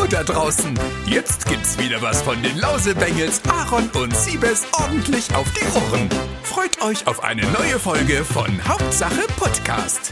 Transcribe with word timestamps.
Hallo 0.00 0.08
da 0.08 0.24
draußen! 0.24 0.72
Jetzt 1.04 1.44
gibt's 1.44 1.78
wieder 1.78 2.00
was 2.00 2.22
von 2.22 2.42
den 2.42 2.56
Lausebengels, 2.56 3.42
Aaron 3.46 3.86
und 4.02 4.16
Siebes 4.16 4.66
ordentlich 4.72 5.34
auf 5.34 5.46
die 5.52 5.66
Ohren. 5.76 6.08
Freut 6.42 6.80
euch 6.80 7.06
auf 7.06 7.22
eine 7.22 7.42
neue 7.42 7.78
Folge 7.78 8.24
von 8.24 8.66
Hauptsache 8.66 9.26
Podcast. 9.36 10.10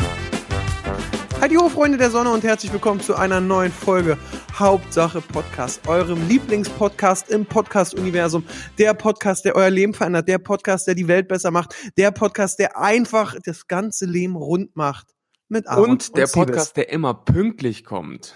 Hallo 1.40 1.70
Freunde 1.70 1.96
der 1.96 2.10
Sonne 2.10 2.30
und 2.30 2.44
herzlich 2.44 2.70
willkommen 2.70 3.00
zu 3.00 3.14
einer 3.14 3.40
neuen 3.40 3.72
Folge 3.72 4.18
Hauptsache 4.58 5.22
Podcast, 5.22 5.88
eurem 5.88 6.28
Lieblingspodcast 6.28 7.30
im 7.30 7.46
Podcast-Universum. 7.46 8.44
Der 8.76 8.92
Podcast, 8.92 9.46
der 9.46 9.56
euer 9.56 9.70
Leben 9.70 9.94
verändert, 9.94 10.28
der 10.28 10.36
Podcast, 10.36 10.86
der 10.86 10.96
die 10.96 11.08
Welt 11.08 11.28
besser 11.28 11.50
macht, 11.50 11.74
der 11.96 12.10
Podcast, 12.10 12.58
der 12.58 12.78
einfach 12.78 13.36
das 13.42 13.66
ganze 13.66 14.04
Leben 14.04 14.36
rund 14.36 14.76
macht. 14.76 15.14
Mit 15.48 15.66
Aaron 15.66 15.92
Und 15.92 16.14
der 16.14 16.26
Siebes. 16.26 16.46
Podcast, 16.46 16.76
der 16.76 16.90
immer 16.90 17.14
pünktlich 17.14 17.84
kommt. 17.84 18.34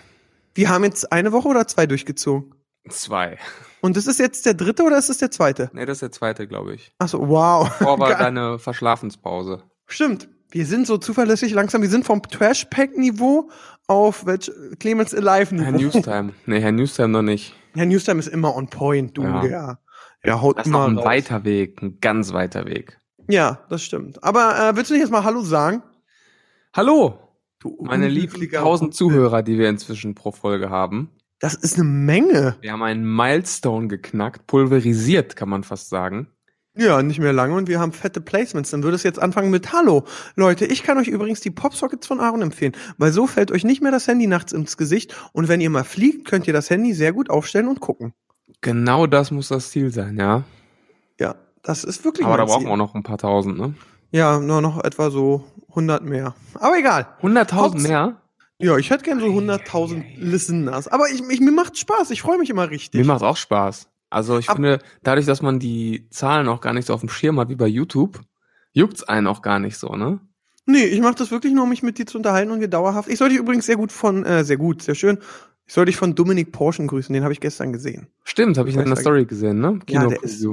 Wir 0.54 0.68
haben 0.68 0.84
jetzt 0.84 1.12
eine 1.12 1.32
Woche 1.32 1.48
oder 1.48 1.66
zwei 1.66 1.86
durchgezogen. 1.86 2.54
Zwei. 2.88 3.38
Und 3.80 3.96
das 3.96 4.06
ist 4.06 4.18
jetzt 4.18 4.44
der 4.44 4.54
dritte 4.54 4.82
oder 4.82 4.98
ist 4.98 5.08
es 5.08 5.18
der 5.18 5.30
zweite? 5.30 5.70
Nee, 5.72 5.86
das 5.86 5.96
ist 5.96 6.02
der 6.02 6.12
zweite, 6.12 6.46
glaube 6.48 6.74
ich. 6.74 6.92
Achso, 6.98 7.26
wow. 7.28 7.72
Vor 7.78 7.98
war 7.98 8.10
Geil. 8.10 8.18
deine 8.18 8.58
Verschlafenspause. 8.58 9.62
Stimmt. 9.86 10.28
Wir 10.50 10.66
sind 10.66 10.86
so 10.86 10.98
zuverlässig 10.98 11.52
langsam. 11.54 11.80
Wir 11.80 11.88
sind 11.88 12.04
vom 12.04 12.22
Trash-Pack-Niveau 12.22 13.50
auf 13.86 14.26
welch, 14.26 14.50
Clemens 14.80 15.12
Herr 15.12 15.20
Alive-Niveau. 15.26 15.70
Newstime. 15.70 16.32
Nee, 16.46 16.60
Herr 16.60 16.72
Newstime 16.72 17.08
noch 17.08 17.22
nicht. 17.22 17.54
Herr 17.74 17.86
Newstime 17.86 18.18
ist 18.18 18.26
immer 18.28 18.54
on 18.54 18.68
point, 18.68 19.16
du. 19.16 19.22
Ja. 19.22 19.40
Der, 19.42 19.78
der 20.24 20.42
haut 20.42 20.58
Das 20.58 20.66
ist 20.66 20.72
noch 20.72 20.80
immer 20.86 20.88
ein 20.92 20.98
raus. 20.98 21.06
weiter 21.06 21.44
Weg, 21.44 21.80
ein 21.82 21.98
ganz 22.00 22.32
weiter 22.32 22.66
Weg. 22.66 22.98
Ja, 23.28 23.60
das 23.70 23.82
stimmt. 23.82 24.22
Aber 24.22 24.58
äh, 24.58 24.76
willst 24.76 24.90
du 24.90 24.94
nicht 24.94 25.02
jetzt 25.02 25.10
mal 25.12 25.24
Hallo 25.24 25.40
sagen? 25.42 25.82
Hallo, 26.74 27.18
Du 27.62 27.78
meine 27.80 28.08
lieben 28.08 28.50
tausend. 28.50 28.92
Zuhörer, 28.92 29.44
die 29.44 29.56
wir 29.56 29.68
inzwischen 29.68 30.16
pro 30.16 30.32
Folge 30.32 30.68
haben. 30.68 31.10
Das 31.38 31.54
ist 31.54 31.76
eine 31.76 31.84
Menge. 31.84 32.56
Wir 32.60 32.72
haben 32.72 32.82
einen 32.82 33.04
Milestone 33.04 33.86
geknackt, 33.86 34.48
pulverisiert, 34.48 35.36
kann 35.36 35.48
man 35.48 35.62
fast 35.62 35.88
sagen. 35.88 36.26
Ja, 36.76 37.02
nicht 37.02 37.20
mehr 37.20 37.32
lange 37.32 37.54
und 37.54 37.68
wir 37.68 37.78
haben 37.78 37.92
fette 37.92 38.20
Placements. 38.20 38.70
Dann 38.70 38.82
würde 38.82 38.96
es 38.96 39.04
jetzt 39.04 39.20
anfangen 39.22 39.50
mit 39.50 39.72
Hallo. 39.72 40.04
Leute, 40.34 40.64
ich 40.64 40.82
kann 40.82 40.98
euch 40.98 41.06
übrigens 41.06 41.40
die 41.40 41.52
Popsockets 41.52 42.06
von 42.06 42.18
Aaron 42.18 42.42
empfehlen, 42.42 42.72
weil 42.98 43.12
so 43.12 43.28
fällt 43.28 43.52
euch 43.52 43.62
nicht 43.62 43.80
mehr 43.80 43.92
das 43.92 44.08
Handy 44.08 44.26
nachts 44.26 44.52
ins 44.52 44.76
Gesicht 44.76 45.14
und 45.32 45.46
wenn 45.48 45.60
ihr 45.60 45.70
mal 45.70 45.84
fliegt, 45.84 46.26
könnt 46.26 46.48
ihr 46.48 46.52
das 46.52 46.68
Handy 46.68 46.94
sehr 46.94 47.12
gut 47.12 47.30
aufstellen 47.30 47.68
und 47.68 47.78
gucken. 47.78 48.12
Genau 48.60 49.06
das 49.06 49.30
muss 49.30 49.48
das 49.48 49.70
Ziel 49.70 49.92
sein, 49.92 50.16
ja. 50.16 50.42
Ja, 51.20 51.36
das 51.62 51.84
ist 51.84 52.04
wirklich 52.04 52.26
Aber 52.26 52.38
da 52.38 52.44
brauchen 52.44 52.66
wir 52.66 52.76
noch 52.76 52.96
ein 52.96 53.04
paar 53.04 53.18
tausend, 53.18 53.58
ne? 53.58 53.74
Ja, 54.12 54.38
nur 54.38 54.60
noch 54.60 54.84
etwa 54.84 55.10
so 55.10 55.44
100 55.70 56.04
mehr. 56.04 56.34
Aber 56.54 56.78
egal. 56.78 57.08
100.000 57.22 57.52
Haupts- 57.52 57.82
mehr? 57.82 58.18
Ja, 58.58 58.76
ich 58.76 58.90
hätte 58.90 59.04
gern 59.04 59.18
so 59.18 59.26
100.000 59.26 60.04
Listeners. 60.18 60.86
Aber 60.86 61.08
ich, 61.10 61.20
ich, 61.28 61.40
mir 61.40 61.50
macht 61.50 61.76
Spaß. 61.78 62.10
Ich 62.10 62.22
freue 62.22 62.38
mich 62.38 62.50
immer 62.50 62.70
richtig. 62.70 63.00
Mir 63.00 63.06
macht 63.06 63.22
auch 63.22 63.36
Spaß. 63.36 63.88
Also 64.10 64.38
ich 64.38 64.48
Ab- 64.50 64.56
finde, 64.56 64.78
dadurch, 65.02 65.26
dass 65.26 65.42
man 65.42 65.58
die 65.58 66.06
Zahlen 66.10 66.46
auch 66.48 66.60
gar 66.60 66.72
nicht 66.74 66.86
so 66.86 66.94
auf 66.94 67.00
dem 67.00 67.08
Schirm 67.08 67.40
hat 67.40 67.48
wie 67.48 67.56
bei 67.56 67.66
YouTube, 67.66 68.20
juckt's 68.72 69.02
einen 69.02 69.26
auch 69.26 69.42
gar 69.42 69.58
nicht 69.58 69.78
so, 69.78 69.96
ne? 69.96 70.20
Nee, 70.66 70.84
ich 70.84 71.00
mache 71.00 71.16
das 71.16 71.32
wirklich 71.32 71.54
nur, 71.54 71.64
um 71.64 71.70
mich 71.70 71.82
mit 71.82 71.98
dir 71.98 72.06
zu 72.06 72.18
unterhalten 72.18 72.52
und 72.52 72.60
wir 72.60 72.68
dauerhaft. 72.68 73.08
Ich 73.08 73.18
soll 73.18 73.30
dich 73.30 73.38
übrigens 73.38 73.66
sehr 73.66 73.76
gut 73.76 73.90
von, 73.90 74.24
äh, 74.24 74.44
sehr 74.44 74.58
gut, 74.58 74.82
sehr 74.82 74.94
schön. 74.94 75.18
Ich 75.66 75.74
soll 75.74 75.86
dich 75.86 75.96
von 75.96 76.14
Dominik 76.14 76.52
Porschen 76.52 76.86
grüßen, 76.86 77.12
den 77.12 77.24
habe 77.24 77.32
ich 77.32 77.40
gestern 77.40 77.72
gesehen. 77.72 78.08
Stimmt, 78.22 78.58
habe 78.58 78.68
ich 78.68 78.76
in 78.76 78.84
der 78.84 78.96
Story 78.96 79.24
gesehen, 79.24 79.60
ne? 79.60 79.80
Ja, 79.88 80.06
der 80.06 80.22
ist-. 80.22 80.46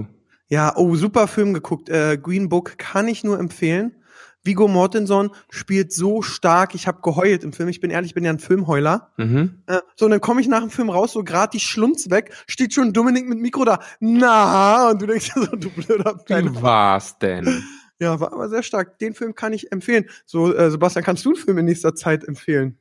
Ja, 0.50 0.76
oh, 0.76 0.96
super 0.96 1.28
Film 1.28 1.54
geguckt. 1.54 1.90
Äh, 1.90 2.18
Green 2.22 2.50
Book 2.50 2.78
kann 2.78 3.08
ich 3.08 3.24
nur 3.24 3.40
empfehlen. 3.40 3.96
Vigo 4.44 4.68
Mortensen 4.68 5.30
spielt 5.50 5.92
so 5.92 6.22
stark. 6.22 6.74
Ich 6.74 6.88
habe 6.88 7.02
geheult 7.02 7.44
im 7.44 7.54
Film. 7.54 7.70
Ich 7.70 7.82
bin 7.82 7.92
ehrlich, 7.92 8.12
ich 8.12 8.16
bin 8.16 8.24
ja 8.24 8.32
ein 8.32 8.40
Filmheuler. 8.40 9.12
Mhm. 9.18 9.62
Äh, 9.68 9.80
so, 9.96 10.06
und 10.06 10.12
dann 10.12 10.22
komme 10.22 10.42
ich 10.42 10.48
nach 10.48 10.62
dem 10.62 10.70
Film 10.70 10.90
raus, 10.90 11.12
so 11.12 11.24
grad 11.24 11.54
die 11.54 11.60
Schlunz 11.60 12.10
weg, 12.10 12.34
steht 12.48 12.74
schon 12.74 12.94
Dominik 12.94 13.28
mit 13.28 13.40
Mikro 13.40 13.66
da. 13.66 13.80
Na, 14.00 14.92
und 14.92 15.02
du 15.02 15.08
denkst 15.08 15.32
so, 15.36 15.46
du 15.46 15.70
blöder 15.70 16.16
Penner. 16.26 16.56
Wie 16.56 16.62
war's 16.62 17.18
denn? 17.20 17.64
Ja, 18.00 18.20
war 18.20 18.32
aber 18.32 18.48
sehr 18.48 18.64
stark. 18.64 18.98
Den 19.00 19.14
Film 19.14 19.36
kann 19.36 19.52
ich 19.52 19.72
empfehlen. 19.72 20.06
So, 20.26 20.56
äh, 20.56 20.72
Sebastian, 20.72 21.04
kannst 21.04 21.26
du 21.26 21.30
einen 21.30 21.38
Film 21.38 21.58
in 21.58 21.66
nächster 21.66 21.94
Zeit 21.96 22.24
empfehlen? 22.24 22.78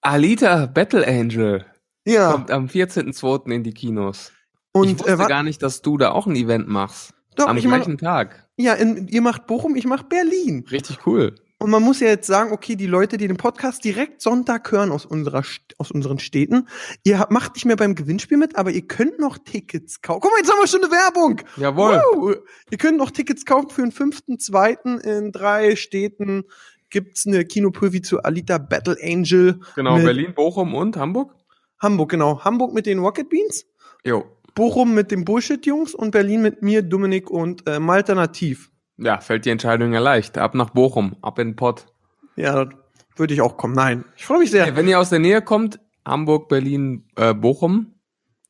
Alita 0.00 0.66
Battle 0.66 1.06
Angel 1.06 1.64
Ja, 2.04 2.32
kommt 2.32 2.50
am 2.50 2.66
14.02. 2.66 3.52
in 3.52 3.62
die 3.62 3.72
Kinos. 3.72 4.32
Und 4.72 4.88
ich 4.88 4.98
wusste 4.98 5.12
äh, 5.12 5.26
gar 5.28 5.42
nicht, 5.42 5.62
dass 5.62 5.82
du 5.82 5.96
da 5.98 6.10
auch 6.12 6.26
ein 6.26 6.36
Event 6.36 6.68
machst. 6.68 7.12
Doch, 7.36 7.46
am 7.48 7.56
ich 7.56 7.64
mach- 7.66 7.76
gleichen 7.76 7.98
Tag. 7.98 8.48
ja, 8.56 8.74
in, 8.74 9.06
ihr 9.08 9.22
macht 9.22 9.46
Bochum, 9.46 9.76
ich 9.76 9.86
mach 9.86 10.02
Berlin. 10.04 10.64
Richtig 10.70 11.06
cool. 11.06 11.34
Und 11.60 11.70
man 11.70 11.82
muss 11.82 11.98
ja 11.98 12.06
jetzt 12.06 12.28
sagen, 12.28 12.52
okay, 12.52 12.76
die 12.76 12.86
Leute, 12.86 13.16
die 13.16 13.26
den 13.26 13.36
Podcast 13.36 13.82
direkt 13.82 14.22
Sonntag 14.22 14.70
hören 14.70 14.92
aus 14.92 15.04
unserer 15.04 15.42
aus 15.78 15.90
unseren 15.90 16.20
Städten, 16.20 16.68
ihr 17.02 17.18
habt- 17.18 17.32
macht 17.32 17.54
nicht 17.54 17.64
mehr 17.64 17.74
beim 17.76 17.94
Gewinnspiel 17.96 18.36
mit, 18.38 18.56
aber 18.56 18.70
ihr 18.70 18.86
könnt 18.86 19.18
noch 19.18 19.38
Tickets 19.38 20.00
kaufen. 20.00 20.20
Guck 20.22 20.30
mal, 20.32 20.38
jetzt 20.38 20.52
haben 20.52 20.60
wir 20.60 20.68
schon 20.68 20.82
eine 20.84 20.92
Werbung. 20.92 21.40
Jawohl. 21.56 22.00
Woo! 22.14 22.34
Ihr 22.70 22.78
könnt 22.78 22.98
noch 22.98 23.10
Tickets 23.10 23.44
kaufen 23.44 23.70
für 23.70 23.82
den 23.82 23.90
fünften, 23.92 24.38
zweiten 24.38 24.98
in 25.00 25.32
drei 25.32 25.74
Städten. 25.74 26.44
Gibt's 26.90 27.26
eine 27.26 27.44
Kinopreview 27.44 28.00
zu 28.02 28.22
Alita 28.22 28.58
Battle 28.58 28.96
Angel. 29.02 29.58
Genau, 29.74 29.96
Berlin, 29.96 30.34
Bochum 30.34 30.74
und 30.74 30.96
Hamburg? 30.96 31.34
Hamburg, 31.80 32.10
genau. 32.10 32.44
Hamburg 32.44 32.72
mit 32.72 32.86
den 32.86 33.00
Rocket 33.00 33.28
Beans. 33.28 33.66
Jo. 34.04 34.24
Bochum 34.58 34.92
mit 34.92 35.10
den 35.12 35.24
Bullshit-Jungs 35.24 35.94
und 35.94 36.10
Berlin 36.10 36.42
mit 36.42 36.62
mir, 36.62 36.82
Dominik 36.82 37.30
und 37.30 37.66
äh, 37.68 37.78
Malta 37.78 38.14
Nativ. 38.14 38.70
Ja, 38.96 39.20
fällt 39.20 39.44
die 39.44 39.50
Entscheidung 39.50 39.92
ja 39.92 40.00
leicht. 40.00 40.36
Ab 40.36 40.54
nach 40.54 40.70
Bochum, 40.70 41.16
ab 41.22 41.38
in 41.38 41.50
den 41.50 41.56
Pott. 41.56 41.86
Ja, 42.34 42.68
würde 43.16 43.34
ich 43.34 43.40
auch 43.40 43.56
kommen. 43.56 43.74
Nein, 43.74 44.04
ich 44.16 44.26
freue 44.26 44.40
mich 44.40 44.50
sehr. 44.50 44.64
Hey, 44.66 44.74
wenn 44.76 44.88
ihr 44.88 44.98
aus 44.98 45.10
der 45.10 45.20
Nähe 45.20 45.42
kommt, 45.42 45.78
Hamburg, 46.04 46.48
Berlin, 46.48 47.04
äh, 47.16 47.34
Bochum 47.34 47.94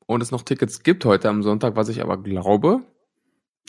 und 0.07 0.23
es 0.23 0.31
noch 0.31 0.43
Tickets 0.43 0.83
gibt 0.83 1.05
heute 1.05 1.29
am 1.29 1.43
Sonntag, 1.43 1.77
was 1.77 1.91
ich 1.91 2.03
aber 2.03 2.17
glaube, 2.23 2.83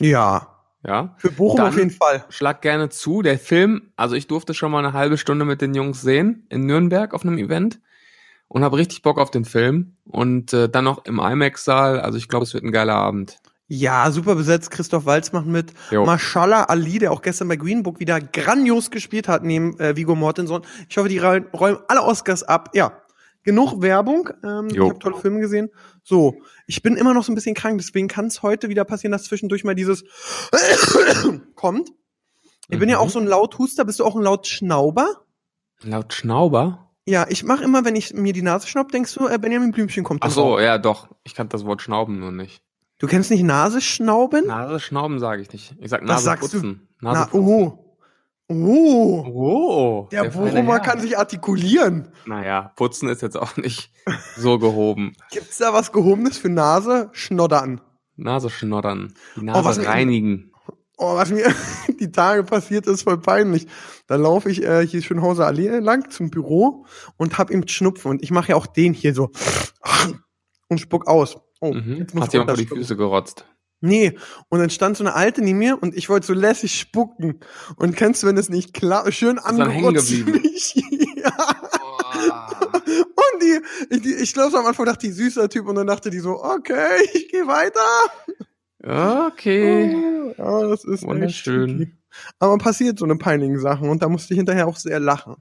Ja, 0.00 0.56
ja, 0.82 1.14
für 1.18 1.30
Bochum 1.30 1.58
Dann- 1.58 1.68
auf 1.68 1.76
jeden 1.76 1.90
Fall. 1.90 2.24
schlag 2.30 2.62
gerne 2.62 2.88
zu. 2.88 3.20
Der 3.20 3.38
Film, 3.38 3.92
also 3.96 4.16
ich 4.16 4.26
durfte 4.28 4.54
schon 4.54 4.72
mal 4.72 4.78
eine 4.78 4.94
halbe 4.94 5.18
Stunde 5.18 5.44
mit 5.44 5.60
den 5.60 5.74
Jungs 5.74 6.00
sehen 6.00 6.46
in 6.48 6.64
Nürnberg 6.64 7.12
auf 7.12 7.22
einem 7.22 7.36
Event 7.36 7.80
und 8.52 8.64
habe 8.64 8.76
richtig 8.76 9.02
Bock 9.02 9.18
auf 9.18 9.30
den 9.30 9.44
Film 9.44 9.96
und 10.04 10.52
äh, 10.52 10.68
dann 10.68 10.84
noch 10.84 11.04
im 11.04 11.20
IMAX-Saal. 11.20 12.00
Also 12.00 12.18
ich 12.18 12.28
glaube, 12.28 12.44
es 12.44 12.52
wird 12.52 12.64
ein 12.64 12.72
geiler 12.72 12.96
Abend. 12.96 13.38
Ja, 13.68 14.10
super 14.10 14.34
besetzt. 14.34 14.72
Christoph 14.72 15.06
Walz 15.06 15.30
macht 15.30 15.46
mit. 15.46 15.72
Jo. 15.92 16.04
Mashallah 16.04 16.64
Ali, 16.64 16.98
der 16.98 17.12
auch 17.12 17.22
gestern 17.22 17.46
bei 17.46 17.54
Green 17.54 17.84
Book 17.84 18.00
wieder 18.00 18.20
grandios 18.20 18.90
gespielt 18.90 19.28
hat, 19.28 19.44
neben 19.44 19.78
äh, 19.78 19.94
Vigo 19.94 20.16
Mortensen. 20.16 20.62
Ich 20.88 20.98
hoffe, 20.98 21.08
die 21.08 21.18
räumen 21.18 21.78
alle 21.86 22.02
Oscars 22.02 22.42
ab. 22.42 22.70
Ja, 22.74 23.00
genug 23.44 23.80
Werbung. 23.80 24.28
Ähm, 24.42 24.66
ich 24.72 24.80
habe 24.80 24.98
tolle 24.98 25.16
Filme 25.18 25.38
gesehen. 25.38 25.70
So, 26.02 26.42
ich 26.66 26.82
bin 26.82 26.96
immer 26.96 27.14
noch 27.14 27.22
so 27.22 27.30
ein 27.30 27.36
bisschen 27.36 27.54
krank, 27.54 27.78
deswegen 27.78 28.08
kann 28.08 28.26
es 28.26 28.42
heute 28.42 28.68
wieder 28.68 28.84
passieren, 28.84 29.12
dass 29.12 29.22
zwischendurch 29.22 29.62
mal 29.62 29.76
dieses 29.76 30.02
kommt. 31.54 31.90
Ich 32.68 32.80
bin 32.80 32.88
ja 32.88 32.96
Mhm. 32.96 33.02
auch 33.02 33.10
so 33.10 33.20
ein 33.20 33.26
Lauthuster. 33.26 33.84
Bist 33.84 34.00
du 34.00 34.04
auch 34.04 34.16
ein 34.16 34.22
Lautschnauber? 34.22 35.24
Laut 35.82 36.12
Schnauber? 36.12 36.89
Ja, 37.10 37.26
ich 37.28 37.42
mache 37.42 37.64
immer, 37.64 37.84
wenn 37.84 37.96
ich 37.96 38.14
mir 38.14 38.32
die 38.32 38.42
Nase 38.42 38.68
schnaub, 38.68 38.92
denkst 38.92 39.14
du, 39.14 39.26
äh, 39.26 39.36
Benjamin 39.38 39.72
Blümchen 39.72 40.04
kommt. 40.04 40.22
Ach 40.22 40.30
so, 40.30 40.52
Raum. 40.54 40.60
ja, 40.62 40.78
doch. 40.78 41.08
Ich 41.24 41.34
kannte 41.34 41.56
das 41.56 41.64
Wort 41.66 41.82
Schnauben 41.82 42.20
nur 42.20 42.30
nicht. 42.30 42.62
Du 42.98 43.08
kennst 43.08 43.30
nicht 43.32 43.42
Nase 43.42 43.80
schnauben? 43.80 44.46
Nase 44.46 44.78
Schnauben 44.78 45.18
sage 45.18 45.42
ich 45.42 45.52
nicht. 45.52 45.74
Ich 45.80 45.90
sag 45.90 46.04
Nase 46.04 46.22
sagst 46.24 46.52
du? 46.54 46.58
putzen. 46.60 46.88
Na, 47.00 47.12
Nase 47.14 47.30
oh. 47.36 47.96
Oh. 48.52 49.24
Oh, 49.26 50.08
Der 50.12 50.30
feine 50.30 50.50
Bochumer 50.52 50.80
kann 50.80 51.00
sich 51.00 51.16
artikulieren. 51.18 52.08
Naja, 52.26 52.72
putzen 52.76 53.08
ist 53.08 53.22
jetzt 53.22 53.36
auch 53.36 53.56
nicht 53.56 53.90
so 54.36 54.58
gehoben. 54.58 55.14
Gibt's 55.32 55.58
da 55.58 55.72
was 55.72 55.92
Gehobenes 55.92 56.38
für 56.38 56.48
Nase? 56.48 57.10
Schnoddern. 57.12 57.80
Nase 58.16 58.50
schnoddern. 58.50 59.14
Die 59.36 59.40
Oh, 59.48 59.54
was 59.54 59.64
Nase 59.64 59.80
mir- 59.82 59.88
reinigen. 59.88 60.49
Oh, 61.02 61.16
was 61.16 61.30
mir 61.30 61.46
die 61.98 62.12
Tage 62.12 62.44
passiert 62.44 62.86
ist, 62.86 63.02
voll 63.04 63.18
peinlich. 63.18 63.66
Da 64.06 64.16
laufe 64.16 64.50
ich 64.50 64.62
äh, 64.62 64.86
hier 64.86 65.00
Schönhauser 65.02 65.46
Allee 65.46 65.78
lang 65.78 66.10
zum 66.10 66.28
Büro 66.30 66.84
und 67.16 67.38
hab 67.38 67.50
ihm 67.50 67.66
Schnupfen. 67.66 68.10
Und 68.10 68.22
ich 68.22 68.30
mache 68.30 68.50
ja 68.50 68.56
auch 68.56 68.66
den 68.66 68.92
hier 68.92 69.14
so 69.14 69.30
und 70.68 70.78
spuck 70.78 71.06
aus. 71.06 71.38
Oh, 71.62 71.72
Mhm. 71.72 71.96
jetzt 71.96 72.14
muss 72.14 72.24
Hat 72.24 72.32
jemand 72.34 72.50
vor 72.50 72.56
die. 72.58 72.66
Füße 72.66 72.96
gerotzt. 72.96 73.46
Nee, 73.82 74.18
und 74.50 74.58
dann 74.60 74.68
stand 74.68 74.98
so 74.98 75.04
eine 75.04 75.14
Alte 75.14 75.40
neben 75.40 75.58
mir 75.58 75.82
und 75.82 75.96
ich 75.96 76.10
wollte 76.10 76.26
so 76.26 76.34
lässig 76.34 76.78
spucken. 76.78 77.40
Und 77.76 77.96
kennst 77.96 78.22
du, 78.22 78.26
wenn 78.26 78.36
es 78.36 78.50
nicht 78.50 78.74
klar, 78.74 79.10
schön 79.10 79.38
angerotzt 79.38 80.10
mich. 80.26 80.74
ja. 81.16 81.32
Und 82.92 83.42
die, 83.42 83.60
ich, 83.88 84.02
die, 84.02 84.14
ich 84.16 84.34
glaube, 84.34 84.58
am 84.58 84.66
Anfang 84.66 84.84
dachte 84.84 85.06
die 85.06 85.12
süßer 85.12 85.48
Typ 85.48 85.66
und 85.66 85.76
dann 85.76 85.86
dachte 85.86 86.10
die 86.10 86.18
so, 86.18 86.42
okay, 86.44 87.08
ich 87.14 87.28
gehe 87.30 87.46
weiter. 87.46 87.80
Okay. 88.82 90.34
Ja, 90.38 90.62
das 90.68 90.84
ist 90.84 91.02
echt 91.02 91.08
Wunderschön. 91.10 91.78
tricky. 91.78 91.92
Aber 92.38 92.58
passiert 92.58 92.98
so 92.98 93.04
eine 93.04 93.16
peinlichen 93.16 93.60
Sachen 93.60 93.88
und 93.88 94.02
da 94.02 94.08
musste 94.08 94.34
ich 94.34 94.38
hinterher 94.38 94.66
auch 94.66 94.76
sehr 94.76 94.98
lachen. 95.00 95.36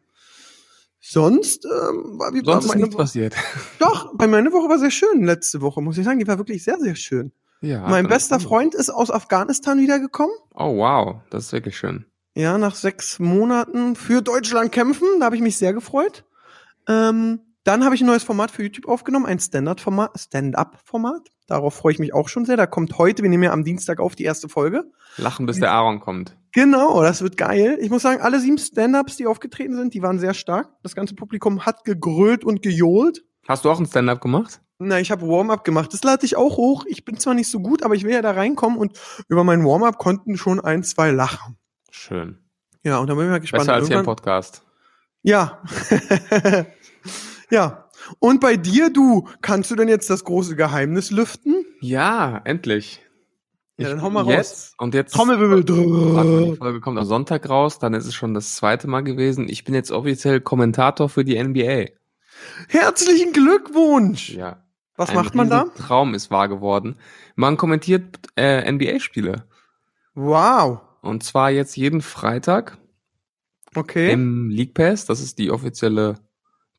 Sonst, 1.01 1.65
ähm, 1.65 2.19
war 2.19 2.33
wie 2.33 2.45
war 2.45 2.53
Sonst 2.55 2.65
ist 2.65 2.69
meine 2.69 2.81
nichts 2.81 2.95
Woche? 2.95 3.03
passiert. 3.03 3.35
Doch, 3.79 4.13
bei 4.15 4.27
meine 4.27 4.51
Woche 4.51 4.69
war 4.69 4.77
sehr 4.79 4.91
schön 4.91 5.23
letzte 5.23 5.61
Woche, 5.61 5.81
muss 5.81 5.97
ich 5.97 6.05
sagen. 6.05 6.19
Die 6.19 6.27
war 6.27 6.37
wirklich 6.37 6.63
sehr, 6.63 6.77
sehr 6.79 6.95
schön. 6.95 7.31
Ja. 7.61 7.87
mein 7.89 8.07
bester. 8.07 8.39
Freund 8.39 8.73
ist 8.73 8.89
aus 8.89 9.11
Afghanistan 9.11 9.79
wiedergekommen. 9.79 10.33
Oh, 10.53 10.77
wow. 10.77 11.17
Das 11.29 11.45
ist 11.45 11.51
wirklich 11.53 11.77
schön. 11.77 12.05
Ja, 12.35 12.57
nach 12.57 12.75
sechs 12.75 13.19
Monaten 13.19 13.95
für 13.97 14.21
Deutschland 14.21 14.71
kämpfen. 14.71 15.07
Da 15.19 15.25
habe 15.25 15.35
ich 15.35 15.41
mich 15.41 15.57
sehr 15.57 15.73
gefreut. 15.73 16.23
Ähm, 16.87 17.39
Dann 17.69 17.85
habe 17.85 17.93
ich 17.93 18.01
ein 18.01 18.07
neues 18.07 18.23
Format 18.23 18.49
für 18.49 18.63
YouTube 18.63 18.87
aufgenommen, 18.87 19.27
ein 19.27 19.37
Stand-up-Format. 19.37 20.19
Stand-up-Format. 20.19 21.29
Darauf 21.45 21.75
freue 21.75 21.93
ich 21.93 21.99
mich 21.99 22.15
auch 22.15 22.27
schon 22.27 22.43
sehr. 22.43 22.57
Da 22.57 22.65
kommt 22.65 22.97
heute, 22.97 23.21
wir 23.21 23.29
nehmen 23.29 23.43
ja 23.43 23.51
am 23.51 23.63
Dienstag 23.63 23.99
auf, 23.99 24.15
die 24.15 24.23
erste 24.23 24.49
Folge. 24.49 24.85
Lachen, 25.17 25.45
bis 25.45 25.59
der 25.59 25.71
Aaron 25.71 25.99
kommt. 25.99 26.35
Genau, 26.51 27.03
das 27.03 27.21
wird 27.21 27.37
geil. 27.37 27.77
Ich 27.79 27.91
muss 27.91 28.01
sagen, 28.01 28.21
alle 28.21 28.39
sieben 28.39 28.57
Stand-ups, 28.57 29.17
die 29.17 29.27
aufgetreten 29.27 29.75
sind, 29.75 29.93
die 29.93 30.01
waren 30.01 30.17
sehr 30.17 30.33
stark. 30.33 30.69
Das 30.81 30.95
ganze 30.95 31.13
Publikum 31.13 31.63
hat 31.63 31.85
gegrölt 31.85 32.43
und 32.43 32.63
gejohlt. 32.63 33.23
Hast 33.47 33.65
du 33.65 33.69
auch 33.69 33.79
ein 33.79 33.85
Stand-up 33.85 34.19
gemacht? 34.19 34.61
Na, 34.79 34.99
ich 34.99 35.11
habe 35.11 35.27
Warm-up 35.27 35.63
gemacht. 35.63 35.93
Das 35.93 36.03
lade 36.03 36.25
ich 36.25 36.37
auch 36.37 36.57
hoch. 36.57 36.85
Ich 36.87 37.05
bin 37.05 37.19
zwar 37.19 37.35
nicht 37.35 37.51
so 37.51 37.59
gut, 37.59 37.83
aber 37.83 37.93
ich 37.93 38.03
will 38.03 38.13
ja 38.13 38.23
da 38.23 38.31
reinkommen 38.31 38.79
und 38.79 38.99
über 39.27 39.43
mein 39.43 39.63
Warm-up 39.63 39.99
konnten 39.99 40.37
schon 40.37 40.59
ein, 40.59 40.81
zwei 40.81 41.11
lachen. 41.11 41.55
Schön. 41.91 42.39
Ja, 42.81 42.97
und 42.97 43.05
dann 43.05 43.15
bin 43.15 43.27
ich 43.27 43.31
mal 43.31 43.39
gespannt. 43.39 43.67
Besser 43.67 43.75
als 43.75 43.87
hier 43.89 43.99
im 43.99 44.05
Podcast. 44.05 44.63
Ja. 45.21 45.61
ja. 47.51 47.89
Und 48.19 48.39
bei 48.41 48.55
dir, 48.55 48.91
du, 48.91 49.27
kannst 49.41 49.71
du 49.71 49.75
denn 49.75 49.87
jetzt 49.87 50.09
das 50.09 50.23
große 50.23 50.55
Geheimnis 50.55 51.11
lüften? 51.11 51.65
Ja, 51.81 52.41
endlich. 52.45 53.01
Ja, 53.77 53.89
dann 53.89 54.01
hau 54.01 54.09
mal 54.09 54.27
jetzt, 54.27 54.73
Und 54.77 54.93
jetzt. 54.93 55.13
Trommelwirbel. 55.13 55.63
Die. 55.63 56.55
Folge 56.57 56.81
kommt 56.81 56.99
am 56.99 57.05
Sonntag 57.05 57.47
raus, 57.49 57.79
dann 57.79 57.93
ist 57.93 58.05
es 58.05 58.13
schon 58.13 58.33
das 58.33 58.55
zweite 58.55 58.87
Mal 58.87 59.03
gewesen. 59.03 59.47
Ich 59.47 59.63
bin 59.63 59.73
jetzt 59.73 59.91
offiziell 59.91 60.41
Kommentator 60.41 61.07
für 61.07 61.23
die 61.23 61.41
NBA. 61.41 61.85
Herzlichen 62.67 63.31
Glückwunsch. 63.31 64.31
Ja. 64.31 64.63
Was 64.97 65.13
macht 65.13 65.33
man 65.33 65.49
da? 65.49 65.63
Traum 65.77 66.13
ist 66.13 66.29
wahr 66.29 66.49
geworden. 66.49 66.97
Man 67.35 67.55
kommentiert 67.55 68.17
äh, 68.35 68.69
NBA-Spiele. 68.69 69.45
Wow. 70.13 70.81
Und 71.01 71.23
zwar 71.23 71.49
jetzt 71.49 71.77
jeden 71.77 72.01
Freitag 72.01 72.77
Okay. 73.75 74.11
im 74.11 74.49
League 74.49 74.73
Pass. 74.73 75.05
Das 75.05 75.21
ist 75.21 75.37
die 75.39 75.51
offizielle 75.51 76.15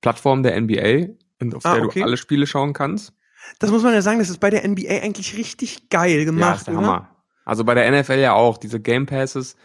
Plattform 0.01 0.43
der 0.43 0.61
NBA, 0.61 1.09
auf 1.57 1.65
Ah, 1.67 1.75
der 1.77 1.85
okay. 1.85 2.01
du 2.01 2.07
alle 2.07 2.17
Spiele 2.17 2.47
schauen 2.47 2.73
kannst. 2.73 3.13
Das 3.59 3.71
muss 3.71 3.83
man 3.83 3.95
ja 3.95 4.03
sagen, 4.03 4.19
das 4.19 4.29
ist 4.31 4.39
bei 4.41 4.51
der 4.51 4.67
NBA 4.69 4.89
eigentlich 5.03 5.37
richtig 5.37 5.89
geil 5.89 6.19
Ja, 6.21 6.25
gemacht. 6.25 6.59
ist 6.59 6.67
der 6.67 6.75
oder? 6.79 6.87
Hammer. 6.87 7.17
Also 7.45 7.65
bei 7.65 7.75
der 7.75 7.91
NFL 7.91 8.19
ja 8.19 8.35
auch. 8.35 8.59
Diese 8.59 8.79
Game 8.81 9.07
Passes, 9.07 9.57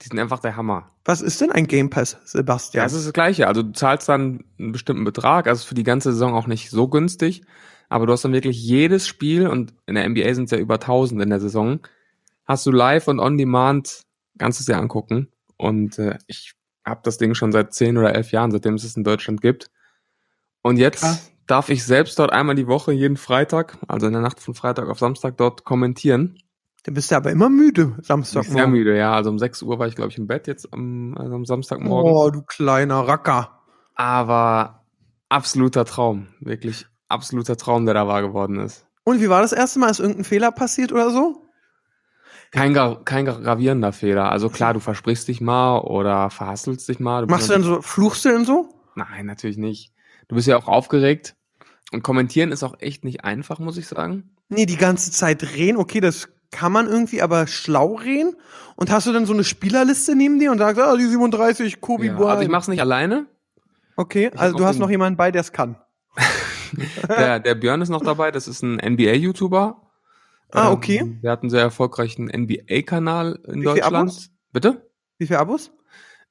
die 0.00 0.06
sind 0.08 0.18
einfach 0.18 0.38
der 0.38 0.56
Hammer. 0.56 0.90
Was 1.04 1.20
ist 1.20 1.40
denn 1.40 1.50
ein 1.52 1.66
Game 1.66 1.90
Pass, 1.90 2.12
Ja, 2.12 2.18
Sebastian? 2.24 2.86
es 2.86 2.92
ist 2.92 3.04
das 3.06 3.12
Gleiche. 3.12 3.46
Also 3.48 3.62
du 3.62 3.72
zahlst 3.72 4.08
dann 4.08 4.44
einen 4.58 4.72
bestimmten 4.72 5.04
Betrag, 5.04 5.46
also 5.48 5.66
für 5.66 5.74
die 5.74 5.82
ganze 5.82 6.12
Saison 6.12 6.34
auch 6.34 6.46
nicht 6.46 6.70
so 6.70 6.88
günstig, 6.88 7.42
aber 7.88 8.06
du 8.06 8.12
hast 8.12 8.24
dann 8.24 8.32
wirklich 8.32 8.62
jedes 8.62 9.06
Spiel 9.06 9.46
und 9.48 9.74
in 9.86 9.96
der 9.96 10.08
NBA 10.08 10.32
sind 10.34 10.44
es 10.44 10.50
ja 10.52 10.58
über 10.58 10.74
1000 10.74 11.20
in 11.20 11.28
der 11.30 11.40
Saison, 11.40 11.80
hast 12.46 12.64
du 12.66 12.70
live 12.70 13.08
und 13.08 13.20
on 13.20 13.36
demand, 13.36 14.02
kannst 14.38 14.60
es 14.60 14.66
dir 14.66 14.78
angucken 14.78 15.28
und 15.58 15.98
äh, 15.98 16.16
ich 16.26 16.54
habe 16.86 17.00
das 17.04 17.18
Ding 17.18 17.34
schon 17.34 17.52
seit 17.52 17.74
10 17.74 17.98
oder 17.98 18.14
11 18.14 18.30
Jahren, 18.32 18.50
seitdem 18.52 18.74
es 18.74 18.84
es 18.84 18.96
in 18.96 19.04
Deutschland 19.04 19.40
gibt. 19.42 19.70
Und 20.64 20.78
jetzt 20.78 21.02
Krass. 21.02 21.30
darf 21.46 21.68
ich 21.68 21.84
selbst 21.84 22.18
dort 22.18 22.32
einmal 22.32 22.54
die 22.56 22.66
Woche 22.66 22.90
jeden 22.92 23.16
Freitag, 23.18 23.76
also 23.86 24.06
in 24.06 24.14
der 24.14 24.22
Nacht 24.22 24.40
von 24.40 24.54
Freitag 24.54 24.88
auf 24.88 24.98
Samstag 24.98 25.36
dort 25.36 25.64
kommentieren. 25.64 26.38
Dann 26.84 26.94
bist 26.94 27.10
du 27.10 27.16
aber 27.16 27.30
immer 27.30 27.48
müde, 27.48 27.96
Ich 28.00 28.06
Samstag. 28.06 28.44
bin 28.44 28.52
sehr 28.52 28.66
müde, 28.66 28.96
ja. 28.96 29.12
Also 29.14 29.30
um 29.30 29.38
6 29.38 29.62
Uhr 29.62 29.78
war 29.78 29.86
ich, 29.86 29.94
glaube 29.94 30.10
ich, 30.10 30.18
im 30.18 30.26
Bett 30.26 30.46
jetzt 30.46 30.72
am, 30.72 31.14
also 31.18 31.34
am 31.34 31.44
Samstagmorgen. 31.44 32.10
Oh, 32.12 32.30
du 32.30 32.42
kleiner 32.42 33.06
Racker. 33.06 33.60
Aber 33.94 34.84
absoluter 35.28 35.84
Traum. 35.84 36.28
Wirklich 36.40 36.86
absoluter 37.08 37.56
Traum, 37.56 37.84
der 37.84 37.94
da 37.94 38.06
wahr 38.08 38.22
geworden 38.22 38.58
ist. 38.58 38.86
Und 39.04 39.20
wie 39.20 39.28
war 39.28 39.42
das 39.42 39.52
erste 39.52 39.78
Mal? 39.78 39.90
Ist 39.90 40.00
irgendein 40.00 40.24
Fehler 40.24 40.50
passiert 40.50 40.92
oder 40.92 41.10
so? 41.10 41.42
Kein, 42.50 42.72
kein 43.04 43.26
gra- 43.28 43.42
gravierender 43.42 43.92
Fehler. 43.92 44.30
Also 44.30 44.48
klar, 44.48 44.74
du 44.74 44.80
versprichst 44.80 45.28
dich 45.28 45.40
mal 45.40 45.78
oder 45.80 46.30
verhasselst 46.30 46.88
dich 46.88 47.00
mal. 47.00 47.22
Du 47.26 47.30
Machst 47.30 47.48
du 47.48 47.52
dann 47.52 47.62
so, 47.62 47.82
fluchst 47.82 48.24
du 48.24 48.30
denn 48.30 48.44
so? 48.44 48.68
Nein, 48.94 49.26
natürlich 49.26 49.56
nicht. 49.58 49.92
Du 50.28 50.36
bist 50.36 50.46
ja 50.48 50.56
auch 50.56 50.68
aufgeregt. 50.68 51.34
Und 51.92 52.02
kommentieren 52.02 52.50
ist 52.50 52.62
auch 52.62 52.74
echt 52.80 53.04
nicht 53.04 53.24
einfach, 53.24 53.58
muss 53.58 53.76
ich 53.76 53.86
sagen. 53.86 54.30
Nee, 54.48 54.66
die 54.66 54.76
ganze 54.76 55.12
Zeit 55.12 55.42
reden, 55.54 55.76
okay, 55.76 56.00
das 56.00 56.28
kann 56.50 56.72
man 56.72 56.86
irgendwie, 56.88 57.22
aber 57.22 57.46
schlau 57.46 57.94
reden. 57.94 58.36
Und 58.76 58.90
hast 58.90 59.06
du 59.06 59.12
dann 59.12 59.26
so 59.26 59.32
eine 59.32 59.44
Spielerliste 59.44 60.16
neben 60.16 60.38
dir 60.38 60.50
und 60.50 60.58
sagst, 60.58 60.80
ah, 60.80 60.96
die 60.96 61.06
37, 61.06 61.80
Kobe 61.80 62.06
Ja, 62.06 62.14
Bryant. 62.14 62.30
also 62.30 62.42
ich 62.42 62.48
mach's 62.48 62.68
nicht 62.68 62.80
alleine. 62.80 63.26
Okay, 63.96 64.26
hab 64.26 64.40
also 64.40 64.56
du 64.56 64.64
hast 64.64 64.78
noch 64.78 64.90
jemanden 64.90 65.16
bei, 65.16 65.30
der 65.30 65.40
es 65.42 65.52
kann. 65.52 65.76
Der, 67.08 67.38
der 67.38 67.54
Björn 67.54 67.82
ist 67.82 67.88
noch 67.88 68.02
dabei. 68.02 68.32
Das 68.32 68.48
ist 68.48 68.62
ein 68.62 68.76
NBA-YouTuber. 68.78 69.80
Ah, 70.50 70.72
okay. 70.72 70.98
Ähm, 71.02 71.20
Der 71.22 71.32
hat 71.32 71.42
einen 71.42 71.50
sehr 71.50 71.60
erfolgreichen 71.60 72.24
NBA-Kanal 72.26 73.38
in 73.46 73.60
Wie 73.60 73.64
Deutschland. 73.64 73.94
Abos? 73.94 74.30
Bitte? 74.52 74.90
Wie 75.18 75.26
viele 75.26 75.38
Abos? 75.38 75.70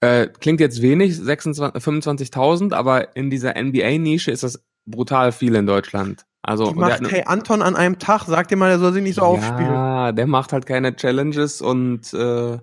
Äh, 0.03 0.27
klingt 0.27 0.59
jetzt 0.59 0.81
wenig, 0.81 1.17
26 1.17 1.81
25.000, 1.81 2.73
aber 2.73 3.15
in 3.15 3.29
dieser 3.29 3.53
NBA-Nische 3.55 4.31
ist 4.31 4.43
das 4.43 4.61
brutal 4.85 5.31
viel 5.31 5.55
in 5.55 5.65
Deutschland. 5.65 6.25
Also 6.41 6.71
Die 6.71 6.75
macht 6.77 7.01
hat 7.01 7.09
Hey 7.11 7.23
Anton 7.25 7.61
an 7.61 7.77
einem 7.77 7.99
Tag, 7.99 8.23
sag 8.27 8.49
dir 8.49 8.57
mal, 8.57 8.67
der 8.67 8.79
soll 8.79 8.91
sich 8.91 9.01
nicht 9.01 9.15
so 9.15 9.21
aufspielen. 9.21 9.71
Ja, 9.71 10.11
der 10.11 10.27
macht 10.27 10.51
halt 10.51 10.65
keine 10.65 10.93
Challenges 10.93 11.61
und 11.61 12.13
äh, 12.13 12.57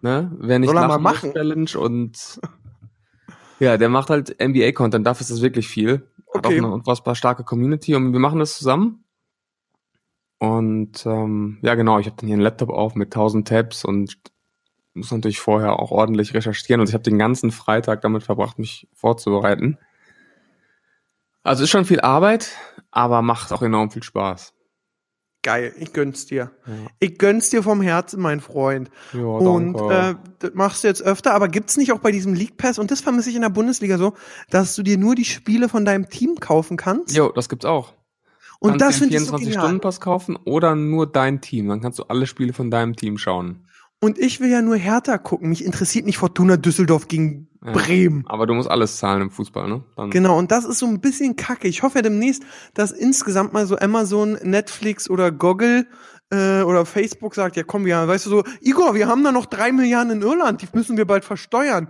ne, 0.00 0.32
wer 0.38 0.58
nicht 0.58 0.70
Soll 0.70 0.78
er 0.78 0.88
mal 0.88 0.98
machen. 0.98 1.34
Challenge 1.34 1.78
und 1.78 2.40
ja, 3.60 3.76
der 3.76 3.90
macht 3.90 4.08
halt 4.08 4.40
NBA-Content, 4.42 5.06
dafür 5.06 5.22
ist 5.22 5.30
das 5.30 5.42
wirklich 5.42 5.68
viel. 5.68 6.08
Hat 6.32 6.46
Okay. 6.46 6.46
auch 6.46 6.64
eine 6.64 6.72
unfassbar 6.72 7.16
starke 7.16 7.44
Community 7.44 7.94
und 7.94 8.14
wir 8.14 8.20
machen 8.20 8.38
das 8.38 8.56
zusammen. 8.56 9.04
Und 10.38 11.04
ähm, 11.04 11.58
ja, 11.60 11.74
genau, 11.74 11.98
ich 11.98 12.06
habe 12.06 12.16
dann 12.16 12.28
hier 12.28 12.34
einen 12.34 12.42
Laptop 12.42 12.70
auf 12.70 12.94
mit 12.94 13.08
1000 13.08 13.46
Tabs 13.46 13.84
und 13.84 14.16
muss 14.94 15.10
natürlich 15.10 15.40
vorher 15.40 15.78
auch 15.78 15.90
ordentlich 15.90 16.34
recherchieren 16.34 16.80
und 16.80 16.88
ich 16.88 16.94
habe 16.94 17.04
den 17.04 17.18
ganzen 17.18 17.50
Freitag 17.52 18.00
damit 18.02 18.22
verbracht, 18.22 18.58
mich 18.58 18.88
vorzubereiten. 18.94 19.78
Also 21.42 21.64
ist 21.64 21.70
schon 21.70 21.84
viel 21.84 22.00
Arbeit, 22.00 22.50
aber 22.90 23.22
macht 23.22 23.52
auch 23.52 23.62
enorm 23.62 23.90
viel 23.90 24.02
Spaß. 24.02 24.52
Geil, 25.42 25.72
ich 25.78 25.94
gönn's 25.94 26.26
dir. 26.26 26.50
Ja. 26.66 26.72
Ich 26.98 27.16
gönn's 27.16 27.48
dir 27.48 27.62
vom 27.62 27.80
Herzen, 27.80 28.20
mein 28.20 28.40
Freund. 28.40 28.90
Ja, 29.14 29.22
und 29.22 29.74
äh, 29.90 30.14
das 30.38 30.50
machst 30.52 30.84
du 30.84 30.88
jetzt 30.88 31.00
öfter, 31.00 31.32
aber 31.32 31.48
gibt's 31.48 31.78
nicht 31.78 31.92
auch 31.92 32.00
bei 32.00 32.12
diesem 32.12 32.34
League 32.34 32.58
Pass, 32.58 32.78
und 32.78 32.90
das 32.90 33.00
vermisse 33.00 33.30
ich 33.30 33.36
in 33.36 33.42
der 33.42 33.48
Bundesliga 33.48 33.96
so, 33.96 34.12
dass 34.50 34.74
du 34.74 34.82
dir 34.82 34.98
nur 34.98 35.14
die 35.14 35.24
Spiele 35.24 35.70
von 35.70 35.86
deinem 35.86 36.10
Team 36.10 36.34
kaufen 36.40 36.76
kannst? 36.76 37.16
Jo, 37.16 37.32
das 37.32 37.48
gibt's 37.48 37.64
auch. 37.64 37.94
und 38.58 38.72
kannst 38.72 38.84
das 38.84 38.98
finde 38.98 39.16
ich 39.16 39.24
so 39.24 39.36
genial. 39.36 39.54
24-Stunden-Pass 39.54 40.00
kaufen 40.02 40.36
oder 40.44 40.74
nur 40.74 41.10
dein 41.10 41.40
Team. 41.40 41.68
Dann 41.68 41.80
kannst 41.80 41.98
du 41.98 42.02
alle 42.02 42.26
Spiele 42.26 42.52
von 42.52 42.70
deinem 42.70 42.94
Team 42.94 43.16
schauen. 43.16 43.66
Und 44.00 44.18
ich 44.18 44.40
will 44.40 44.50
ja 44.50 44.62
nur 44.62 44.76
Hertha 44.76 45.18
gucken. 45.18 45.50
Mich 45.50 45.64
interessiert 45.64 46.06
nicht 46.06 46.18
Fortuna 46.18 46.56
Düsseldorf 46.56 47.08
gegen 47.08 47.48
Ja. 47.62 47.72
Bremen. 47.72 48.24
Aber 48.26 48.46
du 48.46 48.54
musst 48.54 48.70
alles 48.70 48.96
zahlen 48.96 49.20
im 49.20 49.30
Fußball, 49.30 49.68
ne? 49.68 49.84
Dann, 49.94 50.08
Genau, 50.08 50.38
und 50.38 50.50
das 50.50 50.64
ist 50.64 50.78
so 50.78 50.86
ein 50.86 51.00
bisschen 51.02 51.36
kacke. 51.36 51.68
Ich 51.68 51.82
hoffe 51.82 51.98
ja 51.98 52.02
demnächst, 52.02 52.42
dass 52.72 52.90
insgesamt 52.90 53.52
mal 53.52 53.66
so 53.66 53.76
Amazon, 53.76 54.38
Netflix 54.42 55.10
oder 55.10 55.30
Goggle 55.30 55.86
äh, 56.30 56.62
oder 56.62 56.86
Facebook 56.86 57.34
sagt, 57.34 57.56
ja 57.56 57.62
komm, 57.62 57.84
wir, 57.84 58.08
weißt 58.08 58.24
du 58.24 58.30
so, 58.30 58.44
Igor, 58.62 58.94
wir 58.94 59.08
haben 59.08 59.22
da 59.24 59.32
noch 59.32 59.44
drei 59.44 59.72
Milliarden 59.72 60.12
in 60.12 60.22
Irland, 60.22 60.62
die 60.62 60.68
müssen 60.72 60.96
wir 60.96 61.04
bald 61.04 61.24
versteuern. 61.26 61.88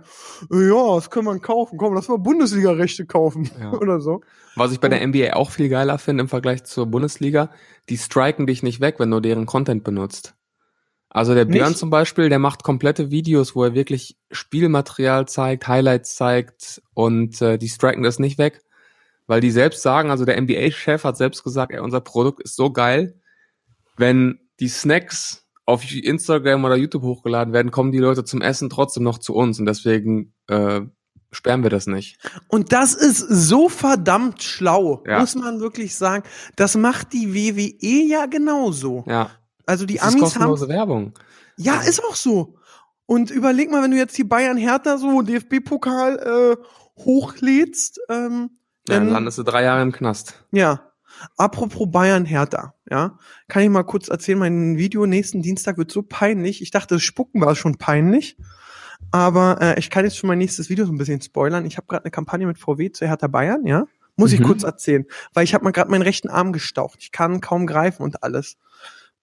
Ja, 0.51 0.95
das 0.95 1.09
können 1.09 1.27
wir 1.27 1.39
kaufen. 1.39 1.77
Komm, 1.77 1.93
lass 1.93 2.09
mal 2.09 2.17
Bundesliga-Rechte 2.17 3.05
kaufen. 3.05 3.49
Ja. 3.57 3.71
oder 3.79 4.01
so. 4.01 4.21
Was 4.57 4.73
ich 4.73 4.81
bei 4.81 4.89
der 4.89 5.07
NBA 5.07 5.33
auch 5.33 5.51
viel 5.51 5.69
geiler 5.69 5.97
finde 5.97 6.23
im 6.23 6.27
Vergleich 6.27 6.65
zur 6.65 6.87
Bundesliga, 6.87 7.49
die 7.87 7.97
striken 7.97 8.47
dich 8.47 8.63
nicht 8.63 8.81
weg, 8.81 8.95
wenn 8.97 9.09
du 9.11 9.21
deren 9.21 9.45
Content 9.45 9.85
benutzt. 9.85 10.35
Also 11.13 11.35
der 11.35 11.43
Björn 11.45 11.69
Nicht? 11.69 11.77
zum 11.79 11.89
Beispiel, 11.89 12.29
der 12.29 12.39
macht 12.39 12.63
komplette 12.63 13.11
Videos, 13.11 13.53
wo 13.53 13.63
er 13.65 13.73
wirklich 13.73 14.17
Spielmaterial 14.31 15.27
zeigt, 15.27 15.67
Highlights 15.67 16.15
zeigt 16.15 16.81
und 16.93 17.41
äh, 17.41 17.57
die 17.57 17.67
striken 17.67 18.01
das 18.03 18.17
nicht 18.17 18.37
weg, 18.37 18.61
weil 19.27 19.41
die 19.41 19.51
selbst 19.51 19.81
sagen, 19.81 20.09
also 20.09 20.23
der 20.23 20.39
NBA-Chef 20.41 21.03
hat 21.03 21.17
selbst 21.17 21.43
gesagt, 21.43 21.73
ey, 21.73 21.79
unser 21.79 21.99
Produkt 21.99 22.41
ist 22.41 22.55
so 22.55 22.71
geil, 22.71 23.19
wenn 23.97 24.39
die 24.61 24.69
Snacks 24.69 25.45
auf 25.65 25.83
Instagram 25.93 26.63
oder 26.63 26.75
YouTube 26.77 27.03
hochgeladen 27.03 27.53
werden, 27.53 27.71
kommen 27.71 27.91
die 27.91 27.99
Leute 27.99 28.23
zum 28.23 28.41
Essen 28.41 28.69
trotzdem 28.69 29.03
noch 29.03 29.17
zu 29.17 29.35
uns 29.35 29.59
und 29.59 29.65
deswegen 29.65 30.33
äh, 30.47 30.81
sperren 31.31 31.63
wir 31.63 31.69
das 31.69 31.87
nicht. 31.87 32.17
Und 32.47 32.71
das 32.71 32.93
ist 32.93 33.17
so 33.19 33.67
verdammt 33.69 34.41
schlau, 34.43 35.03
Ja. 35.05 35.19
muss 35.19 35.35
man 35.35 35.59
wirklich 35.59 35.95
sagen. 35.95 36.23
Das 36.55 36.75
macht 36.77 37.11
die 37.13 37.33
WWE 37.33 38.07
ja 38.09 38.25
genauso. 38.27 39.03
Ja, 39.07 39.31
Also 39.71 39.85
die 39.85 39.95
das 39.95 40.07
ist 40.07 40.13
Amis 40.13 40.21
haben 40.21 40.23
kostenlose 40.49 40.67
Werbung. 40.67 41.13
Ja, 41.57 41.81
ist 41.81 42.03
auch 42.03 42.15
so. 42.15 42.55
Und 43.05 43.29
überleg 43.31 43.71
mal, 43.71 43.81
wenn 43.83 43.91
du 43.91 43.97
jetzt 43.97 44.17
die 44.17 44.23
Bayern 44.23 44.57
Hertha 44.57 44.97
so 44.97 45.21
DFB-Pokal 45.21 46.57
äh, 46.57 47.01
hochlädst, 47.01 47.99
ähm, 48.09 48.51
Ja, 48.87 48.95
dann 48.95 49.05
dann, 49.05 49.13
landest 49.13 49.37
du 49.37 49.43
drei 49.43 49.63
Jahre 49.63 49.81
im 49.81 49.91
Knast. 49.91 50.43
ja. 50.51 50.87
Apropos 51.37 51.91
Bayern 51.91 52.25
Hertha, 52.25 52.73
ja, 52.89 53.19
kann 53.47 53.61
ich 53.61 53.69
mal 53.69 53.83
kurz 53.83 54.07
erzählen, 54.07 54.39
mein 54.39 54.77
Video 54.77 55.05
nächsten 55.05 55.43
Dienstag 55.43 55.77
wird 55.77 55.91
so 55.91 56.01
peinlich. 56.01 56.63
Ich 56.63 56.71
dachte, 56.71 56.95
das 56.95 57.03
Spucken 57.03 57.41
war 57.41 57.53
schon 57.53 57.77
peinlich, 57.77 58.37
aber 59.11 59.59
äh, 59.61 59.77
ich 59.77 59.91
kann 59.91 60.03
jetzt 60.05 60.17
schon 60.17 60.29
mein 60.29 60.39
nächstes 60.39 60.69
Video 60.69 60.83
so 60.85 60.91
ein 60.91 60.97
bisschen 60.97 61.21
spoilern. 61.21 61.65
Ich 61.65 61.77
habe 61.77 61.85
gerade 61.87 62.05
eine 62.05 62.11
Kampagne 62.11 62.47
mit 62.47 62.57
VW 62.57 62.91
zu 62.91 63.05
Hertha 63.05 63.27
Bayern, 63.27 63.67
ja, 63.67 63.85
muss 64.15 64.31
ich 64.33 64.39
Mhm. 64.39 64.45
kurz 64.45 64.63
erzählen, 64.63 65.05
weil 65.33 65.43
ich 65.43 65.53
habe 65.53 65.63
mal 65.63 65.71
gerade 65.71 65.91
meinen 65.91 66.01
rechten 66.01 66.29
Arm 66.29 66.53
gestaucht. 66.53 66.97
Ich 67.01 67.11
kann 67.11 67.39
kaum 67.39 67.67
greifen 67.67 68.01
und 68.01 68.23
alles. 68.23 68.57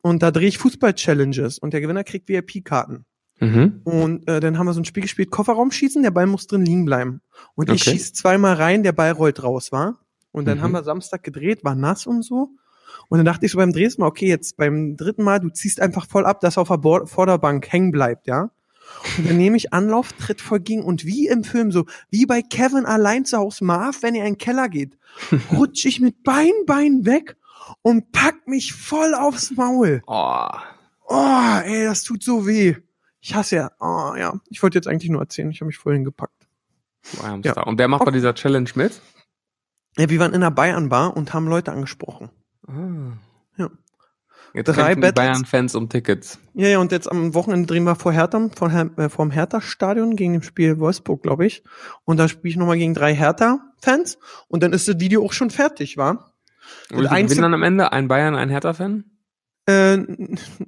Und 0.01 0.23
da 0.23 0.31
drehe 0.31 0.49
ich 0.49 0.59
Fußball-Challenges 0.59 1.59
und 1.59 1.73
der 1.73 1.81
Gewinner 1.81 2.05
kriegt 2.05 2.29
VIP-Karten. 2.29 3.05
Mhm. 3.41 3.81
Und 3.85 4.29
äh, 4.29 4.41
dann 4.41 4.59
haben 4.59 4.67
wir 4.67 4.73
so 4.73 4.81
ein 4.81 4.85
Spiel 4.85 5.03
gespielt, 5.03 5.31
Kofferraum 5.31 5.71
schießen, 5.71 6.03
der 6.03 6.11
Ball 6.11 6.27
muss 6.27 6.47
drin 6.47 6.65
liegen 6.65 6.85
bleiben. 6.85 7.21
Und 7.55 7.71
ich 7.71 7.83
Okay. 7.83 7.91
schieß 7.93 8.13
zweimal 8.15 8.55
rein, 8.55 8.83
der 8.83 8.93
Ball 8.93 9.13
rollt 9.13 9.43
raus, 9.43 9.71
war. 9.73 9.99
Und 10.33 10.47
dann 10.47 10.59
Mhm. 10.59 10.63
haben 10.63 10.73
wir 10.73 10.83
Samstag 10.85 11.23
gedreht, 11.23 11.65
war 11.65 11.75
nass 11.75 12.07
und 12.07 12.23
so. 12.23 12.51
Und 13.09 13.19
dann 13.19 13.25
dachte 13.25 13.47
ich 13.47 13.53
so 13.53 13.59
beim 13.59 13.71
Mal, 13.71 14.07
okay, 14.07 14.27
jetzt 14.29 14.57
beim 14.57 14.97
dritten 14.97 15.23
Mal, 15.23 15.41
du 15.41 15.51
ziehst 15.51 15.81
einfach 15.81 16.07
voll 16.09 16.27
ab, 16.27 16.41
dass 16.41 16.57
er 16.59 16.63
auf 16.63 16.69
der 16.69 16.79
Bor- 16.79 17.07
Vorderbank 17.07 17.71
hängen 17.73 17.93
bleibt, 17.93 18.27
ja. 18.27 18.51
Und 19.19 19.29
dann 19.29 19.37
nehme 19.37 19.57
ich 19.57 19.73
Anlauf, 19.75 20.13
Tritt 20.15 20.41
voll 20.41 20.61
gegen 20.61 20.83
und 20.83 21.05
wie 21.05 21.29
im 21.29 21.45
Film 21.45 21.71
so, 21.71 21.85
wie 22.11 22.25
bei 22.27 22.41
Kevin 22.43 22.87
allein 22.87 23.25
zu 23.27 23.37
Hause 23.37 23.65
Marv, 23.65 24.03
wenn 24.03 24.15
er 24.15 24.27
in 24.27 24.33
den 24.35 24.39
Keller 24.39 24.69
geht, 24.69 24.97
rutsch 25.53 25.85
ich 25.85 26.01
mit 26.01 26.23
beiden 26.25 26.65
Beinen 26.67 27.05
weg 27.05 27.37
und 27.83 28.13
pack 28.13 28.47
mich 28.47 28.73
voll 28.73 29.15
aufs 29.15 29.51
Maul. 29.53 30.03
Oh. 30.07 30.49
Oh, 31.07 31.59
ey, 31.65 31.85
das 31.85 32.03
tut 32.05 32.23
so 32.23 32.47
weh. 32.47 32.77
Ich 33.21 33.35
hasse 33.35 33.57
ja. 33.57 33.71
Oh, 33.81 34.15
ja. 34.17 34.35
Ich 34.49 34.63
wollte 34.63 34.79
jetzt 34.79 34.87
eigentlich 34.87 35.11
nur 35.11 35.21
erzählen, 35.21 35.51
ich 35.51 35.61
habe 35.61 35.67
mich 35.67 35.79
vorhin 35.79 36.05
gepackt. 36.05 36.49
Ärmster. 37.23 37.67
Und 37.67 37.79
der 37.81 37.89
macht 37.89 38.05
bei 38.05 38.11
dieser 38.11 38.35
Challenge 38.35 38.71
mit? 38.75 39.01
Ja, 39.97 40.09
wir 40.09 40.19
waren 40.21 40.35
in 40.35 40.41
der 40.41 40.51
Bayern-Bar 40.51 41.17
und 41.17 41.33
haben 41.33 41.49
Leute 41.49 41.73
angesprochen. 41.73 42.31
Ah. 42.67 43.17
Ja. 43.57 43.71
Jetzt 44.55 44.69
Drei. 44.69 44.95
Bayern-Fans 44.95 45.75
um 45.75 45.89
Tickets. 45.89 46.39
Ja, 46.55 46.69
ja, 46.69 46.79
und 46.79 46.93
jetzt 46.93 47.11
am 47.11 47.35
Wochenende 47.35 47.67
drehen 47.67 47.85
wir 47.85 47.97
vor 47.97 48.13
Hertha, 48.13 48.49
vor, 48.55 48.71
äh, 48.71 49.09
vorm 49.09 49.31
Hertha-Stadion 49.31 50.17
gegen 50.17 50.35
dem 50.35 50.43
Spiel 50.43 50.79
Wolfsburg, 50.79 51.23
glaube 51.23 51.47
ich. 51.47 51.63
Und 52.05 52.19
da 52.19 52.29
spiele 52.29 52.51
ich 52.51 52.57
nochmal 52.57 52.79
gegen 52.79 52.95
drei 52.95 53.15
Hertha-Fans. 53.15 54.19
Und 54.49 54.63
dann 54.63 54.73
ist 54.73 54.89
das 54.89 55.01
Video 55.01 55.25
auch 55.25 55.33
schon 55.33 55.51
fertig, 55.51 55.97
war? 55.97 56.28
Und 56.93 57.09
gewinnen 57.09 57.43
dann 57.43 57.55
am 57.55 57.63
Ende? 57.63 57.93
Ein 57.93 58.09
Bayern, 58.09 58.35
ein 58.35 58.49
Hertha-Fan? 58.49 59.05
Äh, 59.67 59.99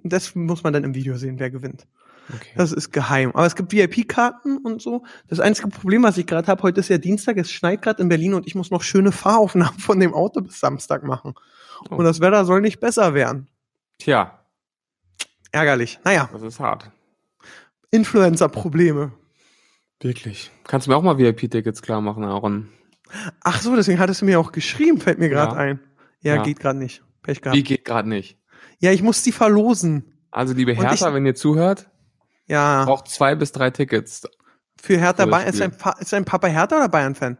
das 0.02 0.34
muss 0.34 0.62
man 0.62 0.72
dann 0.72 0.84
im 0.84 0.94
Video 0.94 1.16
sehen, 1.16 1.38
wer 1.38 1.50
gewinnt. 1.50 1.86
Okay. 2.34 2.50
Das 2.56 2.70
ist 2.72 2.92
geheim. 2.92 3.30
Aber 3.32 3.46
es 3.46 3.56
gibt 3.56 3.72
VIP-Karten 3.72 4.58
und 4.58 4.80
so. 4.80 5.04
Das 5.28 5.40
einzige 5.40 5.68
Problem, 5.68 6.02
was 6.02 6.16
ich 6.18 6.26
gerade 6.26 6.46
habe, 6.46 6.62
heute 6.62 6.80
ist 6.80 6.88
ja 6.88 6.98
Dienstag, 6.98 7.36
es 7.38 7.50
schneit 7.50 7.82
gerade 7.82 8.02
in 8.02 8.08
Berlin 8.08 8.34
und 8.34 8.46
ich 8.46 8.54
muss 8.54 8.70
noch 8.70 8.82
schöne 8.82 9.10
Fahraufnahmen 9.10 9.78
von 9.78 9.98
dem 9.98 10.14
Auto 10.14 10.40
bis 10.40 10.60
Samstag 10.60 11.02
machen. 11.02 11.34
Oh. 11.90 11.96
Und 11.96 12.04
das 12.04 12.20
Wetter 12.20 12.44
soll 12.44 12.60
nicht 12.60 12.78
besser 12.78 13.14
werden. 13.14 13.48
Tja, 13.98 14.40
Ärgerlich. 15.52 15.98
Naja, 16.04 16.28
das 16.32 16.42
ist 16.42 16.60
hart. 16.60 16.90
Influencer-Probleme. 17.90 19.12
Wirklich. 20.00 20.50
Kannst 20.64 20.86
du 20.86 20.90
mir 20.92 20.96
auch 20.96 21.02
mal 21.02 21.18
VIP-Tickets 21.18 21.82
klar 21.82 22.00
machen, 22.00 22.24
Aaron? 22.24 22.68
Ach 23.42 23.60
so, 23.60 23.74
deswegen 23.74 23.98
hattest 23.98 24.20
du 24.22 24.26
mir 24.26 24.38
auch 24.38 24.52
geschrieben, 24.52 25.00
fällt 25.00 25.18
mir 25.18 25.28
gerade 25.28 25.52
Ja. 25.56 25.58
ein. 25.58 25.80
Ja, 26.20 26.36
Ja. 26.36 26.42
geht 26.42 26.60
gerade 26.60 26.78
nicht. 26.78 27.02
Pech 27.22 27.38
Wie 27.38 27.40
gehabt. 27.42 27.64
geht 27.64 27.84
gerade 27.84 28.08
nicht. 28.08 28.38
Ja, 28.78 28.92
ich 28.92 29.02
muss 29.02 29.22
die 29.22 29.32
verlosen. 29.32 30.12
Also, 30.30 30.54
liebe 30.54 30.72
Hertha, 30.74 31.08
ich- 31.08 31.14
wenn 31.14 31.26
ihr 31.26 31.34
zuhört, 31.34 31.90
Ja, 32.46 32.84
braucht 32.84 33.08
zwei 33.08 33.34
bis 33.34 33.52
drei 33.52 33.70
Tickets. 33.70 34.22
für 34.80 34.96
Hertha 34.98 35.24
für 35.24 35.30
Bayern. 35.30 35.48
Ist 35.48 35.60
dein, 35.60 35.72
ist 35.98 36.12
dein 36.12 36.24
Papa 36.24 36.46
Hertha 36.46 36.76
oder 36.76 36.88
Bayern-Fan? 36.88 37.36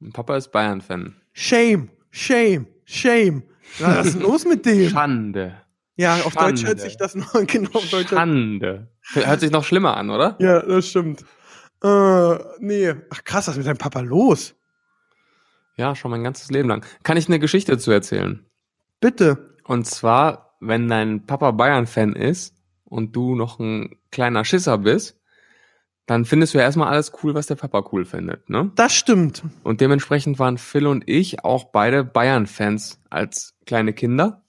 Und 0.00 0.12
Papa 0.12 0.36
ist 0.36 0.50
Bayern-Fan. 0.52 1.16
Shame, 1.32 1.90
shame, 2.10 2.66
shame. 2.84 3.42
Ja, 3.78 3.96
was 3.98 4.06
ist 4.08 4.14
denn 4.16 4.22
los 4.22 4.44
mit 4.44 4.66
dem? 4.66 4.90
Schande. 4.90 5.56
Ja, 5.96 6.16
auf 6.22 6.34
Deutsch 6.34 6.64
hört 6.64 6.80
sich 6.80 6.96
das 6.96 7.14
noch 7.14 7.32
genau 7.46 7.70
auf 7.72 7.88
Deutsch. 7.90 8.08
Schande. 8.10 8.88
Hört 9.14 9.40
sich 9.40 9.50
noch 9.50 9.64
schlimmer 9.64 9.96
an, 9.96 10.10
oder? 10.10 10.36
Ja, 10.40 10.60
das 10.60 10.88
stimmt. 10.88 11.24
Äh, 11.82 12.34
nee. 12.58 12.94
Ach 13.10 13.22
krass, 13.24 13.46
was 13.48 13.54
ist 13.54 13.58
mit 13.58 13.66
deinem 13.66 13.78
Papa 13.78 14.00
los? 14.00 14.54
Ja, 15.76 15.94
schon 15.94 16.10
mein 16.10 16.22
ganzes 16.22 16.50
Leben 16.50 16.68
lang. 16.68 16.84
Kann 17.02 17.16
ich 17.16 17.28
eine 17.28 17.38
Geschichte 17.38 17.72
dazu 17.72 17.90
erzählen? 17.90 18.46
Bitte. 19.00 19.56
Und 19.64 19.86
zwar, 19.86 20.56
wenn 20.60 20.88
dein 20.88 21.26
Papa 21.26 21.50
Bayern-Fan 21.50 22.14
ist 22.14 22.54
und 22.84 23.16
du 23.16 23.34
noch 23.34 23.58
ein 23.58 23.96
kleiner 24.10 24.44
Schisser 24.44 24.78
bist, 24.78 25.20
dann 26.06 26.24
findest 26.24 26.52
du 26.52 26.58
ja 26.58 26.64
erstmal 26.64 26.88
alles 26.88 27.12
cool, 27.22 27.34
was 27.34 27.46
der 27.46 27.54
Papa 27.54 27.88
cool 27.92 28.04
findet, 28.04 28.50
ne? 28.50 28.70
Das 28.74 28.94
stimmt. 28.94 29.42
Und 29.62 29.80
dementsprechend 29.80 30.38
waren 30.38 30.58
Phil 30.58 30.86
und 30.86 31.08
ich 31.08 31.44
auch 31.44 31.72
beide 31.72 32.04
Bayern-Fans 32.04 33.00
als 33.08 33.54
kleine 33.64 33.94
Kinder. 33.94 34.44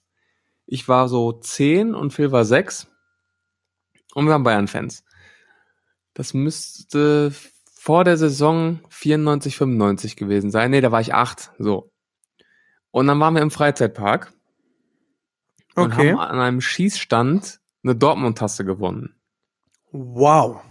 Ich 0.65 0.87
war 0.89 1.07
so 1.07 1.31
zehn 1.31 1.95
und 1.95 2.11
Phil 2.11 2.31
war 2.31 2.43
sechs. 2.43 2.87
Und 4.13 4.25
wir 4.25 4.31
waren 4.31 4.43
Bayern-Fans. 4.43 5.05
Das 6.13 6.33
müsste 6.33 7.33
vor 7.85 8.03
der 8.03 8.17
Saison 8.17 8.79
94, 8.89 9.57
95 9.57 10.15
gewesen 10.15 10.49
sein. 10.49 10.71
Nee, 10.71 10.81
da 10.81 10.91
war 10.91 11.01
ich 11.01 11.13
acht. 11.13 11.51
So. 11.59 11.91
Und 12.89 13.05
dann 13.05 13.19
waren 13.19 13.35
wir 13.35 13.43
im 13.43 13.51
Freizeitpark 13.51 14.33
und 15.75 15.93
Okay. 15.93 16.13
haben 16.13 16.19
an 16.19 16.39
einem 16.39 16.61
Schießstand 16.61 17.59
eine 17.83 17.95
Dortmund-Tasse 17.95 18.65
gewonnen. 18.65 19.13
Wow. 19.91 20.61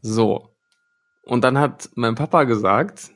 So. 0.00 0.56
Und 1.24 1.44
dann 1.44 1.58
hat 1.58 1.90
mein 1.94 2.14
Papa 2.14 2.44
gesagt, 2.44 3.10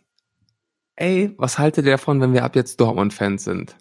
ey, 0.97 1.35
was 1.39 1.59
haltet 1.59 1.87
ihr 1.87 1.93
davon, 1.93 2.21
wenn 2.21 2.35
wir 2.35 2.45
ab 2.45 2.57
jetzt 2.57 2.79
Dortmund-Fans 2.79 3.43
sind? 3.43 3.79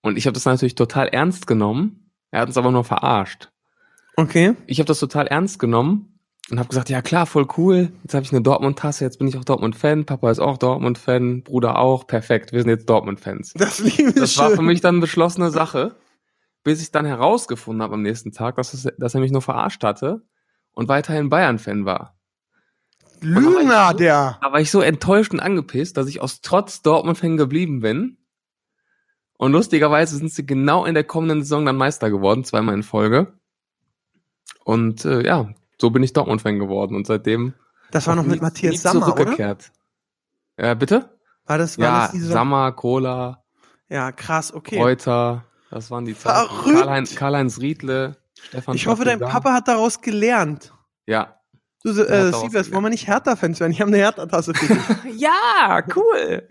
Und 0.00 0.18
ich 0.18 0.26
habe 0.26 0.34
das 0.34 0.46
natürlich 0.46 0.74
total 0.74 1.06
ernst 1.06 1.46
genommen. 1.46 2.10
Er 2.32 2.40
hat 2.40 2.48
uns 2.48 2.56
aber 2.58 2.72
nur 2.72 2.82
verarscht. 2.82 3.52
Okay. 4.16 4.56
Ich 4.66 4.80
habe 4.80 4.88
das 4.88 4.98
total 4.98 5.28
ernst 5.28 5.60
genommen 5.60 6.11
und 6.50 6.58
habe 6.58 6.68
gesagt, 6.68 6.90
ja 6.90 7.02
klar, 7.02 7.26
voll 7.26 7.46
cool. 7.56 7.92
Jetzt 8.02 8.14
habe 8.14 8.24
ich 8.24 8.32
eine 8.32 8.42
Dortmund-Tasse, 8.42 9.04
jetzt 9.04 9.18
bin 9.18 9.28
ich 9.28 9.36
auch 9.38 9.44
Dortmund-Fan. 9.44 10.04
Papa 10.06 10.30
ist 10.30 10.40
auch 10.40 10.58
Dortmund-Fan, 10.58 11.44
Bruder 11.44 11.78
auch. 11.78 12.06
Perfekt, 12.06 12.52
wir 12.52 12.60
sind 12.60 12.70
jetzt 12.70 12.88
Dortmund-Fans. 12.90 13.54
Das 13.54 13.78
Liebe 13.78 14.12
Das 14.12 14.36
war 14.38 14.48
schön. 14.48 14.56
für 14.56 14.62
mich 14.62 14.80
dann 14.80 14.96
eine 14.96 15.00
beschlossene 15.00 15.50
Sache, 15.50 15.96
bis 16.64 16.82
ich 16.82 16.90
dann 16.90 17.06
herausgefunden 17.06 17.82
habe 17.82 17.94
am 17.94 18.02
nächsten 18.02 18.32
Tag, 18.32 18.56
dass, 18.56 18.74
es, 18.74 18.88
dass 18.98 19.14
er 19.14 19.20
mich 19.20 19.32
nur 19.32 19.42
verarscht 19.42 19.84
hatte 19.84 20.22
und 20.72 20.88
weiterhin 20.88 21.28
Bayern-Fan 21.28 21.84
war. 21.84 22.16
Lügner, 23.20 23.94
der. 23.94 24.38
Da 24.42 24.52
war 24.52 24.60
ich 24.60 24.70
so 24.70 24.80
enttäuscht 24.80 25.32
und 25.32 25.40
angepisst, 25.40 25.96
dass 25.96 26.08
ich 26.08 26.20
aus 26.20 26.40
Trotz 26.40 26.82
Dortmund-Fan 26.82 27.36
geblieben 27.36 27.80
bin. 27.80 28.18
Und 29.38 29.52
lustigerweise 29.52 30.16
sind 30.16 30.32
sie 30.32 30.44
genau 30.44 30.84
in 30.84 30.94
der 30.94 31.04
kommenden 31.04 31.42
Saison 31.42 31.64
dann 31.64 31.76
Meister 31.76 32.10
geworden, 32.10 32.44
zweimal 32.44 32.74
in 32.74 32.82
Folge. 32.82 33.32
Und 34.64 35.04
äh, 35.04 35.24
ja, 35.24 35.52
so 35.82 35.90
bin 35.90 36.04
ich 36.04 36.12
Dortmund-Fan 36.12 36.60
geworden 36.60 36.94
und 36.94 37.08
seitdem 37.08 37.54
Das 37.90 38.06
war 38.06 38.14
noch 38.14 38.22
nie- 38.22 38.28
mit 38.30 38.40
nie 38.40 38.42
Matthias 38.42 38.82
Sammer, 38.82 39.04
oder? 39.08 39.16
zurückgekehrt. 39.16 39.72
Ja, 40.56 40.74
bitte? 40.74 41.18
War 41.44 41.58
das, 41.58 41.76
war 41.76 41.84
Ja, 41.84 42.02
das 42.02 42.12
diese 42.12 42.28
Sammer, 42.28 42.70
Cola, 42.70 43.42
Ja, 43.88 44.12
krass, 44.12 44.54
okay. 44.54 44.78
Reuter, 44.80 45.44
das 45.72 45.90
waren 45.90 46.04
die 46.04 46.16
Zeiten. 46.16 46.48
Karl-Heinz 46.72 47.16
Karl 47.16 47.34
Riedle, 47.60 48.16
Stefan 48.40 48.76
Ich 48.76 48.86
hoffe, 48.86 49.04
dein. 49.04 49.18
Papa 49.18 49.52
hat 49.52 49.66
daraus 49.66 50.00
gelernt. 50.00 50.72
Ja. 51.04 51.34
Du, 51.82 51.90
äh, 51.90 52.30
gelernt. 52.30 52.72
wollen 52.72 52.84
wir 52.84 52.90
nicht 52.90 53.08
Hertha-Fans 53.08 53.58
werden? 53.58 53.72
Ich 53.72 53.80
habe 53.80 53.88
eine 53.88 53.96
Hertha-Tasse 53.98 54.54
für 54.54 54.72
dich. 54.72 54.78
ja, 55.20 55.82
cool. 55.96 56.46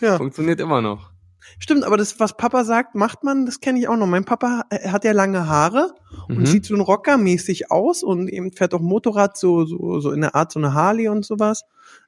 ja. 0.00 0.16
Funktioniert 0.16 0.60
immer 0.60 0.80
noch. 0.80 1.10
Stimmt, 1.58 1.84
aber 1.84 1.96
das, 1.96 2.18
was 2.20 2.36
Papa 2.36 2.64
sagt, 2.64 2.94
macht 2.94 3.24
man, 3.24 3.46
das 3.46 3.60
kenne 3.60 3.78
ich 3.78 3.88
auch 3.88 3.96
noch. 3.96 4.06
Mein 4.06 4.24
Papa 4.24 4.64
äh, 4.70 4.88
hat 4.88 5.04
ja 5.04 5.12
lange 5.12 5.48
Haare 5.48 5.94
und 6.28 6.38
Mhm. 6.40 6.46
sieht 6.46 6.66
so 6.66 6.74
ein 6.74 6.80
Rocker-mäßig 6.80 7.70
aus 7.70 8.02
und 8.02 8.28
eben 8.28 8.52
fährt 8.52 8.74
auch 8.74 8.80
Motorrad, 8.80 9.36
so, 9.36 9.64
so, 9.64 10.00
so 10.00 10.10
in 10.12 10.20
der 10.20 10.34
Art 10.34 10.52
so 10.52 10.58
eine 10.58 10.74
Harley 10.74 11.08
und 11.08 11.24
sowas. 11.24 11.62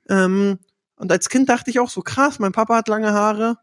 Ähm, 0.08 0.58
und 0.96 1.12
als 1.12 1.28
Kind 1.28 1.48
dachte 1.48 1.70
ich 1.70 1.78
auch 1.80 1.90
so, 1.90 2.02
krass, 2.02 2.38
mein 2.38 2.52
Papa 2.52 2.76
hat 2.76 2.88
lange 2.88 3.12
Haare. 3.12 3.56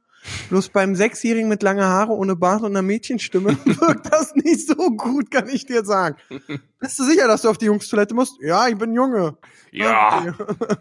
Bloß 0.49 0.69
beim 0.69 0.95
Sechsjährigen 0.95 1.47
mit 1.49 1.61
lange 1.61 1.83
Haare 1.85 2.13
ohne 2.13 2.35
Bart 2.35 2.61
und 2.63 2.71
einer 2.71 2.81
Mädchenstimme 2.81 3.49
wirkt 3.65 4.11
das 4.11 4.33
nicht 4.33 4.67
so 4.67 4.73
gut, 4.75 5.29
kann 5.29 5.47
ich 5.49 5.67
dir 5.67 5.85
sagen. 5.85 6.15
Bist 6.79 6.97
du 6.97 7.03
sicher, 7.03 7.27
dass 7.27 7.43
du 7.43 7.49
auf 7.49 7.59
die 7.59 7.65
Jungstoilette 7.65 8.15
musst? 8.15 8.37
Ja, 8.41 8.67
ich 8.67 8.75
bin 8.75 8.93
Junge. 8.95 9.37
Ja. 9.71 10.33
Okay. 10.35 10.71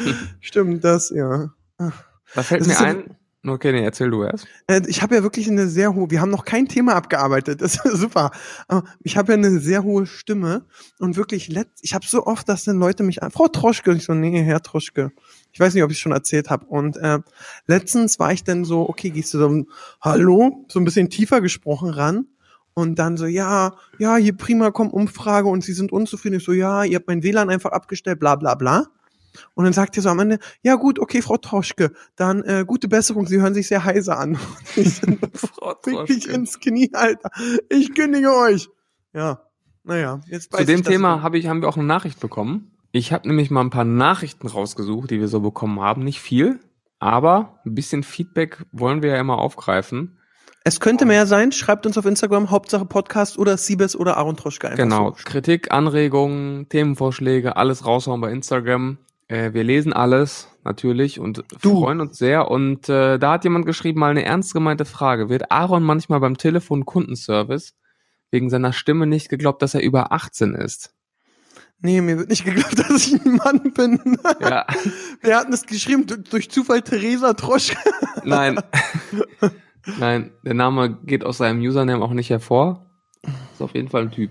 Stimmt, 0.40 0.82
das, 0.84 1.10
ja. 1.10 1.50
Da 1.78 2.42
fällt 2.42 2.62
Das 2.62 2.68
mir 2.68 2.80
ein. 2.80 3.16
Okay, 3.48 3.70
nee, 3.70 3.84
erzähl 3.84 4.10
du 4.10 4.24
erst. 4.24 4.46
Äh, 4.66 4.82
Ich 4.88 5.02
habe 5.02 5.14
ja 5.14 5.22
wirklich 5.22 5.48
eine 5.48 5.68
sehr 5.68 5.94
hohe, 5.94 6.10
wir 6.10 6.20
haben 6.20 6.30
noch 6.30 6.44
kein 6.44 6.66
Thema 6.66 6.96
abgearbeitet, 6.96 7.60
das 7.62 7.84
ist 7.84 7.98
super. 7.98 8.32
Aber 8.66 8.84
ich 9.02 9.16
habe 9.16 9.32
ja 9.32 9.38
eine 9.38 9.60
sehr 9.60 9.84
hohe 9.84 10.06
Stimme 10.06 10.64
und 10.98 11.16
wirklich, 11.16 11.48
let, 11.48 11.68
ich 11.80 11.94
habe 11.94 12.04
so 12.06 12.26
oft, 12.26 12.48
dass 12.48 12.64
dann 12.64 12.78
Leute 12.78 13.04
mich 13.04 13.22
an, 13.22 13.30
Frau 13.30 13.46
Troschke, 13.46 13.92
ich 13.92 14.04
so, 14.04 14.14
nee, 14.14 14.42
Herr 14.42 14.62
Troschke. 14.62 15.12
Ich 15.52 15.60
weiß 15.60 15.74
nicht, 15.74 15.84
ob 15.84 15.90
ich 15.90 15.98
schon 15.98 16.12
erzählt 16.12 16.50
habe. 16.50 16.66
Und 16.66 16.96
äh, 16.96 17.20
letztens 17.66 18.18
war 18.18 18.32
ich 18.32 18.42
dann 18.42 18.64
so, 18.64 18.88
okay, 18.88 19.10
gehst 19.10 19.32
du 19.32 19.38
so, 19.38 19.64
hallo, 20.02 20.64
so 20.68 20.80
ein 20.80 20.84
bisschen 20.84 21.08
tiefer 21.08 21.40
gesprochen 21.40 21.90
ran. 21.90 22.26
Und 22.74 22.98
dann 22.98 23.16
so, 23.16 23.24
ja, 23.24 23.74
ja, 23.98 24.16
hier 24.16 24.36
prima 24.36 24.70
kommt 24.70 24.92
Umfrage 24.92 25.48
und 25.48 25.64
Sie 25.64 25.72
sind 25.72 25.92
unzufrieden. 25.92 26.36
Ich 26.36 26.44
so, 26.44 26.52
ja, 26.52 26.84
ihr 26.84 26.96
habt 26.96 27.06
mein 27.06 27.22
WLAN 27.22 27.48
einfach 27.48 27.72
abgestellt, 27.72 28.20
bla 28.20 28.36
bla 28.36 28.54
bla. 28.54 28.88
Und 29.54 29.64
dann 29.64 29.72
sagt 29.72 29.96
ihr 29.96 30.02
so 30.02 30.08
am 30.08 30.18
Ende, 30.18 30.38
ja 30.62 30.74
gut, 30.76 30.98
okay, 30.98 31.22
Frau 31.22 31.36
Troschke, 31.36 31.92
dann 32.16 32.42
äh, 32.44 32.64
gute 32.66 32.88
Besserung, 32.88 33.26
Sie 33.26 33.40
hören 33.40 33.54
sich 33.54 33.68
sehr 33.68 33.84
heiser 33.84 34.18
an. 34.18 34.38
Und 34.76 35.86
ich 35.86 36.08
mich 36.08 36.28
ins 36.28 36.60
Knie, 36.60 36.90
Alter. 36.92 37.30
Ich 37.68 37.94
kündige 37.94 38.34
euch. 38.34 38.68
Ja. 39.12 39.42
Naja, 39.84 40.20
jetzt 40.26 40.52
weiß 40.52 40.60
Zu 40.60 40.66
dem 40.66 40.82
Thema 40.82 41.22
habe 41.22 41.38
ich, 41.38 41.46
haben 41.46 41.62
wir 41.62 41.68
auch 41.68 41.76
eine 41.76 41.86
Nachricht 41.86 42.18
bekommen. 42.18 42.72
Ich 42.90 43.12
habe 43.12 43.28
nämlich 43.28 43.50
mal 43.50 43.60
ein 43.60 43.70
paar 43.70 43.84
Nachrichten 43.84 44.48
rausgesucht, 44.48 45.10
die 45.10 45.20
wir 45.20 45.28
so 45.28 45.40
bekommen 45.40 45.80
haben. 45.80 46.02
Nicht 46.02 46.20
viel, 46.20 46.60
aber 46.98 47.60
ein 47.64 47.74
bisschen 47.74 48.02
Feedback 48.02 48.64
wollen 48.72 49.02
wir 49.02 49.10
ja 49.10 49.20
immer 49.20 49.38
aufgreifen. 49.38 50.18
Es 50.64 50.80
könnte 50.80 51.04
mehr 51.04 51.26
sein. 51.26 51.52
Schreibt 51.52 51.86
uns 51.86 51.96
auf 51.96 52.06
Instagram 52.06 52.50
Hauptsache 52.50 52.84
Podcast 52.86 53.38
oder 53.38 53.56
Siebes 53.56 53.94
oder 53.94 54.16
Aaron 54.16 54.36
Troschke. 54.36 54.72
Genau. 54.74 55.14
so. 55.16 55.24
Kritik, 55.24 55.70
Anregungen, 55.70 56.68
Themenvorschläge, 56.68 57.56
alles 57.56 57.86
raushauen 57.86 58.20
bei 58.20 58.32
Instagram. 58.32 58.98
Äh, 59.28 59.52
wir 59.54 59.64
lesen 59.64 59.92
alles 59.92 60.48
natürlich 60.64 61.18
und 61.20 61.42
Du. 61.62 61.80
freuen 61.80 62.00
uns 62.00 62.18
sehr. 62.18 62.50
Und 62.50 62.88
äh, 62.88 63.18
da 63.18 63.32
hat 63.32 63.44
jemand 63.44 63.66
geschrieben, 63.66 64.00
mal 64.00 64.10
eine 64.10 64.24
ernst 64.24 64.52
gemeinte 64.54 64.84
Frage. 64.84 65.28
Wird 65.28 65.50
Aaron 65.50 65.82
manchmal 65.82 66.20
beim 66.20 66.36
Telefon 66.38 66.84
Kundenservice 66.86 67.74
wegen 68.30 68.50
seiner 68.50 68.72
Stimme 68.72 69.06
nicht 69.06 69.28
geglaubt, 69.28 69.62
dass 69.62 69.74
er 69.74 69.82
über 69.82 70.12
18 70.12 70.54
ist? 70.54 70.92
Nee, 71.80 72.00
mir 72.00 72.18
wird 72.18 72.30
nicht 72.30 72.44
geglaubt, 72.44 72.78
dass 72.78 73.06
ich 73.08 73.24
ein 73.24 73.36
Mann 73.36 73.72
bin. 73.74 74.18
Ja, 74.40 74.66
Wir 75.22 75.36
hatten 75.36 75.52
es 75.52 75.66
geschrieben 75.66 76.06
du- 76.06 76.18
durch 76.18 76.50
Zufall 76.50 76.82
Theresa 76.82 77.34
Troschke. 77.34 77.76
nein. 78.24 78.58
nein, 79.98 80.32
der 80.44 80.54
Name 80.54 80.98
geht 81.04 81.24
aus 81.24 81.38
seinem 81.38 81.60
Username 81.60 82.02
auch 82.04 82.12
nicht 82.12 82.30
hervor. 82.30 82.86
Ist 83.52 83.60
auf 83.62 83.74
jeden 83.74 83.88
Fall 83.88 84.02
ein 84.02 84.10
Typ. 84.10 84.30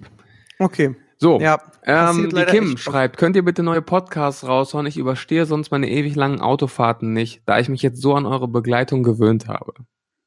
Okay. 0.59 0.95
So, 1.17 1.39
Ja, 1.39 1.59
ähm, 1.85 2.29
die 2.33 2.43
Kim 2.45 2.77
schreibt, 2.77 3.17
könnt 3.17 3.35
ihr 3.35 3.43
bitte 3.45 3.63
neue 3.63 3.81
Podcasts 3.81 4.43
raushauen? 4.45 4.85
Ich 4.85 4.97
überstehe 4.97 5.45
sonst 5.45 5.71
meine 5.71 5.89
ewig 5.89 6.15
langen 6.15 6.41
Autofahrten 6.41 7.13
nicht, 7.13 7.41
da 7.45 7.59
ich 7.59 7.69
mich 7.69 7.81
jetzt 7.81 8.01
so 8.01 8.15
an 8.15 8.25
eure 8.25 8.47
Begleitung 8.47 9.03
gewöhnt 9.03 9.47
habe. 9.47 9.73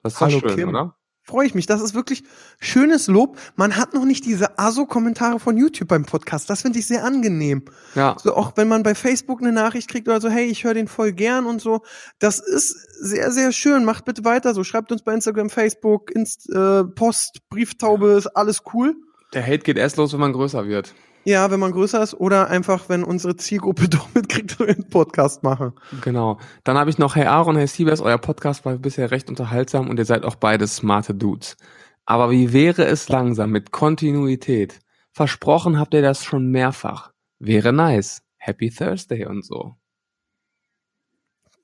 Das 0.02 0.14
ist 0.14 0.20
doch 0.20 0.26
Hallo, 0.28 0.40
schön, 0.40 0.56
Kim. 0.56 0.68
oder? 0.70 0.94
Freue 1.22 1.46
ich 1.46 1.54
mich. 1.54 1.66
Das 1.66 1.82
ist 1.82 1.94
wirklich 1.94 2.24
schönes 2.58 3.06
Lob. 3.06 3.36
Man 3.54 3.76
hat 3.76 3.92
noch 3.92 4.06
nicht 4.06 4.24
diese 4.24 4.58
ASO-Kommentare 4.58 5.38
von 5.38 5.58
YouTube 5.58 5.88
beim 5.88 6.06
Podcast. 6.06 6.48
Das 6.48 6.62
finde 6.62 6.78
ich 6.78 6.86
sehr 6.86 7.04
angenehm. 7.04 7.64
Ja, 7.94 8.16
So 8.18 8.34
auch 8.34 8.52
wenn 8.56 8.66
man 8.66 8.82
bei 8.82 8.94
Facebook 8.94 9.42
eine 9.42 9.52
Nachricht 9.52 9.90
kriegt 9.90 10.08
oder 10.08 10.22
so, 10.22 10.30
hey, 10.30 10.46
ich 10.46 10.64
höre 10.64 10.72
den 10.72 10.88
voll 10.88 11.12
gern 11.12 11.44
und 11.44 11.60
so. 11.60 11.82
Das 12.18 12.38
ist 12.38 12.70
sehr, 13.02 13.30
sehr 13.30 13.52
schön. 13.52 13.84
Macht 13.84 14.06
bitte 14.06 14.24
weiter 14.24 14.54
so. 14.54 14.64
Schreibt 14.64 14.90
uns 14.90 15.02
bei 15.02 15.12
Instagram, 15.12 15.50
Facebook, 15.50 16.10
Inst 16.12 16.48
äh, 16.48 16.84
Post, 16.84 17.40
Brieftaube, 17.50 18.12
ist 18.12 18.28
alles 18.28 18.62
cool. 18.72 18.94
der 19.34 19.42
Hate 19.44 19.58
geht 19.58 19.76
erst 19.76 19.98
los, 19.98 20.14
wenn 20.14 20.20
man 20.20 20.32
größer 20.32 20.66
wird. 20.66 20.94
Ja, 21.28 21.50
wenn 21.50 21.60
man 21.60 21.72
größer 21.72 22.02
ist 22.02 22.14
oder 22.14 22.48
einfach, 22.48 22.88
wenn 22.88 23.04
unsere 23.04 23.36
Zielgruppe 23.36 23.86
doch 23.90 24.08
mitkriegt, 24.14 24.58
wir 24.58 24.68
einen 24.68 24.88
Podcast 24.88 25.42
machen. 25.42 25.74
Genau. 26.00 26.38
Dann 26.64 26.78
habe 26.78 26.88
ich 26.88 26.96
noch, 26.96 27.16
hey 27.16 27.26
Aaron, 27.26 27.54
hey 27.54 27.66
Siebes, 27.66 28.00
euer 28.00 28.16
Podcast 28.16 28.64
war 28.64 28.78
bisher 28.78 29.10
recht 29.10 29.28
unterhaltsam 29.28 29.90
und 29.90 29.98
ihr 29.98 30.06
seid 30.06 30.24
auch 30.24 30.36
beide 30.36 30.66
smarte 30.66 31.14
Dudes. 31.14 31.58
Aber 32.06 32.30
wie 32.30 32.54
wäre 32.54 32.86
es 32.86 33.10
langsam 33.10 33.50
mit 33.50 33.72
Kontinuität? 33.72 34.80
Versprochen 35.12 35.78
habt 35.78 35.92
ihr 35.92 36.00
das 36.00 36.24
schon 36.24 36.50
mehrfach. 36.50 37.12
Wäre 37.38 37.74
nice. 37.74 38.22
Happy 38.38 38.70
Thursday 38.70 39.26
und 39.26 39.44
so. 39.44 39.74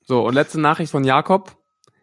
So, 0.03 0.27
und 0.27 0.35
letzte 0.35 0.61
Nachricht 0.61 0.91
von 0.91 1.03
Jakob. 1.03 1.57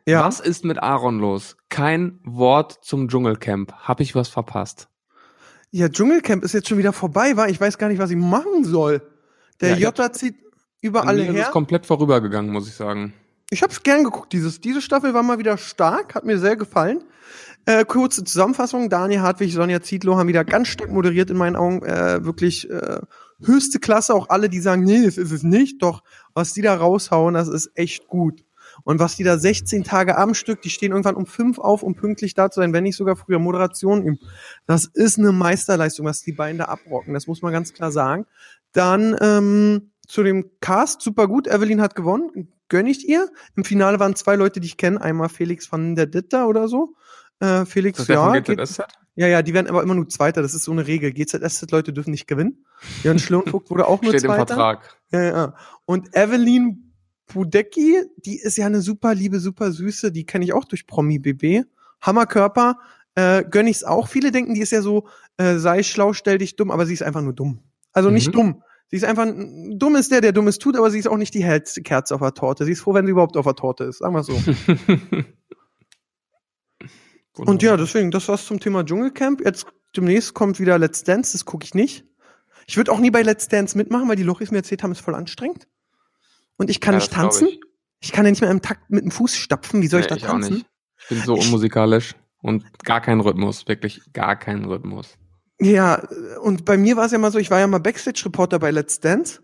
Ja. 0.04 0.24
Was 0.24 0.40
ist 0.40 0.64
mit 0.64 0.82
Aaron 0.82 1.20
los? 1.20 1.56
Kein 1.68 2.18
Wort 2.24 2.80
zum 2.82 3.06
Dschungelcamp. 3.06 3.72
Hab 3.72 4.00
ich 4.00 4.16
was 4.16 4.28
verpasst? 4.28 4.88
Ja, 5.74 5.88
Dschungelcamp 5.88 6.44
ist 6.44 6.52
jetzt 6.52 6.68
schon 6.68 6.76
wieder 6.76 6.92
vorbei, 6.92 7.36
war. 7.36 7.48
Ich 7.48 7.58
weiß 7.60 7.78
gar 7.78 7.88
nicht, 7.88 7.98
was 7.98 8.10
ich 8.10 8.16
machen 8.16 8.64
soll. 8.64 9.00
Der 9.60 9.70
Ja, 9.70 9.88
Jota 9.88 10.12
zieht 10.12 10.36
überall 10.82 11.18
ist 11.18 11.32
her. 11.32 11.46
es 11.46 11.50
komplett 11.50 11.86
vorübergegangen, 11.86 12.52
muss 12.52 12.68
ich 12.68 12.74
sagen. 12.74 13.14
Ich 13.50 13.62
habe 13.62 13.72
es 13.72 13.82
gern 13.82 14.04
geguckt. 14.04 14.32
Dieses, 14.34 14.60
diese 14.60 14.82
Staffel 14.82 15.14
war 15.14 15.22
mal 15.22 15.38
wieder 15.38 15.56
stark, 15.56 16.14
hat 16.14 16.24
mir 16.24 16.38
sehr 16.38 16.56
gefallen. 16.56 17.02
Äh, 17.64 17.86
kurze 17.86 18.22
Zusammenfassung: 18.22 18.90
Daniel 18.90 19.22
Hartwig, 19.22 19.52
Sonja 19.54 19.80
Zietlow 19.80 20.16
haben 20.16 20.28
wieder 20.28 20.44
ganz 20.44 20.68
stark 20.68 20.90
moderiert 20.90 21.30
in 21.30 21.38
meinen 21.38 21.56
Augen. 21.56 21.82
Äh, 21.84 22.22
wirklich 22.24 22.68
äh, 22.70 23.00
höchste 23.42 23.78
Klasse. 23.78 24.14
Auch 24.14 24.28
alle, 24.28 24.50
die 24.50 24.60
sagen, 24.60 24.84
nee, 24.84 25.04
das 25.04 25.16
ist 25.16 25.30
es 25.32 25.42
nicht. 25.42 25.82
Doch 25.82 26.02
was 26.34 26.52
die 26.52 26.60
da 26.62 26.74
raushauen, 26.74 27.32
das 27.34 27.48
ist 27.48 27.70
echt 27.76 28.08
gut. 28.08 28.44
Und 28.84 28.98
was 28.98 29.16
die 29.16 29.24
da 29.24 29.38
16 29.38 29.84
Tage 29.84 30.16
am 30.16 30.34
Stück, 30.34 30.62
die 30.62 30.70
stehen 30.70 30.92
irgendwann 30.92 31.16
um 31.16 31.26
fünf 31.26 31.58
auf, 31.58 31.82
um 31.82 31.94
pünktlich 31.94 32.34
da 32.34 32.50
zu 32.50 32.60
sein, 32.60 32.72
wenn 32.72 32.84
nicht 32.84 32.96
sogar 32.96 33.16
früher 33.16 33.38
Moderation 33.38 34.02
üben. 34.02 34.18
Das 34.66 34.86
ist 34.86 35.18
eine 35.18 35.32
Meisterleistung, 35.32 36.06
was 36.06 36.22
die 36.22 36.32
beiden 36.32 36.58
da 36.58 36.66
abrocken. 36.66 37.14
Das 37.14 37.26
muss 37.26 37.42
man 37.42 37.52
ganz 37.52 37.72
klar 37.72 37.92
sagen. 37.92 38.26
Dann 38.72 39.16
ähm, 39.20 39.92
zu 40.06 40.22
dem 40.22 40.50
Cast, 40.60 41.02
super 41.02 41.28
gut. 41.28 41.46
Evelyn 41.46 41.80
hat 41.80 41.94
gewonnen, 41.94 42.52
gönn 42.68 42.86
ich 42.86 43.08
ihr. 43.08 43.28
Im 43.56 43.64
Finale 43.64 44.00
waren 44.00 44.16
zwei 44.16 44.36
Leute, 44.36 44.60
die 44.60 44.66
ich 44.66 44.76
kenne. 44.76 45.00
Einmal 45.00 45.28
Felix 45.28 45.70
van 45.70 45.94
der 45.94 46.06
Ditter 46.06 46.48
oder 46.48 46.68
so. 46.68 46.94
Äh, 47.40 47.64
Felix, 47.66 47.98
das 47.98 48.06
der 48.06 48.16
ja, 48.16 48.24
von 48.24 48.32
geht, 48.42 48.58
GZSZ? 48.58 48.82
ja, 49.14 49.26
ja, 49.26 49.42
die 49.42 49.54
werden 49.54 49.68
aber 49.68 49.82
immer 49.82 49.94
nur 49.94 50.08
Zweiter. 50.08 50.42
Das 50.42 50.54
ist 50.54 50.64
so 50.64 50.72
eine 50.72 50.86
Regel. 50.86 51.12
GZSZ-Leute 51.12 51.92
dürfen 51.92 52.10
nicht 52.10 52.26
gewinnen. 52.26 52.64
Jan 53.02 53.18
Schlirnvogt 53.18 53.70
wurde 53.70 53.86
auch 53.86 54.00
nur 54.02 54.12
Steht 54.12 54.24
im 54.24 54.30
Zweiter. 54.30 54.46
Vertrag. 54.46 54.96
Ja, 55.10 55.22
ja. 55.22 55.54
Und 55.84 56.14
Evelyn 56.16 56.91
Budecki, 57.32 58.02
die 58.16 58.38
ist 58.38 58.56
ja 58.56 58.66
eine 58.66 58.80
super 58.80 59.14
liebe, 59.14 59.40
super 59.40 59.72
süße, 59.72 60.12
die 60.12 60.24
kenne 60.24 60.44
ich 60.44 60.52
auch 60.52 60.64
durch 60.64 60.86
Promi 60.86 61.18
BB. 61.18 61.64
Hammerkörper, 62.00 62.78
äh, 63.14 63.44
gönn 63.44 63.66
ich's 63.66 63.84
auch. 63.84 64.08
Viele 64.08 64.30
denken, 64.32 64.54
die 64.54 64.60
ist 64.60 64.72
ja 64.72 64.82
so, 64.82 65.06
äh, 65.36 65.56
sei 65.56 65.82
schlau, 65.82 66.12
stell 66.12 66.38
dich 66.38 66.56
dumm, 66.56 66.70
aber 66.70 66.86
sie 66.86 66.94
ist 66.94 67.02
einfach 67.02 67.22
nur 67.22 67.32
dumm. 67.32 67.60
Also 67.92 68.10
nicht 68.10 68.28
Mhm. 68.28 68.32
dumm. 68.32 68.62
Sie 68.88 68.96
ist 68.96 69.04
einfach, 69.04 69.26
dumm 69.26 69.96
ist 69.96 70.12
der, 70.12 70.20
der 70.20 70.32
Dummes 70.32 70.58
tut, 70.58 70.76
aber 70.76 70.90
sie 70.90 70.98
ist 70.98 71.06
auch 71.08 71.16
nicht 71.16 71.32
die 71.32 71.42
hellste 71.44 71.80
Kerze 71.82 72.14
auf 72.14 72.20
der 72.20 72.34
Torte. 72.34 72.64
Sie 72.66 72.72
ist 72.72 72.80
froh, 72.80 72.92
wenn 72.92 73.06
sie 73.06 73.12
überhaupt 73.12 73.36
auf 73.38 73.46
der 73.46 73.54
Torte 73.54 73.84
ist, 73.84 73.98
sagen 73.98 74.14
wir 74.14 74.22
so. 74.22 74.34
Und 77.38 77.62
ja, 77.62 77.76
deswegen, 77.78 78.10
das 78.10 78.28
war's 78.28 78.44
zum 78.44 78.60
Thema 78.60 78.84
Dschungelcamp. 78.84 79.40
Jetzt 79.42 79.66
demnächst 79.96 80.34
kommt 80.34 80.60
wieder 80.60 80.78
Let's 80.78 81.04
Dance, 81.04 81.32
das 81.32 81.44
gucke 81.46 81.64
ich 81.64 81.74
nicht. 81.74 82.04
Ich 82.66 82.76
würde 82.76 82.92
auch 82.92 82.98
nie 82.98 83.10
bei 83.10 83.22
Let's 83.22 83.48
Dance 83.48 83.76
mitmachen, 83.76 84.08
weil 84.08 84.16
die 84.16 84.22
Lochis 84.22 84.50
mir 84.50 84.58
erzählt 84.58 84.82
haben, 84.82 84.92
ist 84.92 85.00
voll 85.00 85.14
anstrengend. 85.14 85.66
Und 86.56 86.70
ich 86.70 86.80
kann 86.80 86.94
Ja, 86.94 87.00
nicht 87.00 87.12
tanzen. 87.12 87.48
ich. 87.48 87.60
Ich. 88.00 88.12
kann 88.12 88.24
ja 88.24 88.30
nicht 88.32 88.40
mehr 88.40 88.50
im 88.50 88.62
Takt 88.62 88.90
mit 88.90 89.04
dem 89.04 89.10
Fuß 89.10 89.36
stapfen. 89.36 89.80
Wie 89.82 89.86
soll 89.86 90.00
ich 90.00 90.06
Nee, 90.06 90.10
da 90.10 90.16
ich 90.16 90.24
auch 90.26 90.30
tanzen? 90.32 90.54
nicht. 90.54 90.66
Ich 91.02 91.08
bin 91.08 91.18
so 91.22 91.36
Ich- 91.36 91.44
unmusikalisch 91.46 92.14
und 92.42 92.64
gar 92.84 93.00
keinen 93.00 93.20
Rhythmus, 93.20 93.68
wirklich 93.68 94.00
gar 94.12 94.36
keinen 94.36 94.64
Rhythmus. 94.64 95.16
Ja, 95.60 96.02
und 96.42 96.64
bei 96.64 96.76
mir 96.76 96.96
war 96.96 97.06
es 97.06 97.12
ja 97.12 97.18
mal 97.18 97.30
so, 97.30 97.38
ich 97.38 97.50
war 97.50 97.60
ja 97.60 97.66
mal 97.68 97.78
Backstage-Reporter 97.78 98.58
bei 98.58 98.70
Let's 98.72 98.98
Dance. 99.00 99.40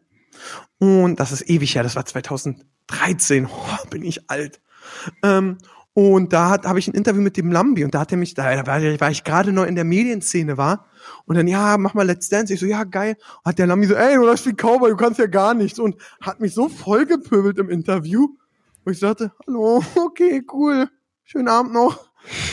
Und 0.79 1.21
das 1.21 1.31
ist 1.33 1.49
ewig 1.49 1.75
her, 1.77 1.83
das 1.85 1.95
war 1.97 2.05
2013. 2.05 3.47
Oh, 3.51 3.87
bin 3.91 4.03
ich 4.05 4.29
alt. 4.31 4.61
Ähm, 5.23 5.59
und 5.95 6.33
da 6.33 6.63
habe 6.65 6.79
ich 6.79 6.89
ein 6.89 6.95
Interview 6.95 7.21
mit 7.23 7.37
dem 7.37 7.51
Lambi 7.53 7.85
und 7.85 7.95
da 7.95 8.01
hat 8.01 8.13
er 8.13 8.19
mich, 8.19 8.35
da, 8.35 8.55
da 8.55 8.67
war, 8.67 8.81
war 9.01 9.11
ich 9.11 9.25
gerade 9.25 9.53
neu 9.53 9.65
in 9.65 9.75
der 9.75 9.85
Medienszene 9.85 10.57
war 10.57 10.87
und 11.27 11.37
dann, 11.37 11.47
ja, 11.47 11.77
mach 11.79 11.95
mal 11.95 12.07
Let's 12.07 12.29
Dance. 12.29 12.53
Ich 12.53 12.61
so, 12.61 12.67
ja, 12.67 12.85
geil. 12.85 13.17
Und 13.39 13.51
hat 13.51 13.59
der 13.59 13.67
Lambi 13.67 13.87
so, 13.87 13.95
ey, 13.95 14.15
du 14.15 14.23
läufst 14.23 14.47
wie 14.47 14.53
Cowboy, 14.53 14.91
du 14.91 14.97
kannst 14.97 15.19
ja 15.19 15.27
gar 15.27 15.55
nichts 15.55 15.79
und 15.79 15.97
hat 16.21 16.41
mich 16.41 16.55
so 16.55 16.69
vollgepöbelt 16.69 17.59
im 17.59 17.71
Interview, 17.71 18.29
wo 18.85 18.91
ich 18.91 18.99
sagte, 18.99 19.33
hallo, 19.47 19.83
okay, 19.97 20.43
cool, 20.53 20.89
schönen 21.25 21.49
Abend 21.49 21.73
noch. 21.73 22.09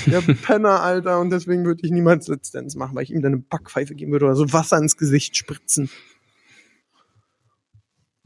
Der 0.05 0.21
Penner, 0.45 0.81
Alter. 0.81 1.19
Und 1.19 1.29
deswegen 1.31 1.65
würde 1.65 1.81
ich 1.83 1.91
niemals 1.91 2.27
Let's 2.27 2.51
Dance 2.51 2.77
machen, 2.77 2.95
weil 2.95 3.03
ich 3.03 3.11
ihm 3.11 3.21
dann 3.21 3.33
eine 3.33 3.41
Backpfeife 3.41 3.95
geben 3.95 4.11
würde 4.11 4.25
oder 4.25 4.35
so 4.35 4.51
Wasser 4.53 4.77
ins 4.77 4.97
Gesicht 4.97 5.35
spritzen. 5.35 5.89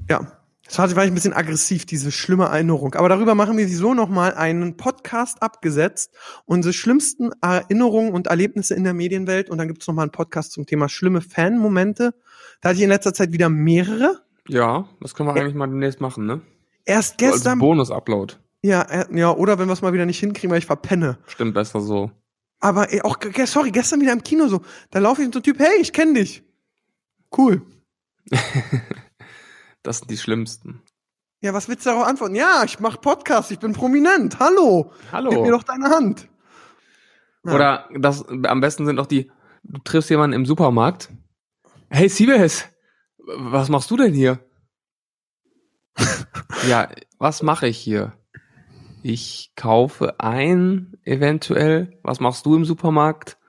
Ja. 0.09 0.38
Das 0.69 0.77
war, 0.77 0.95
war 0.95 1.03
ich 1.03 1.09
ein 1.11 1.15
bisschen 1.15 1.33
aggressiv, 1.33 1.85
diese 1.87 2.11
schlimme 2.11 2.45
Erinnerung. 2.45 2.93
Aber 2.93 3.09
darüber 3.09 3.33
machen 3.33 3.57
wir 3.57 3.67
so 3.67 3.95
nochmal 3.95 4.35
einen 4.35 4.77
Podcast 4.77 5.41
abgesetzt. 5.41 6.13
Unsere 6.45 6.73
schlimmsten 6.73 7.31
Erinnerungen 7.41 8.13
und 8.13 8.27
Erlebnisse 8.27 8.75
in 8.75 8.83
der 8.83 8.93
Medienwelt. 8.93 9.49
Und 9.49 9.57
dann 9.57 9.67
gibt 9.67 9.81
es 9.81 9.87
nochmal 9.87 10.03
einen 10.03 10.11
Podcast 10.11 10.51
zum 10.51 10.67
Thema 10.67 10.87
schlimme 10.87 11.21
Fan-Momente. 11.21 12.13
Da 12.61 12.69
hatte 12.69 12.77
ich 12.77 12.83
in 12.83 12.89
letzter 12.89 13.15
Zeit 13.15 13.31
wieder 13.31 13.49
mehrere. 13.49 14.21
Ja, 14.47 14.87
das 15.01 15.15
können 15.15 15.27
wir 15.29 15.35
Ja. 15.35 15.41
eigentlich 15.41 15.55
mal 15.55 15.65
demnächst 15.67 16.01
machen, 16.01 16.25
ne? 16.27 16.41
Erst 16.85 17.17
gestern. 17.17 17.57
Bonus-Upload. 17.59 18.35
ja, 18.61 18.81
äh, 18.83 19.05
ja, 19.17 19.31
oder 19.31 19.57
wenn 19.57 19.67
wir 19.67 19.73
es 19.73 19.81
mal 19.81 19.93
wieder 19.93 20.05
nicht 20.05 20.19
hinkriegen, 20.19 20.51
weil 20.51 20.59
ich 20.59 20.65
verpenne. 20.67 21.17
Stimmt 21.27 21.55
besser 21.55 21.81
so. 21.81 22.11
Aber 22.59 22.91
ey, 22.93 23.01
auch, 23.01 23.17
ge- 23.19 23.45
sorry, 23.45 23.71
gestern 23.71 24.01
wieder 24.01 24.11
im 24.13 24.21
Kino 24.23 24.47
so. 24.47 24.61
Da 24.91 24.99
laufe 24.99 25.21
ich 25.21 25.27
mit 25.27 25.33
so 25.33 25.39
einem 25.39 25.43
Typ, 25.45 25.59
hey, 25.59 25.79
ich 25.81 25.93
kenne 25.93 26.13
dich. 26.13 26.43
Cool. 27.35 27.61
Das 29.89 29.97
sind 29.97 30.11
die 30.11 30.17
schlimmsten. 30.17 30.83
Ja, 31.41 31.55
was 31.55 31.67
willst 31.67 31.83
du 31.83 31.89
darauf 31.89 32.05
antworten? 32.05 32.35
Ja, 32.35 32.61
ich 32.63 32.79
mache 32.79 32.99
Podcast, 32.99 33.49
ich 33.49 33.57
bin 33.57 33.73
prominent. 33.73 34.37
Hallo. 34.39 34.93
Hallo. 35.11 35.31
Gib 35.31 35.41
mir 35.41 35.49
doch 35.49 35.63
deine 35.63 35.89
Hand. 35.89 36.29
Ja. 37.43 37.55
Oder 37.55 37.89
das 37.97 38.23
am 38.27 38.61
besten 38.61 38.85
sind 38.85 38.99
auch 38.99 39.07
die, 39.07 39.31
du 39.63 39.81
triffst 39.83 40.11
jemanden 40.11 40.35
im 40.35 40.45
Supermarkt. 40.45 41.09
Hey 41.89 42.07
Siebes, 42.07 42.65
was 43.17 43.69
machst 43.69 43.89
du 43.89 43.97
denn 43.97 44.13
hier? 44.13 44.47
ja, 46.67 46.89
was 47.17 47.41
mache 47.41 47.67
ich 47.67 47.79
hier? 47.79 48.13
Ich 49.01 49.53
kaufe 49.55 50.19
ein, 50.19 50.99
eventuell. 51.03 51.99
Was 52.03 52.19
machst 52.19 52.45
du 52.45 52.55
im 52.55 52.63
Supermarkt? 52.63 53.39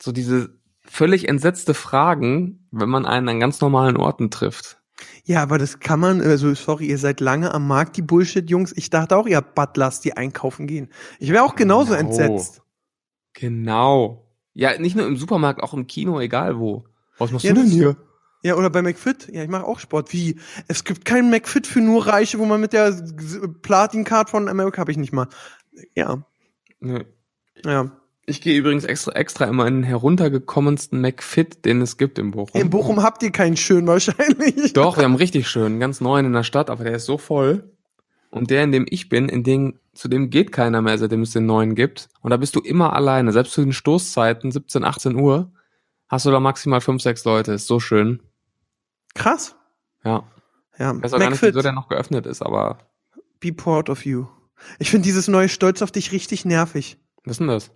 So 0.00 0.10
diese 0.10 0.58
völlig 0.80 1.28
entsetzte 1.28 1.74
Fragen, 1.74 2.66
wenn 2.70 2.88
man 2.88 3.04
einen 3.04 3.28
an 3.28 3.40
ganz 3.40 3.60
normalen 3.60 3.98
Orten 3.98 4.30
trifft. 4.30 4.77
Ja, 5.24 5.42
aber 5.42 5.58
das 5.58 5.80
kann 5.80 6.00
man, 6.00 6.20
also 6.20 6.54
sorry, 6.54 6.86
ihr 6.86 6.98
seid 6.98 7.20
lange 7.20 7.52
am 7.54 7.66
Markt, 7.66 7.96
die 7.96 8.02
Bullshit-Jungs. 8.02 8.72
Ich 8.76 8.90
dachte 8.90 9.16
auch, 9.16 9.26
ihr 9.26 9.36
habt 9.36 9.54
Butlers, 9.54 10.00
die 10.00 10.16
einkaufen 10.16 10.66
gehen. 10.66 10.88
Ich 11.18 11.30
wäre 11.30 11.44
auch 11.44 11.54
genauso 11.54 11.94
Genau. 11.94 12.08
entsetzt. 12.08 12.62
Genau. 13.34 14.24
Ja, 14.54 14.76
nicht 14.78 14.96
nur 14.96 15.06
im 15.06 15.16
Supermarkt, 15.16 15.62
auch 15.62 15.72
im 15.74 15.86
Kino, 15.86 16.18
egal 16.20 16.58
wo. 16.58 16.84
Was 17.18 17.30
machst 17.30 17.44
Ja, 17.44 17.52
du 17.52 17.60
denn 17.60 17.70
hier? 17.70 17.96
Ja, 18.42 18.54
oder 18.54 18.70
bei 18.70 18.82
McFit. 18.82 19.28
Ja, 19.32 19.42
ich 19.42 19.48
mache 19.48 19.64
auch 19.64 19.78
Sport. 19.80 20.12
Wie? 20.12 20.38
Es 20.68 20.84
gibt 20.84 21.04
keinen 21.04 21.30
McFit 21.30 21.66
für 21.66 21.80
nur 21.80 22.06
Reiche, 22.06 22.38
wo 22.38 22.44
man 22.44 22.60
mit 22.60 22.72
der 22.72 22.92
Platin-Card 23.62 24.30
von 24.30 24.48
America 24.48 24.78
habe 24.80 24.92
ich 24.92 24.96
nicht 24.96 25.12
mal. 25.12 25.28
Ja. 25.94 26.22
Nee. 26.80 27.04
Ja. 27.64 27.90
Ich 28.28 28.42
gehe 28.42 28.58
übrigens 28.58 28.84
extra, 28.84 29.12
extra 29.12 29.46
immer 29.46 29.66
in 29.66 29.76
den 29.76 29.82
heruntergekommensten 29.84 31.00
McFit, 31.00 31.64
den 31.64 31.80
es 31.80 31.96
gibt 31.96 32.18
in 32.18 32.32
Bochum. 32.32 32.60
In 32.60 32.68
Bochum 32.68 33.02
habt 33.02 33.22
ihr 33.22 33.32
keinen 33.32 33.56
schön 33.56 33.86
wahrscheinlich. 33.86 34.72
Doch, 34.74 34.98
wir 34.98 35.04
haben 35.04 35.14
richtig 35.14 35.48
schön, 35.48 35.64
einen 35.64 35.80
ganz 35.80 36.02
neuen 36.02 36.26
in 36.26 36.34
der 36.34 36.42
Stadt, 36.42 36.68
aber 36.68 36.84
der 36.84 36.96
ist 36.96 37.06
so 37.06 37.16
voll. 37.16 37.72
Und 38.30 38.50
der, 38.50 38.64
in 38.64 38.72
dem 38.72 38.84
ich 38.90 39.08
bin, 39.08 39.30
in 39.30 39.44
dem, 39.44 39.78
zu 39.94 40.08
dem 40.08 40.28
geht 40.28 40.52
keiner 40.52 40.82
mehr, 40.82 40.98
seitdem 40.98 41.22
es 41.22 41.30
den 41.30 41.46
neuen 41.46 41.74
gibt. 41.74 42.10
Und 42.20 42.30
da 42.30 42.36
bist 42.36 42.54
du 42.54 42.60
immer 42.60 42.92
alleine. 42.92 43.32
Selbst 43.32 43.54
zu 43.54 43.62
den 43.62 43.72
Stoßzeiten, 43.72 44.50
17, 44.50 44.84
18 44.84 45.16
Uhr, 45.16 45.50
hast 46.06 46.26
du 46.26 46.30
da 46.30 46.38
maximal 46.38 46.82
fünf, 46.82 47.02
sechs 47.02 47.24
Leute. 47.24 47.52
Ist 47.52 47.66
so 47.66 47.80
schön. 47.80 48.20
Krass. 49.14 49.56
Ja. 50.04 50.24
Ja. 50.78 50.92
Ich 50.94 51.02
weiß 51.02 51.14
auch 51.14 51.18
gar 51.18 51.30
nicht, 51.30 51.40
McFit, 51.40 51.54
wieso 51.54 51.62
der 51.62 51.72
noch 51.72 51.88
geöffnet 51.88 52.26
ist, 52.26 52.42
aber 52.42 52.78
be 53.40 53.54
proud 53.54 53.88
of 53.88 54.04
you. 54.04 54.26
Ich 54.78 54.90
finde 54.90 55.04
dieses 55.04 55.28
neue 55.28 55.48
Stolz 55.48 55.80
auf 55.80 55.92
dich 55.92 56.12
richtig 56.12 56.44
nervig. 56.44 56.98
was 57.24 57.32
ist 57.32 57.40
denn 57.40 57.48
das? 57.48 57.70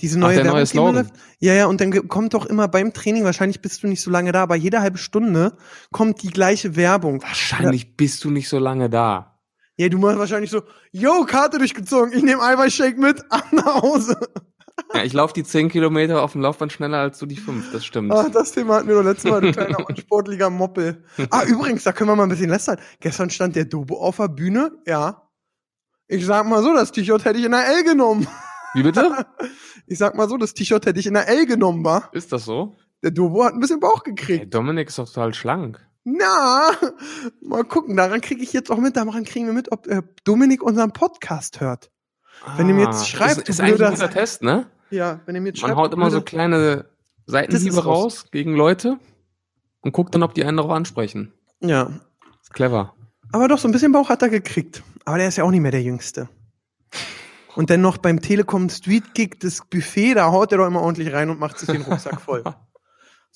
Diese 0.00 0.16
Ach, 0.18 0.22
neue 0.22 0.34
der 0.36 0.44
Werbung, 0.44 0.58
neue 0.58 0.66
Slogan. 0.66 0.94
läuft. 0.96 1.14
Ja, 1.38 1.54
ja, 1.54 1.66
und 1.66 1.80
dann 1.80 2.08
kommt 2.08 2.34
doch 2.34 2.46
immer 2.46 2.68
beim 2.68 2.92
Training, 2.92 3.24
wahrscheinlich 3.24 3.60
bist 3.60 3.82
du 3.82 3.86
nicht 3.86 4.02
so 4.02 4.10
lange 4.10 4.32
da, 4.32 4.42
aber 4.42 4.56
jede 4.56 4.80
halbe 4.80 4.98
Stunde 4.98 5.56
kommt 5.92 6.22
die 6.22 6.30
gleiche 6.30 6.76
Werbung. 6.76 7.22
Wahrscheinlich 7.22 7.96
bist 7.96 8.24
du 8.24 8.30
nicht 8.30 8.48
so 8.48 8.58
lange 8.58 8.90
da. 8.90 9.40
Ja, 9.76 9.88
du 9.88 9.98
machst 9.98 10.18
wahrscheinlich 10.18 10.50
so, 10.50 10.62
yo, 10.92 11.24
Karte 11.24 11.58
durchgezogen, 11.58 12.12
ich 12.12 12.22
nehme 12.22 12.42
Eiweißshake 12.42 12.98
mit, 12.98 13.20
ab 13.30 13.46
nach 13.52 13.82
Hause. 13.82 14.16
Ja, 14.92 15.04
ich 15.04 15.12
laufe 15.12 15.34
die 15.34 15.44
10 15.44 15.68
Kilometer 15.68 16.22
auf 16.22 16.32
dem 16.32 16.40
Laufband 16.40 16.72
schneller 16.72 16.98
als 16.98 17.18
du 17.18 17.26
die 17.26 17.36
5, 17.36 17.72
das 17.72 17.84
stimmt. 17.84 18.12
Ah, 18.12 18.28
das 18.28 18.52
Thema 18.52 18.76
hatten 18.76 18.88
wir 18.88 18.96
doch 18.96 19.04
letztes 19.04 19.30
Mal, 19.30 19.40
du 19.40 19.52
kleiner 19.52 19.78
unsportlicher 19.88 20.50
Moppel. 20.50 21.04
Ah, 21.30 21.44
übrigens, 21.46 21.84
da 21.84 21.92
können 21.92 22.10
wir 22.10 22.16
mal 22.16 22.24
ein 22.24 22.28
bisschen 22.28 22.50
lästern. 22.50 22.78
Gestern 23.00 23.30
stand 23.30 23.54
der 23.54 23.64
Dobo 23.66 23.98
auf 24.00 24.16
der 24.16 24.28
Bühne, 24.28 24.72
ja. 24.86 25.28
Ich 26.06 26.26
sag 26.26 26.46
mal 26.46 26.62
so, 26.62 26.72
das 26.74 26.92
T-Shirt 26.92 27.24
hätte 27.24 27.38
ich 27.38 27.44
in 27.44 27.52
der 27.52 27.66
L 27.66 27.84
genommen. 27.84 28.26
Wie 28.74 28.82
bitte? 28.82 29.26
Ich 29.86 29.98
sag 29.98 30.14
mal 30.14 30.28
so, 30.30 30.38
das 30.38 30.54
T-Shirt 30.54 30.86
hätte 30.86 30.98
ich 30.98 31.06
in 31.06 31.12
der 31.12 31.28
L 31.28 31.44
genommen, 31.44 31.84
wa? 31.84 32.08
Ist 32.12 32.32
das 32.32 32.46
so? 32.46 32.74
Der 33.02 33.10
Dobo 33.10 33.44
hat 33.44 33.52
ein 33.52 33.60
bisschen 33.60 33.80
Bauch 33.80 34.00
Hey, 34.06 34.14
gekriegt. 34.14 34.54
Dominik 34.54 34.88
ist 34.88 34.98
doch 34.98 35.06
total 35.06 35.34
schlank. 35.34 35.78
Na, 36.04 36.70
mal 37.42 37.64
gucken, 37.64 37.94
daran 37.96 38.22
kriege 38.22 38.42
ich 38.42 38.54
jetzt 38.54 38.70
auch 38.70 38.78
mit, 38.78 38.96
daran 38.96 39.24
kriegen 39.24 39.44
wir 39.44 39.52
mit, 39.52 39.70
ob 39.72 39.86
äh, 39.86 40.00
Dominik 40.24 40.62
unseren 40.62 40.92
Podcast 40.92 41.60
hört. 41.60 41.90
Wenn 42.56 42.68
ihr 42.68 42.74
mir 42.74 42.86
jetzt 42.86 43.06
schreibt, 43.08 43.40
ist, 43.42 43.48
ist 43.50 43.60
eigentlich 43.60 43.82
ein 43.82 43.90
guter 43.94 44.10
Test, 44.10 44.42
ne? 44.42 44.66
Ja, 44.90 45.20
wenn 45.26 45.34
ihr 45.34 45.42
mir 45.42 45.48
jetzt 45.50 45.60
Man 45.60 45.68
schreibt, 45.70 45.78
haut 45.80 45.92
immer 45.92 46.10
so 46.10 46.22
kleine 46.22 46.86
Seitenhiebe 47.26 47.76
raus. 47.76 47.86
raus 47.86 48.26
gegen 48.30 48.54
Leute 48.54 48.98
und 49.82 49.92
guckt 49.92 50.14
dann, 50.14 50.22
ob 50.22 50.32
die 50.34 50.44
einen 50.44 50.56
darauf 50.56 50.72
ansprechen. 50.72 51.32
Ja, 51.60 51.90
Ist 52.42 52.54
clever. 52.54 52.94
aber 53.32 53.48
doch, 53.48 53.58
so 53.58 53.68
ein 53.68 53.72
bisschen 53.72 53.92
Bauch 53.92 54.08
hat 54.08 54.22
er 54.22 54.30
gekriegt. 54.30 54.82
Aber 55.04 55.18
der 55.18 55.28
ist 55.28 55.36
ja 55.36 55.44
auch 55.44 55.50
nicht 55.50 55.60
mehr 55.60 55.70
der 55.72 55.82
Jüngste. 55.82 56.28
Und 57.56 57.70
dann 57.70 57.80
noch 57.80 57.98
beim 57.98 58.20
Telekom 58.20 58.68
Street 58.68 59.14
Gig 59.14 59.38
das 59.40 59.62
Buffet, 59.68 60.14
da 60.14 60.30
haut 60.32 60.52
er 60.52 60.58
doch 60.58 60.66
immer 60.66 60.82
ordentlich 60.82 61.12
rein 61.12 61.30
und 61.30 61.38
macht 61.38 61.58
sich 61.58 61.68
den 61.68 61.82
Rucksack 61.82 62.20
voll. 62.20 62.44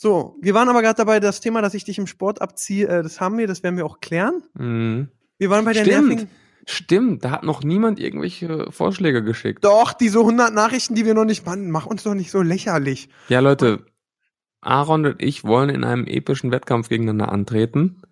So, 0.01 0.37
wir 0.41 0.55
waren 0.55 0.69
aber 0.69 0.81
gerade 0.81 0.99
dabei, 0.99 1.19
das 1.19 1.41
Thema, 1.41 1.61
dass 1.61 1.75
ich 1.75 1.83
dich 1.83 1.99
im 1.99 2.07
Sport 2.07 2.41
abziehe, 2.41 2.87
äh, 2.87 3.03
das 3.03 3.21
haben 3.21 3.37
wir, 3.37 3.49
das 3.49 3.65
werden 3.65 3.77
wir 3.77 3.85
auch 3.85 3.99
klären. 3.99 4.45
Mhm. 4.55 5.09
Wir 5.39 5.51
waren 5.51 5.65
bei 5.65 5.73
der 5.73 5.85
Stimmt. 5.85 6.07
nervigen... 6.07 6.31
Stimmt, 6.67 7.25
da 7.25 7.33
hat 7.33 7.43
noch 7.43 7.65
niemand 7.65 7.99
irgendwelche 7.99 8.71
Vorschläge 8.71 9.25
geschickt. 9.25 9.65
Doch, 9.65 9.93
diese 9.93 10.21
100 10.21 10.55
Nachrichten, 10.55 10.95
die 10.95 11.05
wir 11.05 11.15
noch 11.15 11.25
nicht... 11.25 11.45
Mann, 11.45 11.73
mach 11.73 11.87
uns 11.87 12.05
doch 12.05 12.15
nicht 12.15 12.31
so 12.31 12.43
lächerlich. 12.43 13.09
Ja, 13.29 13.41
Leute, 13.41 13.87
Aaron 14.61 15.05
und 15.05 15.21
ich 15.21 15.43
wollen 15.43 15.69
in 15.69 15.83
einem 15.83 16.07
epischen 16.07 16.53
Wettkampf 16.53 16.89
gegeneinander 16.89 17.33
antreten, 17.33 18.03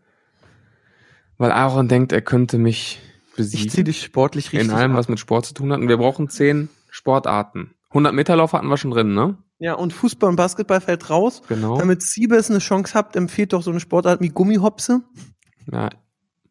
weil 1.39 1.53
Aaron 1.53 1.87
denkt, 1.87 2.11
er 2.11 2.23
könnte 2.23 2.59
mich 2.59 3.01
Ich 3.39 3.49
zieh 3.51 3.65
besiegen 3.65 3.85
dich 3.85 4.03
sportlich 4.03 4.53
richtig 4.53 4.69
in 4.69 4.75
allem, 4.75 4.93
ab. 4.93 4.99
was 4.99 5.09
mit 5.09 5.19
Sport 5.19 5.47
zu 5.47 5.55
tun 5.55 5.73
hat. 5.73 5.81
Und 5.81 5.89
wir 5.89 5.97
brauchen 5.97 6.29
zehn 6.29 6.69
Sportarten. 6.91 7.75
100 7.91 8.15
Meter 8.15 8.37
Lauf 8.37 8.53
hatten 8.53 8.69
wir 8.69 8.77
schon 8.77 8.91
drin, 8.91 9.15
ne? 9.15 9.37
Ja, 9.59 9.75
und 9.75 9.93
Fußball 9.93 10.29
und 10.29 10.37
Basketball 10.37 10.81
fällt 10.81 11.09
raus. 11.09 11.43
Genau. 11.49 11.79
Damit 11.79 12.03
Siebes 12.03 12.51
eine 12.51 12.59
Chance 12.59 12.95
habt, 12.95 13.17
empfiehlt 13.17 13.53
doch 13.53 13.63
so 13.63 13.71
eine 13.71 13.81
Sportart 13.81 14.21
wie 14.21 14.29
Gummihopse. 14.29 15.03
Ja. 15.73 15.91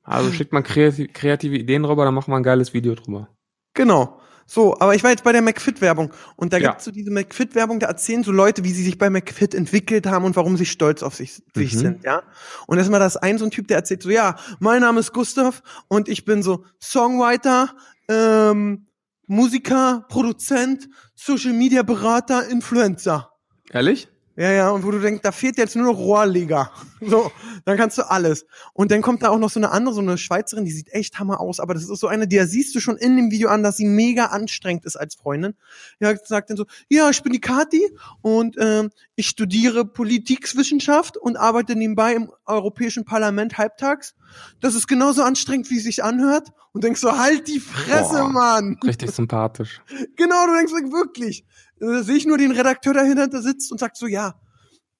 Also 0.03 0.31
schickt 0.31 0.51
kreativ, 0.63 1.13
kreative 1.13 1.57
Ideen 1.57 1.83
rüber, 1.85 2.05
dann 2.05 2.13
machen 2.13 2.31
wir 2.31 2.37
ein 2.37 2.43
geiles 2.43 2.73
Video 2.73 2.93
drüber. 2.93 3.27
Genau. 3.73 4.19
So, 4.47 4.79
aber 4.79 4.93
ich 4.93 5.03
war 5.03 5.09
jetzt 5.09 5.23
bei 5.23 5.31
der 5.31 5.41
McFit-Werbung. 5.41 6.11
Und 6.35 6.53
da 6.53 6.57
Ja. 6.57 6.69
gibt's 6.69 6.85
so 6.85 6.91
diese 6.91 7.09
McFit-Werbung, 7.11 7.79
da 7.79 7.87
erzählen 7.87 8.23
so 8.23 8.31
Leute, 8.31 8.63
wie 8.63 8.71
sie 8.71 8.83
sich 8.83 8.97
bei 8.99 9.09
McFit 9.09 9.55
entwickelt 9.55 10.05
haben 10.05 10.23
und 10.23 10.35
warum 10.35 10.55
sie 10.55 10.67
stolz 10.67 11.01
auf 11.01 11.15
sich, 11.15 11.41
sich 11.55 11.73
Mhm. 11.73 11.79
sind, 11.79 12.03
ja. 12.03 12.21
Und 12.67 12.77
das 12.77 12.85
ist 12.87 12.91
mal 12.91 12.99
das 12.99 13.17
ein 13.17 13.37
so 13.39 13.45
ein 13.45 13.51
Typ, 13.51 13.67
der 13.67 13.77
erzählt 13.77 14.03
so, 14.03 14.09
ja, 14.11 14.35
mein 14.59 14.81
Name 14.81 14.99
ist 14.99 15.13
Gustav 15.13 15.63
und 15.87 16.07
ich 16.09 16.25
bin 16.25 16.43
so 16.43 16.63
Songwriter, 16.81 17.73
ähm, 18.07 18.85
Musiker, 19.27 20.05
Produzent, 20.09 20.87
Social-Media-Berater, 21.15 22.47
Influencer. 22.47 23.31
Ehrlich? 23.71 24.07
Ja, 24.37 24.51
ja, 24.51 24.69
und 24.69 24.83
wo 24.83 24.91
du 24.91 24.99
denkst, 24.99 25.21
da 25.23 25.31
fehlt 25.31 25.57
jetzt 25.57 25.77
nur 25.77 25.85
noch 25.85 25.97
Rohrleger. 25.97 26.71
So, 27.07 27.31
dann 27.65 27.77
kannst 27.77 27.99
du 27.99 28.09
alles. 28.09 28.47
Und 28.73 28.89
dann 28.89 29.03
kommt 29.03 29.21
da 29.21 29.29
auch 29.29 29.37
noch 29.37 29.51
so 29.51 29.59
eine 29.59 29.69
andere, 29.69 29.93
so 29.93 30.01
eine 30.01 30.17
Schweizerin, 30.17 30.65
die 30.65 30.71
sieht 30.71 30.91
echt 30.91 31.19
hammer 31.19 31.39
aus, 31.39 31.59
aber 31.59 31.75
das 31.75 31.87
ist 31.87 31.99
so 31.99 32.07
eine, 32.07 32.27
die 32.27 32.39
siehst 32.45 32.73
du 32.73 32.79
schon 32.79 32.97
in 32.97 33.15
dem 33.15 33.29
Video 33.29 33.49
an, 33.49 33.61
dass 33.61 33.77
sie 33.77 33.85
mega 33.85 34.27
anstrengend 34.27 34.85
ist 34.85 34.95
als 34.95 35.13
Freundin. 35.13 35.53
Ja, 35.99 36.15
sagt 36.23 36.49
dann 36.49 36.57
so, 36.57 36.65
ja, 36.89 37.11
ich 37.11 37.21
bin 37.21 37.31
die 37.31 37.41
Kathi 37.41 37.95
und 38.21 38.55
ähm, 38.57 38.89
ich 39.15 39.27
studiere 39.27 39.85
Politikwissenschaft 39.85 41.15
und 41.15 41.37
arbeite 41.37 41.75
nebenbei 41.75 42.15
im 42.15 42.31
Europäischen 42.47 43.05
Parlament 43.05 43.59
halbtags. 43.59 44.15
Das 44.61 44.73
ist 44.73 44.87
genauso 44.87 45.21
anstrengend, 45.21 45.69
wie 45.69 45.77
es 45.77 45.83
sich 45.83 46.03
anhört. 46.03 46.47
Und 46.75 46.83
denkst 46.83 46.99
so, 46.99 47.17
halt 47.17 47.47
die 47.47 47.61
Fresse, 47.61 48.19
Boah. 48.19 48.29
Mann. 48.29 48.77
Richtig 48.83 49.11
sympathisch. 49.11 49.81
Genau, 50.17 50.45
du 50.45 50.57
denkst 50.57 50.73
wirklich. 50.91 51.45
Da 51.79 52.03
sehe 52.03 52.17
ich 52.17 52.25
nur 52.25 52.37
den 52.37 52.51
Redakteur 52.51 52.93
dahinter, 52.93 53.29
der 53.29 53.41
sitzt 53.41 53.71
und 53.71 53.79
sagt 53.79 53.95
so, 53.95 54.07
ja. 54.07 54.35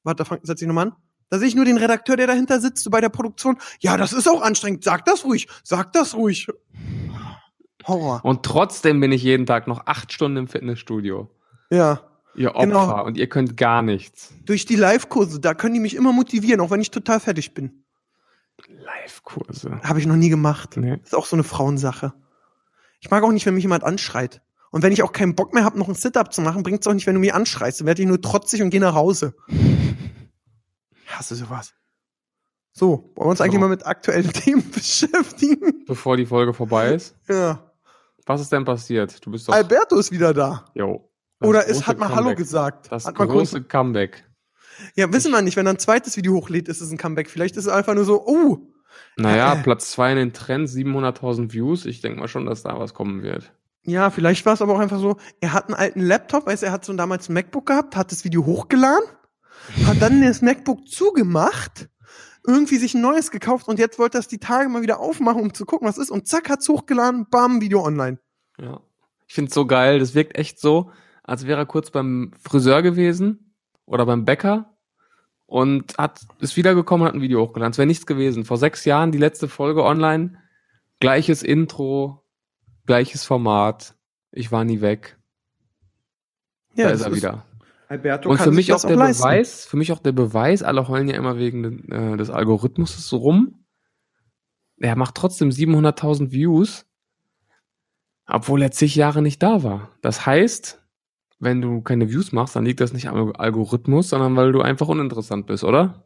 Warte, 0.04 0.24
da 0.24 0.38
setz 0.44 0.60
dich 0.60 0.68
nochmal 0.70 0.88
an. 0.88 0.96
Da 1.30 1.38
sehe 1.38 1.50
ich 1.50 1.56
nur 1.56 1.66
den 1.66 1.76
Redakteur, 1.76 2.16
der 2.16 2.28
dahinter 2.28 2.62
sitzt, 2.62 2.86
so 2.86 2.90
bei 2.90 3.02
der 3.02 3.10
Produktion. 3.10 3.58
Ja, 3.82 3.98
das 3.98 4.14
ist 4.14 4.26
auch 4.30 4.42
anstrengend. 4.42 4.86
Sag 4.86 5.04
das 5.04 5.26
ruhig. 5.26 5.50
Sag 5.66 5.92
das 5.92 6.16
ruhig. 6.16 6.48
Horror. 7.86 8.22
Und 8.24 8.44
trotzdem 8.44 9.02
bin 9.02 9.12
ich 9.12 9.22
jeden 9.24 9.46
Tag 9.46 9.68
noch 9.68 9.86
acht 9.86 10.14
Stunden 10.14 10.38
im 10.38 10.48
Fitnessstudio. 10.48 11.30
Ja. 11.72 12.00
Ihr 12.36 12.56
Opfer. 12.56 12.68
Genau. 12.68 13.06
Und 13.06 13.18
ihr 13.18 13.28
könnt 13.28 13.58
gar 13.58 13.82
nichts. 13.82 14.34
Durch 14.46 14.66
die 14.66 14.78
Live-Kurse, 14.78 15.42
da 15.42 15.54
können 15.54 15.74
die 15.74 15.82
mich 15.82 15.96
immer 15.96 16.14
motivieren, 16.14 16.62
auch 16.62 16.72
wenn 16.72 16.80
ich 16.80 16.92
total 16.92 17.20
fertig 17.20 17.54
bin. 17.54 17.85
Live-Kurse. 18.68 19.82
Habe 19.84 20.00
ich 20.00 20.06
noch 20.06 20.16
nie 20.16 20.30
gemacht. 20.30 20.78
Nee. 20.78 21.00
Ist 21.04 21.16
auch 21.16 21.26
so 21.26 21.36
eine 21.36 21.44
Frauensache. 21.44 22.14
Ich 23.00 23.10
mag 23.12 23.24
auch 23.24 23.32
nicht, 23.32 23.46
wenn 23.46 23.54
mich 23.56 23.64
jemand 23.64 23.84
anschreit. 23.84 24.42
Und 24.72 24.82
wenn 24.82 24.92
ich 24.92 25.04
auch 25.04 25.12
keinen 25.12 25.36
Bock 25.36 25.54
mehr 25.54 25.64
habe, 25.64 25.78
noch 25.80 25.88
ein 25.88 25.96
Sit-Up 25.96 26.34
zu 26.34 26.42
machen, 26.42 26.64
bringt's 26.64 26.86
auch 26.88 26.94
nicht, 26.94 27.08
wenn 27.08 27.14
du 27.14 27.20
mich 27.22 27.34
anschreist. 27.34 27.80
Dann 27.80 27.88
werde 27.88 28.02
ich 28.02 28.08
nur 28.08 28.22
trotzig 28.22 28.62
und 28.62 28.70
gehe 28.72 28.82
nach 28.82 28.96
Hause. 28.96 29.36
Ich 29.48 31.18
hasse 31.18 31.36
sowas. 31.36 31.74
So, 32.74 33.12
wollen 33.16 33.16
wir 33.16 33.26
uns 33.28 33.38
So. 33.38 33.44
eigentlich 33.46 33.60
mal 33.60 33.70
mit 33.70 33.86
aktuellen 33.86 34.32
Themen 34.34 34.70
beschäftigen? 34.72 35.86
Bevor 35.86 36.18
die 36.18 36.26
Folge 36.26 36.54
vorbei 36.54 36.94
ist. 36.94 37.16
Ja. 37.30 37.72
Was 38.26 38.42
ist 38.42 38.52
denn 38.52 38.66
passiert? 38.66 39.24
Du 39.26 39.32
bist 39.32 39.48
doch. 39.48 39.54
Alberto 39.54 39.98
ist 39.98 40.12
wieder 40.12 40.34
da. 40.34 40.66
Jo. 40.74 41.10
Oder 41.42 41.66
ist, 41.66 41.86
hat 41.86 42.00
mal 42.00 42.10
Hallo 42.10 42.18
Comeback. 42.24 42.38
gesagt. 42.38 42.92
Das 42.92 43.06
hat 43.06 43.16
große 43.16 43.64
Comeback. 43.64 44.26
Ja, 44.96 45.12
wissen 45.12 45.32
wir 45.32 45.42
nicht. 45.42 45.58
Wenn 45.58 45.68
er 45.68 45.74
ein 45.74 45.80
zweites 45.80 46.18
Video 46.18 46.34
hochlädt, 46.34 46.68
ist 46.68 46.82
es 46.82 46.92
ein 46.92 46.98
Comeback. 46.98 47.30
Vielleicht 47.30 47.58
ist 47.58 47.66
es 47.66 47.72
einfach 47.72 47.94
nur 47.96 48.06
so, 48.06 48.26
oh, 48.26 48.60
Naja, 49.18 49.54
Äh. 49.54 49.64
Platz 49.64 49.92
zwei 49.92 50.12
in 50.12 50.18
den 50.18 50.34
Trends, 50.34 50.74
700.000 50.74 51.54
Views. 51.54 51.86
Ich 51.86 52.02
denke 52.02 52.20
mal 52.20 52.28
schon, 52.28 52.46
dass 52.46 52.64
da 52.64 52.80
was 52.80 52.94
kommen 52.94 53.24
wird. 53.24 53.54
Ja, 53.84 54.10
vielleicht 54.10 54.46
war 54.46 54.54
es 54.54 54.62
aber 54.62 54.74
auch 54.74 54.80
einfach 54.80 55.00
so, 55.00 55.18
er 55.42 55.54
hat 55.54 55.66
einen 55.66 55.76
alten 55.76 56.02
Laptop, 56.02 56.48
weißt 56.48 56.64
du, 56.64 56.68
er 56.68 56.72
hat 56.72 56.84
so 56.84 56.94
damals 56.94 57.30
ein 57.30 57.34
MacBook 57.34 57.68
gehabt, 57.68 57.96
hat 57.96 58.12
das 58.12 58.24
Video 58.24 58.44
hochgeladen, 58.44 59.08
hat 59.86 60.02
dann 60.02 60.24
das 60.24 60.42
MacBook 60.42 60.88
zugemacht, 60.88 61.88
irgendwie 62.48 62.78
sich 62.78 62.96
ein 62.96 63.02
neues 63.02 63.30
gekauft 63.30 63.68
und 63.68 63.78
jetzt 63.78 64.00
wollte 64.00 64.18
er 64.18 64.22
es 64.22 64.28
die 64.28 64.40
Tage 64.40 64.70
mal 64.70 64.82
wieder 64.82 65.00
aufmachen, 65.00 65.42
um 65.42 65.54
zu 65.54 65.66
gucken, 65.66 65.88
was 65.88 66.00
ist. 66.00 66.10
Und 66.10 66.28
zack, 66.28 66.50
hat's 66.50 66.68
hochgeladen, 66.68 67.28
bam, 67.30 67.62
Video 67.62 67.84
online. 67.84 68.18
Ja. 68.60 68.80
Ich 69.28 69.36
find's 69.36 69.54
so 69.54 69.68
geil. 69.68 70.00
Das 70.00 70.16
wirkt 70.16 70.36
echt 70.36 70.60
so, 70.60 70.90
als 71.24 71.46
wäre 71.46 71.60
er 71.60 71.66
kurz 71.68 71.92
beim 71.92 72.32
Friseur 72.42 72.82
gewesen 72.82 73.45
oder 73.86 74.06
beim 74.06 74.26
Bäcker 74.26 74.76
und 75.46 75.98
hat 75.98 76.22
ist 76.40 76.58
wiedergekommen 76.58 77.04
und 77.04 77.08
hat 77.10 77.16
ein 77.16 77.22
Video 77.22 77.42
hochgeladen. 77.42 77.72
Es 77.72 77.78
wäre 77.78 77.88
nichts 77.88 78.06
gewesen. 78.06 78.46
Vor 78.46 78.58
sechs 78.58 78.86
Jahren 78.86 79.12
die 79.12 79.18
letzte 79.18 79.48
Folge 79.48 79.84
online. 79.84 80.40
Gleiches 81.00 81.44
Intro, 81.44 82.24
gleiches 82.86 83.26
Format. 83.26 83.96
Ich 84.32 84.52
war 84.52 84.64
nie 84.64 84.82
weg. 84.82 85.18
da 86.76 86.90
ist 86.90 87.02
er 87.02 87.16
wieder. 87.16 87.46
Alberto 87.88 88.30
Und 88.30 88.42
für 88.42 88.52
mich 88.52 88.74
auch 88.74 88.82
der 88.82 88.96
leisten. 88.96 89.22
Beweis, 89.22 89.66
für 89.66 89.78
mich 89.78 89.92
auch 89.92 90.00
der 90.00 90.12
Beweis, 90.12 90.64
alle 90.64 90.88
heulen 90.88 91.08
ja 91.08 91.16
immer 91.16 91.38
wegen 91.38 91.90
äh, 91.92 92.18
des 92.18 92.30
Algorithmus 92.30 93.14
rum. 93.14 93.66
Er 94.80 94.96
macht 94.96 95.16
trotzdem 95.16 95.50
700.000 95.50 96.32
Views, 96.32 96.86
obwohl 98.26 98.62
er 98.64 98.72
zig 98.72 98.96
Jahre 98.96 99.22
nicht 99.22 99.42
da 99.44 99.64
war. 99.64 99.92
Das 100.02 100.26
heißt, 100.26 100.84
wenn 101.46 101.62
du 101.62 101.82
keine 101.82 102.10
Views 102.10 102.34
machst, 102.34 102.56
dann 102.58 102.66
liegt 102.66 102.82
das 102.82 102.92
nicht 102.92 103.08
am 103.08 103.32
Algorithmus, 103.38 104.10
sondern 104.10 104.36
weil 104.36 104.52
du 104.52 104.62
einfach 104.62 104.90
uninteressant 104.90 105.46
bist, 105.48 105.64
oder? 105.64 106.04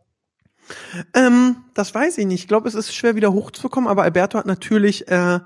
Ähm, 1.16 1.58
das 1.74 1.96
weiß 1.96 2.20
ich 2.20 2.28
nicht. 2.28 2.42
Ich 2.42 2.48
glaube, 2.48 2.68
es 2.68 2.76
ist 2.76 2.94
schwer 2.94 3.16
wieder 3.16 3.34
hochzukommen, 3.34 3.90
aber 3.90 4.04
Alberto 4.04 4.38
hat 4.38 4.46
natürlich 4.46 5.08
äh, 5.08 5.40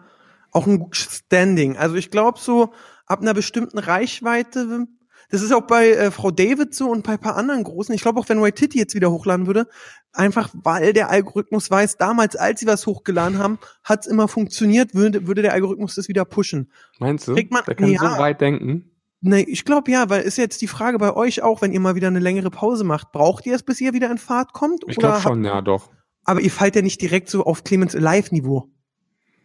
auch 0.52 0.68
ein 0.68 0.80
gutes 0.80 1.24
Standing. 1.26 1.78
Also 1.78 1.96
ich 1.96 2.12
glaube 2.12 2.40
so, 2.40 2.74
ab 3.06 3.22
einer 3.22 3.34
bestimmten 3.34 3.80
Reichweite, 3.80 4.88
das 5.30 5.42
ist 5.42 5.54
auch 5.54 5.66
bei 5.66 5.92
äh, 5.92 6.12
Frau 6.12 6.32
David 6.32 6.76
so 6.76 6.90
und 6.90 7.06
bei 7.06 7.14
ein 7.14 7.20
paar 7.20 7.38
anderen 7.38 7.64
großen, 7.64 7.96
ich 7.96 8.02
glaube 8.02 8.20
auch 8.20 8.30
wenn 8.30 8.42
White 8.42 8.60
Titty 8.60 8.78
jetzt 8.78 8.96
wieder 8.96 9.12
hochladen 9.12 9.48
würde, 9.48 9.68
einfach 10.12 10.50
weil 10.54 10.94
der 10.94 11.10
Algorithmus 11.10 11.72
weiß, 11.72 11.98
damals, 11.98 12.36
als 12.36 12.60
sie 12.60 12.68
was 12.68 12.86
hochgeladen 12.86 13.40
haben, 13.40 13.60
hat's 13.84 14.08
immer 14.08 14.28
funktioniert, 14.28 14.94
würde, 14.94 15.26
würde 15.26 15.42
der 15.42 15.54
Algorithmus 15.54 15.96
das 15.96 16.08
wieder 16.08 16.26
pushen. 16.26 16.70
Meinst 17.00 17.28
du? 17.28 17.34
Kriegt 17.34 17.52
man- 17.52 17.64
der 17.66 17.76
kann 17.76 17.90
ja. 17.90 18.00
so 18.00 18.20
weit 18.20 18.42
denken. 18.42 18.90
Nee, 19.26 19.42
ich 19.48 19.64
glaube 19.64 19.90
ja, 19.90 20.10
weil 20.10 20.22
ist 20.24 20.38
jetzt 20.38 20.62
die 20.62 20.68
Frage 20.68 20.98
bei 20.98 21.16
euch 21.16 21.42
auch, 21.42 21.62
wenn 21.62 21.72
ihr 21.72 21.80
mal 21.80 21.96
wieder 21.96 22.08
eine 22.10 22.20
längere 22.20 22.52
Pause 22.52 22.84
macht, 22.84 23.12
braucht 23.14 23.46
ihr 23.46 23.56
es, 23.56 23.64
bis 23.64 23.80
ihr 23.80 23.94
wieder 23.94 24.12
in 24.12 24.18
Fahrt 24.18 24.52
kommt? 24.54 24.84
Ich 24.88 24.98
glaube 24.98 25.16
habt- 25.16 25.24
schon, 25.24 25.44
ja, 25.46 25.62
doch. 25.62 25.90
Aber 26.26 26.42
ihr 26.42 26.52
fallt 26.52 26.76
ja 26.76 26.82
nicht 26.82 27.02
direkt 27.02 27.30
so 27.30 27.44
auf 27.46 27.64
Clemens 27.64 27.94
Live-Niveau. 27.94 28.70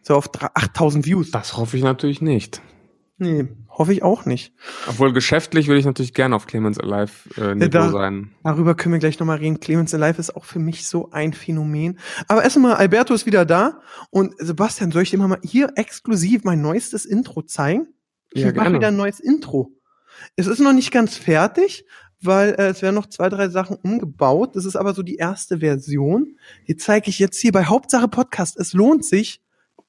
So 0.01 0.15
auf 0.15 0.27
drei- 0.27 0.49
8000 0.53 1.05
Views. 1.05 1.31
Das 1.31 1.55
hoffe 1.57 1.77
ich 1.77 1.83
natürlich 1.83 2.21
nicht. 2.21 2.61
Nee, 3.21 3.47
hoffe 3.69 3.91
ich 3.93 4.01
auch 4.03 4.25
nicht. 4.25 4.53
Obwohl 4.87 5.11
geschäftlich 5.11 5.67
würde 5.67 5.79
ich 5.79 5.85
natürlich 5.85 6.13
gerne 6.13 6.35
auf 6.37 6.47
Clemens 6.47 6.77
Alive 6.79 7.11
äh, 7.37 7.55
Niveau 7.55 7.69
da- 7.69 7.89
sein. 7.89 8.31
Darüber 8.43 8.75
können 8.75 8.93
wir 8.93 8.99
gleich 8.99 9.19
nochmal 9.19 9.37
reden. 9.39 9.59
Clemens 9.59 9.93
Alive 9.93 10.19
ist 10.19 10.35
auch 10.35 10.45
für 10.45 10.59
mich 10.59 10.87
so 10.87 11.09
ein 11.11 11.33
Phänomen. 11.33 11.99
Aber 12.29 12.43
erstmal, 12.43 12.75
Alberto 12.75 13.13
ist 13.13 13.25
wieder 13.25 13.45
da. 13.45 13.79
Und 14.09 14.35
Sebastian, 14.37 14.91
soll 14.91 15.01
ich 15.03 15.09
dir 15.11 15.17
mal 15.17 15.37
hier 15.43 15.71
exklusiv 15.75 16.43
mein 16.45 16.61
neuestes 16.61 17.05
Intro 17.05 17.41
zeigen? 17.41 17.87
Ich 18.31 18.43
Ja, 18.43 18.53
mache 18.53 18.73
wieder 18.73 18.89
ein 18.89 18.97
neues 18.97 19.19
Intro. 19.19 19.71
Es 20.35 20.47
ist 20.47 20.59
noch 20.59 20.73
nicht 20.73 20.91
ganz 20.91 21.17
fertig, 21.17 21.85
weil 22.21 22.51
äh, 22.51 22.69
es 22.69 22.81
werden 22.81 22.95
noch 22.95 23.07
zwei, 23.07 23.29
drei 23.29 23.49
Sachen 23.49 23.77
umgebaut. 23.77 24.55
Das 24.55 24.65
ist 24.65 24.75
aber 24.75 24.93
so 24.93 25.03
die 25.03 25.15
erste 25.15 25.59
Version. 25.59 26.37
Die 26.67 26.75
zeige 26.75 27.09
ich 27.09 27.19
jetzt 27.19 27.39
hier 27.39 27.51
bei 27.51 27.65
Hauptsache 27.65 28.07
Podcast. 28.07 28.57
Es 28.57 28.73
lohnt 28.73 29.05
sich, 29.05 29.41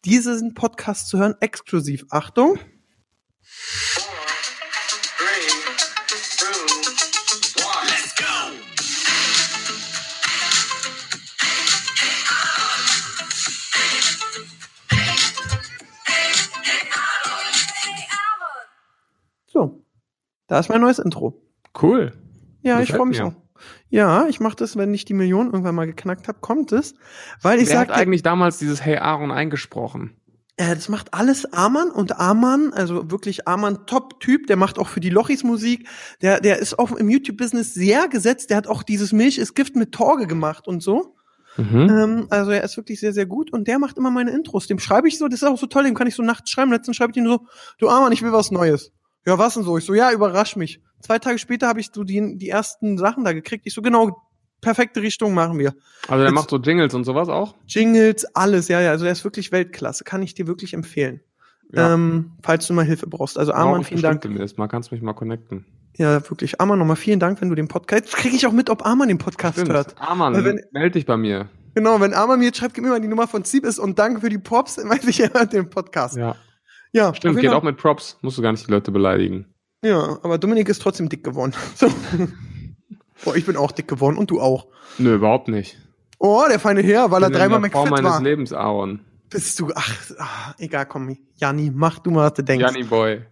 diesen 0.05 0.55
Podcast 0.55 1.09
zu 1.09 1.19
hören, 1.19 1.35
exklusiv. 1.41 2.07
Achtung. 2.11 2.59
Da 20.51 20.59
ist 20.59 20.69
mein 20.69 20.81
neues 20.81 20.99
Intro. 20.99 21.41
Cool. 21.81 22.13
Ja, 22.63 22.81
ich 22.81 22.89
Gefällt 22.89 22.97
freue 22.97 23.07
mich 23.07 23.23
auch. 23.23 23.35
Ja, 23.89 24.27
ich 24.27 24.41
mache 24.41 24.57
das, 24.57 24.77
wenn 24.77 24.93
ich 24.93 25.05
die 25.05 25.15
Million 25.15 25.47
irgendwann 25.47 25.77
mal 25.77 25.87
geknackt 25.87 26.27
habe, 26.27 26.41
kommt 26.41 26.73
es. 26.73 26.97
Weil 27.41 27.61
ich 27.61 27.69
Wer 27.69 27.79
hat 27.79 27.93
eigentlich 27.93 28.25
damals 28.25 28.59
dieses 28.59 28.85
Hey 28.85 28.97
Aaron 28.97 29.31
eingesprochen? 29.31 30.17
Äh, 30.57 30.75
das 30.75 30.89
macht 30.89 31.15
alles 31.15 31.53
Amann 31.53 31.93
und 31.93 32.19
Amann, 32.19 32.73
also 32.73 33.13
wirklich 33.13 33.47
Amann 33.47 33.87
Top-Typ, 33.87 34.49
der 34.49 34.57
macht 34.57 34.81
auch 34.81 34.89
für 34.89 34.99
die 34.99 35.11
Lochis 35.11 35.45
Musik, 35.45 35.87
der, 36.21 36.41
der 36.41 36.59
ist 36.59 36.81
auch 36.81 36.91
im 36.91 37.09
YouTube-Business 37.09 37.73
sehr 37.73 38.09
gesetzt, 38.09 38.51
der 38.51 38.57
hat 38.57 38.67
auch 38.67 38.83
dieses 38.83 39.13
Milch 39.13 39.39
ist 39.39 39.55
Gift 39.55 39.77
mit 39.77 39.93
Torge 39.93 40.27
gemacht 40.27 40.67
und 40.67 40.83
so. 40.83 41.15
Mhm. 41.57 41.89
Ähm, 41.89 42.27
also 42.31 42.51
er 42.51 42.65
ist 42.65 42.77
wirklich 42.77 42.99
sehr, 42.99 43.13
sehr 43.13 43.27
gut 43.27 43.53
und 43.53 43.69
der 43.69 43.79
macht 43.79 43.99
immer 43.99 44.11
meine 44.11 44.33
Intros. 44.33 44.67
Dem 44.67 44.81
schreibe 44.81 45.07
ich 45.07 45.17
so, 45.17 45.29
das 45.29 45.43
ist 45.43 45.49
auch 45.49 45.59
so 45.59 45.67
toll, 45.67 45.85
dem 45.85 45.95
kann 45.95 46.09
ich 46.09 46.17
so 46.17 46.25
nachts 46.25 46.51
schreiben. 46.51 46.73
Letztens 46.73 46.97
schreibe 46.97 47.13
ich 47.13 47.19
ihm 47.19 47.27
so, 47.27 47.47
du 47.79 47.89
Amann, 47.89 48.11
ich 48.11 48.23
will 48.23 48.33
was 48.33 48.51
Neues. 48.51 48.93
Ja, 49.27 49.39
was 49.39 49.55
denn 49.55 49.63
so? 49.63 49.77
Ich 49.79 49.85
so, 49.85 49.95
ja, 49.95 50.13
überrasch 50.13 50.57
mich. 50.57 50.81
Zwei 51.01 51.19
Tage 51.19 51.39
später 51.39 51.69
habe 51.69 51.81
ich 51.81 51.91
so 51.93 52.05
die, 52.05 52.37
die 52.39 52.49
ersten 52.49 52.99
Sachen 52.99 53.25
da 53.25 53.33
gekriegt. 53.33 53.67
Ich 53.67 53.75
so, 53.75 53.83
genau, 53.83 54.23
perfekte 54.61 55.03
Richtung 55.03 55.35
machen 55.35 55.59
wir. 55.59 55.75
Also 56.09 56.17
der 56.17 56.25
jetzt- 56.27 56.35
macht 56.35 56.51
so 56.51 56.57
Jingles 56.59 56.95
und 56.95 57.05
sowas 57.05 57.29
auch? 57.29 57.55
Jingles, 57.67 58.25
alles, 58.35 58.69
ja, 58.69 58.81
ja. 58.81 58.91
Also 58.91 59.05
der 59.05 59.13
ist 59.13 59.25
wirklich 59.25 59.53
Weltklasse. 59.53 60.05
Kann 60.05 60.23
ich 60.23 60.35
dir 60.35 60.47
wirklich 60.47 60.75
empfehlen. 60.75 61.21
Ja. 61.73 61.95
Ähm, 61.95 62.33
falls 62.43 62.67
du 62.67 62.73
mal 62.75 62.85
Hilfe 62.85 63.07
brauchst. 63.07 63.39
Also 63.39 63.53
Arman, 63.53 63.85
vielen 63.85 64.03
Dank. 64.03 64.23
demnächst 64.23 64.59
Mal 64.59 64.67
kannst 64.69 64.91
mich 64.91 65.03
mal 65.03 65.13
connecten. 65.15 65.65
Ja, 65.97 66.15
wirklich. 66.29 66.61
Arman, 66.61 66.79
nochmal 66.79 66.97
vielen 66.97 67.21
Dank, 67.21 67.41
wenn 67.41 67.49
du 67.49 67.55
den 67.55 67.69
Podcast. 67.69 68.05
Jetzt 68.07 68.17
kriege 68.17 68.35
ich 68.35 68.47
auch 68.47 68.53
mit, 68.53 68.71
ob 68.71 68.85
Arman 68.85 69.09
den 69.09 69.19
Podcast 69.19 69.59
hört. 69.69 69.95
Arman, 70.01 70.35
Weil 70.35 70.45
wenn- 70.45 70.61
meld 70.73 70.95
dich 70.97 71.07
bei 71.07 71.17
mir. 71.17 71.49
Genau, 71.75 72.01
wenn 72.01 72.13
Arman 72.15 72.41
mir 72.41 72.47
jetzt 72.47 72.59
schreibt, 72.59 72.75
gib 72.75 72.83
mir 72.83 72.91
mal 72.91 73.01
die 73.01 73.07
Nummer 73.07 73.29
von 73.29 73.45
Siebes 73.45 73.79
und 73.79 73.99
danke 74.01 74.21
für 74.21 74.29
die 74.29 74.39
Pops, 74.39 74.75
dann 74.77 74.89
weiß 74.89 75.05
ich, 75.07 75.21
er 75.21 75.33
hört 75.33 75.53
den 75.53 75.71
Podcast. 75.71 76.17
Ja, 76.17 76.35
Ja, 76.93 77.15
stimmt, 77.15 77.37
geht 77.37 77.45
jeden 77.45 77.55
auch 77.55 77.63
mit 77.63 77.77
Props. 77.77 78.19
Musst 78.23 78.39
du 78.39 78.43
gar 78.43 78.53
nicht 78.53 78.67
die 78.67 78.71
Leute 78.71 78.91
beleidigen. 78.91 79.47
Ja, 79.85 80.19
aber 80.23 80.39
Dominik 80.39 80.69
ist 80.69 80.83
trotzdem 80.83 81.09
dick 81.09 81.25
geworden. 81.25 81.53
So. 81.77 81.89
Boah, 83.25 83.37
ich 83.37 83.45
bin 83.45 83.57
auch 83.57 83.73
dick 83.73 83.87
geworden 83.87 84.17
und 84.17 84.31
du 84.31 84.41
auch. 84.41 84.67
Nö, 84.99 85.15
überhaupt 85.15 85.49
nicht. 85.49 85.77
Oh, 86.19 86.43
der 86.49 86.59
feine 86.59 86.81
Herr, 86.83 87.11
weil 87.11 87.23
er 87.23 87.31
dreimal 87.31 87.61
der 87.61 87.71
Form 87.71 87.89
McFit 87.89 88.03
meines 88.03 88.13
war. 88.17 88.23
Lebens, 88.23 88.53
Aaron. 88.53 89.01
Bist 89.29 89.59
du, 89.61 89.71
ach, 89.75 89.95
ah, 90.19 90.55
egal, 90.59 90.87
komm, 90.87 91.17
Janni, 91.37 91.71
mach 91.73 91.99
du 92.01 92.11
mal, 92.11 92.27
was 92.27 92.35
du 92.35 92.43
denkst. 92.45 92.63
Janni 92.65 92.83
Boy. 92.85 93.23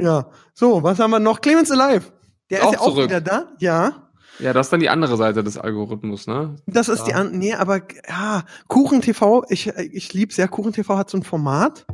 Ja. 0.00 0.30
So, 0.54 0.82
was 0.82 0.98
haben 0.98 1.10
wir 1.10 1.20
noch? 1.20 1.40
Clemens 1.40 1.70
Alive. 1.70 2.06
Der 2.50 2.60
ist, 2.60 2.64
Auch 2.66 2.72
ja 2.72 2.80
auch 2.80 2.84
zurück. 2.94 3.04
wieder 3.04 3.20
da. 3.20 3.48
Ja. 3.58 4.08
Ja, 4.38 4.52
das 4.52 4.66
ist 4.66 4.72
dann 4.72 4.80
die 4.80 4.88
andere 4.88 5.16
Seite 5.16 5.44
des 5.44 5.58
Algorithmus, 5.58 6.26
ne? 6.26 6.56
Das 6.66 6.88
ist 6.88 7.00
Ja. 7.00 7.04
die 7.06 7.14
an, 7.14 7.32
nee, 7.38 7.54
aber 7.54 7.82
ja, 8.08 8.44
Kuchen 8.68 9.02
TV, 9.02 9.44
ich, 9.48 9.68
ich 9.68 10.12
lieb's 10.14 10.36
ja. 10.36 10.46
Kuchen 10.48 10.72
TV 10.72 10.96
hat 10.96 11.10
so 11.10 11.18
ein 11.18 11.22
Format. 11.22 11.84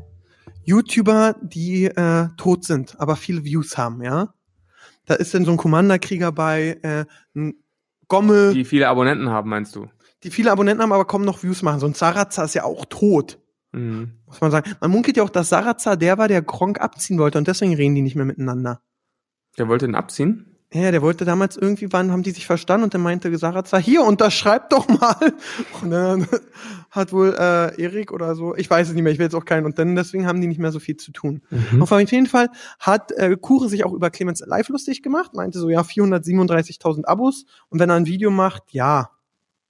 YouTuber, 0.69 1.37
die 1.43 1.87
äh, 1.87 2.29
tot 2.37 2.65
sind, 2.65 3.01
aber 3.01 3.17
viele 3.17 3.45
Views 3.45 3.79
haben, 3.79 4.03
ja. 4.03 4.35
Da 5.07 5.15
ist 5.15 5.33
dann 5.33 5.47
so 5.47 5.51
ein 5.53 5.57
Commanderkrieger 5.57 6.31
bei, 6.33 6.79
äh, 6.83 7.05
ein 7.35 7.55
Gommel, 8.09 8.53
die, 8.53 8.59
Die 8.59 8.65
viele 8.65 8.89
Abonnenten 8.89 9.31
haben, 9.31 9.49
meinst 9.49 9.75
du? 9.75 9.87
viele 10.21 10.51
Abonnenten 10.53 10.83
haben, 10.83 10.93
aber 10.93 11.07
kaum 11.07 11.25
noch 11.25 11.43
Views 11.43 11.63
machen. 11.63 11.81
So 11.81 11.87
ein 11.87 11.95
Sarazar 11.95 12.45
ist 12.45 12.55
ja 12.55 12.65
auch 12.65 12.85
tot, 12.87 13.39
Mhm. 13.73 14.13
muss 14.27 14.41
man 14.41 14.51
sagen. 14.51 14.75
Man 14.81 14.91
munkelt 14.91 15.17
ja 15.17 15.23
auch, 15.23 15.31
dass 15.31 15.49
Sarazar 15.49 15.97
der 15.97 16.19
war, 16.19 16.29
der 16.29 16.43
Gronk 16.43 16.81
abziehen 16.81 17.19
wollte 17.19 17.39
und 17.39 17.49
deswegen 17.49 17.75
reden 17.75 17.95
die 17.95 18.03
nicht 18.03 18.17
mehr 18.17 18.25
miteinander. 18.25 18.81
Der 19.59 19.69
wollte 19.69 19.87
ihn 19.87 19.95
abziehen? 19.95 20.58
Ja, 20.73 20.91
der 20.91 21.01
wollte 21.01 21.25
damals 21.25 21.57
irgendwie, 21.57 21.91
wann 21.93 22.13
haben 22.13 22.23
die 22.23 22.31
sich 22.31 22.47
verstanden 22.47 22.85
und 22.85 22.93
dann 22.93 23.01
meinte 23.01 23.35
Sarazar, 23.39 23.81
hier, 23.81 24.03
unterschreib 24.03 24.69
doch 24.69 24.87
mal. 24.87 25.17
Und 25.83 25.91
dann 25.91 26.27
hat 26.91 27.11
wohl 27.13 27.35
äh, 27.39 27.81
Erik 27.81 28.13
oder 28.13 28.35
so, 28.35 28.55
ich 28.55 28.69
weiß 28.69 28.89
es 28.89 28.95
nicht 28.95 29.03
mehr, 29.03 29.13
ich 29.13 29.19
will 29.19 29.25
jetzt 29.25 29.35
auch 29.35 29.47
keinen, 29.47 29.65
und 29.65 29.79
dann 29.79 29.95
deswegen 29.95 30.27
haben 30.27 30.41
die 30.41 30.47
nicht 30.47 30.59
mehr 30.59 30.73
so 30.73 30.79
viel 30.79 30.97
zu 30.97 31.13
tun. 31.13 31.43
Mhm. 31.51 31.83
Auf 31.83 31.91
jeden 31.91 32.27
Fall 32.27 32.51
hat 32.79 33.13
äh, 33.13 33.37
Kure 33.41 33.69
sich 33.69 33.85
auch 33.85 33.93
über 33.93 34.11
Clemens 34.11 34.43
Live 34.45 34.69
lustig 34.69 35.03
gemacht, 35.03 35.33
meinte 35.35 35.59
so, 35.59 35.71
ja, 35.71 35.81
437.000 35.81 37.05
Abos 37.05 37.45
und 37.69 37.79
wenn 37.79 37.91
er 37.91 37.97
ein 37.97 38.07
Video 38.07 38.31
macht, 38.31 38.65
ja, 38.73 39.11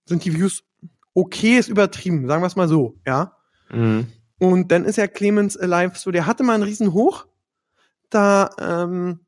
sind 0.04 0.24
die 0.24 0.34
Views 0.34 0.64
okay, 1.14 1.58
ist 1.58 1.68
übertrieben, 1.68 2.26
sagen 2.26 2.42
wir 2.42 2.46
es 2.46 2.56
mal 2.56 2.68
so, 2.68 2.96
ja. 3.06 3.36
Mhm. 3.70 4.06
Und 4.38 4.70
dann 4.70 4.84
ist 4.84 4.96
ja 4.96 5.06
Clemens 5.06 5.56
Alive 5.56 5.98
so, 5.98 6.10
der 6.10 6.26
hatte 6.26 6.44
mal 6.44 6.54
einen 6.54 6.62
riesen 6.62 6.92
Hoch. 6.92 7.26
Da, 8.08 8.50
ähm, 8.60 9.20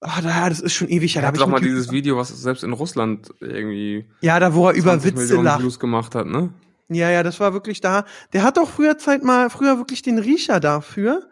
ah, 0.00 0.20
da, 0.22 0.48
das 0.48 0.60
ist 0.60 0.72
schon 0.74 0.88
ewig 0.88 1.14
her. 1.14 1.22
Er 1.22 1.22
Da 1.22 1.26
hab 1.28 1.34
hat 1.34 1.38
ich 1.38 1.44
doch 1.44 1.48
mal 1.50 1.60
dieses 1.60 1.90
Video, 1.92 2.16
was 2.16 2.28
selbst 2.28 2.64
in 2.64 2.72
Russland 2.72 3.32
irgendwie 3.40 4.06
Ja, 4.20 4.38
da 4.40 4.54
wo 4.54 4.68
er 4.68 4.74
über 4.74 4.92
20 4.92 5.04
Witze 5.12 5.22
Millionen 5.22 5.44
lacht. 5.44 5.62
Views 5.62 5.78
gemacht 5.78 6.14
hat, 6.14 6.26
ne? 6.26 6.50
Ja, 6.88 7.08
ja, 7.10 7.22
das 7.22 7.38
war 7.40 7.52
wirklich 7.52 7.80
da. 7.80 8.04
Der 8.32 8.42
hat 8.42 8.58
auch 8.58 8.68
früher 8.68 8.98
Zeit 8.98 9.22
mal, 9.22 9.48
früher 9.50 9.78
wirklich 9.78 10.02
den 10.02 10.18
Riecher 10.18 10.58
dafür. 10.60 11.28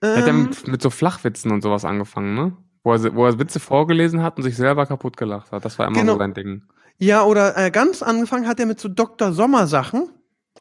Er 0.00 0.16
hat 0.16 0.22
ja 0.26 0.28
Ähm, 0.28 0.42
mit, 0.44 0.66
mit 0.68 0.82
so 0.82 0.90
Flachwitzen 0.90 1.52
und 1.52 1.62
sowas 1.62 1.84
angefangen, 1.84 2.34
ne? 2.34 2.56
Wo 2.82 2.92
er, 2.92 3.14
wo 3.14 3.26
er 3.26 3.38
Witze 3.38 3.60
vorgelesen 3.60 4.22
hat 4.22 4.36
und 4.36 4.42
sich 4.42 4.56
selber 4.56 4.86
kaputt 4.86 5.16
gelacht 5.16 5.52
hat. 5.52 5.64
Das 5.64 5.78
war 5.78 5.86
immer 5.86 6.00
Genau. 6.00 6.12
so 6.14 6.18
sein 6.18 6.34
Ding. 6.34 6.62
ja, 6.98 7.22
oder 7.24 7.56
äh, 7.56 7.70
ganz 7.70 8.02
angefangen 8.02 8.46
hat 8.48 8.58
er 8.60 8.66
mit 8.66 8.80
so 8.80 8.88
Dr. 8.88 9.32
Sommer 9.32 9.66
Sachen. 9.66 10.08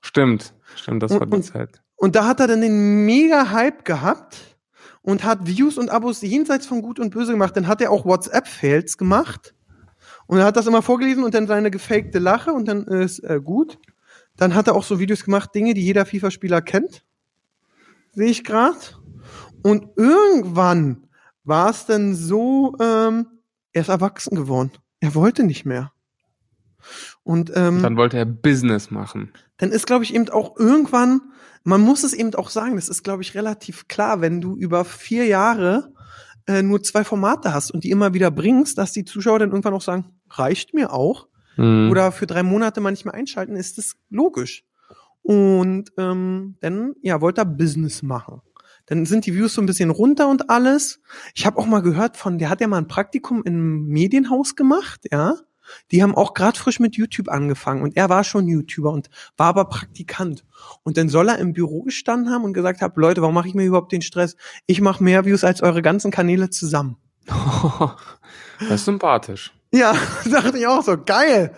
Stimmt. 0.01 0.53
Stimmt, 0.75 1.01
das 1.03 1.11
Und- 1.11 1.19
war 1.19 1.27
die 1.27 1.33
und- 1.33 1.43
Zeit. 1.43 1.81
Und 1.97 2.15
da 2.15 2.27
hat 2.27 2.39
er 2.41 2.47
dann 2.47 2.61
den 2.61 3.05
mega 3.05 3.51
Hype 3.51 3.85
gehabt 3.85 4.37
und 5.05 5.23
hat 5.23 5.45
Views 5.45 5.77
und 5.77 5.89
Abos 5.91 6.21
jenseits 6.21 6.65
von 6.65 6.81
Gut 6.81 6.99
und 6.99 7.11
Böse 7.11 7.31
gemacht. 7.31 7.55
Dann 7.55 7.67
hat 7.67 7.79
er 7.79 7.91
auch 7.91 8.05
WhatsApp-Fails 8.05 8.97
gemacht. 8.97 9.53
Und 10.25 10.39
er 10.39 10.45
hat 10.45 10.57
das 10.57 10.65
immer 10.65 10.81
vorgelesen 10.81 11.23
und 11.23 11.35
dann 11.35 11.45
seine 11.45 11.69
gefakte 11.69 12.17
Lache 12.17 12.51
und 12.51 12.67
dann 12.67 12.85
ist 12.85 13.19
äh, 13.19 13.39
gut. 13.39 13.77
Dann 14.35 14.55
hat 14.55 14.67
er 14.67 14.75
auch 14.75 14.83
so 14.83 14.99
Videos 14.99 15.23
gemacht, 15.23 15.53
Dinge, 15.53 15.75
die 15.75 15.83
jeder 15.85 16.07
FIFA-Spieler 16.07 16.61
kennt. 16.63 17.05
Sehe 18.13 18.29
ich 18.29 18.43
gerade. 18.43 18.79
Und 19.61 19.89
irgendwann 19.95 21.07
war 21.43 21.69
es 21.69 21.85
dann 21.85 22.15
so, 22.15 22.75
ähm, 22.81 23.27
er 23.73 23.81
ist 23.81 23.89
erwachsen 23.89 24.35
geworden. 24.35 24.71
Er 25.01 25.13
wollte 25.13 25.43
nicht 25.43 25.65
mehr. 25.65 25.91
Und 27.23 27.51
ähm, 27.55 27.83
Dann 27.83 27.95
wollte 27.97 28.17
er 28.17 28.25
Business 28.25 28.89
machen. 28.89 29.31
dann 29.57 29.71
ist, 29.71 29.85
glaube 29.85 30.03
ich, 30.03 30.15
eben 30.15 30.29
auch 30.29 30.57
irgendwann, 30.57 31.21
man 31.65 31.81
muss 31.81 32.03
es 32.03 32.13
eben 32.13 32.33
auch 32.35 32.49
sagen, 32.49 32.75
das 32.75 32.87
ist, 32.87 33.03
glaube 33.03 33.23
ich, 33.23 33.33
relativ 33.33 33.87
klar, 33.87 34.21
wenn 34.21 34.39
du 34.39 34.55
über 34.55 34.85
vier 34.85 35.25
Jahre 35.25 35.91
äh, 36.47 36.61
nur 36.61 36.83
zwei 36.83 37.03
Formate 37.03 37.53
hast 37.53 37.71
und 37.71 37.83
die 37.83 37.89
immer 37.89 38.13
wieder 38.13 38.29
bringst, 38.31 38.77
dass 38.77 38.91
die 38.91 39.03
Zuschauer 39.03 39.39
dann 39.39 39.49
irgendwann 39.49 39.73
auch 39.73 39.81
sagen, 39.81 40.05
reicht 40.29 40.75
mir 40.75 40.93
auch. 40.93 41.27
Mhm. 41.57 41.89
Oder 41.89 42.11
für 42.11 42.27
drei 42.27 42.43
Monate 42.43 42.81
manchmal 42.81 43.15
einschalten, 43.15 43.55
ist 43.55 43.79
das 43.79 43.95
logisch. 44.09 44.63
Und 45.23 45.91
ähm, 45.97 46.55
dann, 46.59 46.93
ja, 47.01 47.19
wollte 47.19 47.41
er 47.41 47.45
Business 47.45 48.03
machen. 48.03 48.41
Dann 48.85 49.07
sind 49.07 49.25
die 49.25 49.33
Views 49.33 49.55
so 49.55 49.61
ein 49.61 49.65
bisschen 49.65 49.89
runter 49.89 50.29
und 50.29 50.51
alles. 50.51 51.01
Ich 51.33 51.47
habe 51.47 51.57
auch 51.57 51.65
mal 51.65 51.81
gehört 51.81 52.15
von, 52.15 52.37
der 52.37 52.49
hat 52.49 52.61
ja 52.61 52.67
mal 52.67 52.77
ein 52.77 52.87
Praktikum 52.87 53.41
im 53.43 53.87
Medienhaus 53.87 54.55
gemacht, 54.55 55.01
ja. 55.11 55.35
Die 55.91 56.03
haben 56.03 56.15
auch 56.15 56.33
gerade 56.33 56.57
frisch 56.57 56.79
mit 56.79 56.95
YouTube 56.95 57.29
angefangen 57.29 57.81
und 57.81 57.95
er 57.97 58.09
war 58.09 58.23
schon 58.23 58.47
YouTuber 58.47 58.91
und 58.91 59.09
war 59.37 59.47
aber 59.47 59.65
Praktikant. 59.65 60.43
Und 60.83 60.97
dann 60.97 61.09
soll 61.09 61.29
er 61.29 61.39
im 61.39 61.53
Büro 61.53 61.83
gestanden 61.83 62.31
haben 62.31 62.43
und 62.43 62.53
gesagt 62.53 62.81
haben, 62.81 62.93
Leute, 62.99 63.21
warum 63.21 63.35
mache 63.35 63.47
ich 63.47 63.53
mir 63.53 63.65
überhaupt 63.65 63.91
den 63.91 64.01
Stress? 64.01 64.35
Ich 64.65 64.81
mache 64.81 65.03
mehr 65.03 65.25
Views 65.25 65.43
als 65.43 65.61
eure 65.61 65.81
ganzen 65.81 66.11
Kanäle 66.11 66.49
zusammen. 66.49 66.97
das 68.59 68.71
ist 68.71 68.85
sympathisch. 68.85 69.53
Ja, 69.73 69.95
dachte 70.29 70.57
ich 70.57 70.67
auch 70.67 70.83
so, 70.83 70.97
geil. 70.97 71.55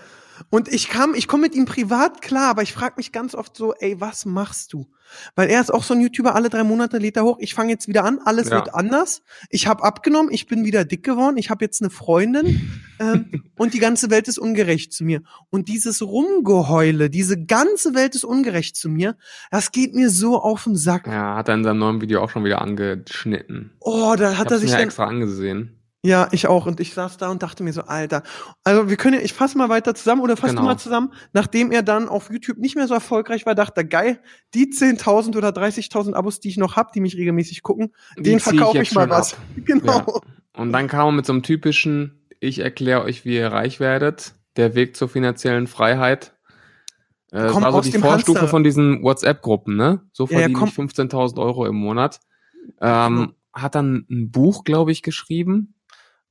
Und 0.49 0.71
ich 0.73 0.87
kam, 0.87 1.13
ich 1.13 1.27
komme 1.27 1.41
mit 1.43 1.55
ihm 1.55 1.65
privat 1.65 2.21
klar, 2.21 2.49
aber 2.49 2.61
ich 2.61 2.71
frage 2.71 2.95
mich 2.97 3.11
ganz 3.11 3.35
oft 3.35 3.57
so, 3.57 3.73
ey, 3.73 3.99
was 3.99 4.25
machst 4.25 4.71
du? 4.71 4.87
Weil 5.35 5.49
er 5.49 5.61
ist 5.61 5.73
auch 5.73 5.83
so 5.83 5.93
ein 5.93 6.01
YouTuber, 6.01 6.35
alle 6.35 6.49
drei 6.49 6.63
Monate 6.63 6.97
lädt 6.97 7.17
er 7.17 7.23
hoch. 7.23 7.37
Ich 7.39 7.53
fange 7.53 7.71
jetzt 7.71 7.87
wieder 7.87 8.03
an, 8.03 8.19
alles 8.23 8.49
Ja. 8.49 8.55
wird 8.55 8.73
anders. 8.73 9.23
Ich 9.49 9.67
habe 9.67 9.83
abgenommen, 9.83 10.31
ich 10.31 10.47
bin 10.47 10.65
wieder 10.65 10.85
dick 10.85 11.03
geworden, 11.03 11.37
ich 11.37 11.49
habe 11.49 11.63
jetzt 11.65 11.81
eine 11.81 11.89
Freundin 11.89 12.71
ähm, 12.99 13.43
und 13.57 13.73
die 13.73 13.79
ganze 13.79 14.09
Welt 14.09 14.27
ist 14.27 14.37
ungerecht 14.37 14.93
zu 14.93 15.03
mir. 15.03 15.21
Und 15.49 15.67
dieses 15.67 16.01
Rumgeheule, 16.01 17.09
diese 17.09 17.43
ganze 17.43 17.93
Welt 17.93 18.15
ist 18.15 18.23
ungerecht 18.23 18.75
zu 18.75 18.89
mir, 18.89 19.17
das 19.51 19.71
geht 19.71 19.95
mir 19.95 20.09
so 20.09 20.41
auf 20.41 20.63
den 20.63 20.75
Sack. 20.75 21.07
Ja, 21.07 21.35
hat 21.35 21.49
er 21.49 21.55
in 21.55 21.63
seinem 21.63 21.79
neuen 21.79 22.01
Video 22.01 22.21
auch 22.21 22.29
schon 22.29 22.43
wieder 22.45 22.61
angeschnitten. 22.61 23.71
Oh, 23.79 24.15
da 24.17 24.37
hat 24.37 24.51
er 24.51 24.59
sich 24.59 24.71
dann 24.71 24.81
extra 24.81 25.05
angesehen. 25.05 25.76
Ja, 26.07 26.29
ich 26.31 26.47
auch. 26.47 26.65
Und 26.67 26.79
ich 26.79 26.93
saß 26.93 27.17
da 27.17 27.29
und 27.29 27.43
dachte 27.43 27.63
mir 27.63 27.73
so, 27.73 27.81
Alter. 27.81 28.23
Also 28.63 28.89
wir 28.89 28.95
können 28.95 29.15
ja, 29.15 29.21
ich 29.21 29.33
fasse 29.33 29.57
mal 29.57 29.67
weiter 29.67 29.93
zusammen 29.93 30.21
oder 30.21 30.37
fass 30.37 30.51
Genau. 30.51 30.63
mal 30.63 30.77
zusammen. 30.77 31.11
Nachdem 31.33 31.71
er 31.71 31.83
dann 31.83 32.07
auf 32.07 32.29
YouTube 32.31 32.57
nicht 32.59 32.75
mehr 32.75 32.87
so 32.87 32.93
erfolgreich 32.93 33.45
war, 33.45 33.55
dachte 33.55 33.81
er, 33.81 33.83
geil, 33.85 34.19
die 34.53 34.67
10.000 34.71 35.35
oder 35.35 35.49
30.000 35.49 36.13
Abos, 36.13 36.39
die 36.39 36.47
ich 36.49 36.57
noch 36.57 36.75
hab, 36.77 36.93
die 36.93 37.01
mich 37.01 37.17
regelmäßig 37.17 37.61
gucken, 37.61 37.93
Die 38.17 38.23
den 38.23 38.37
ich 38.37 38.43
verkaufe 38.43 38.77
jetzt 38.77 38.89
ich 38.91 38.95
mal 38.95 39.09
was. 39.09 39.33
ab. 39.33 39.39
Genau. 39.65 39.97
Ja. 39.97 40.61
Und 40.61 40.71
dann 40.71 40.87
kam 40.87 41.07
er 41.07 41.11
mit 41.11 41.25
so 41.25 41.33
einem 41.33 41.43
typischen, 41.43 42.25
ich 42.39 42.59
erkläre 42.59 43.03
euch, 43.03 43.25
wie 43.25 43.35
ihr 43.35 43.51
reich 43.51 43.79
werdet, 43.79 44.33
der 44.55 44.75
Weg 44.75 44.95
zur 44.95 45.09
finanziellen 45.09 45.67
Freiheit. 45.67 46.33
Äh, 47.31 47.39
das 47.43 47.51
Komm 47.51 47.63
war 47.63 47.71
so 47.73 47.79
aus 47.79 47.85
die 47.85 47.97
Vorstufe 47.97 48.39
Hamster- 48.39 48.47
von 48.47 48.63
diesen 48.63 49.03
WhatsApp-Gruppen, 49.03 49.75
ne? 49.75 50.01
So 50.13 50.25
Ja, 50.25 50.31
ja, 50.31 50.37
verdiene 50.39 50.57
komm- 50.59 50.69
ich 50.69 50.75
15.000 50.75 51.37
Euro 51.39 51.65
im 51.65 51.75
Monat. 51.75 52.19
Ähm, 52.81 53.33
hat 53.53 53.75
dann 53.75 54.05
ein 54.09 54.31
Buch, 54.31 54.63
glaube 54.63 54.91
ich, 54.91 55.01
geschrieben, 55.03 55.73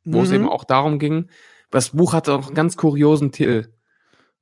wo 0.06 0.22
es 0.22 0.30
Mhm. 0.30 0.34
eben 0.36 0.48
auch 0.48 0.64
darum 0.64 0.98
ging. 0.98 1.28
Das 1.70 1.90
Buch 1.90 2.12
hatte 2.14 2.32
auch 2.34 2.46
einen 2.46 2.54
ganz 2.54 2.76
kuriosen 2.76 3.32
Titel. 3.32 3.66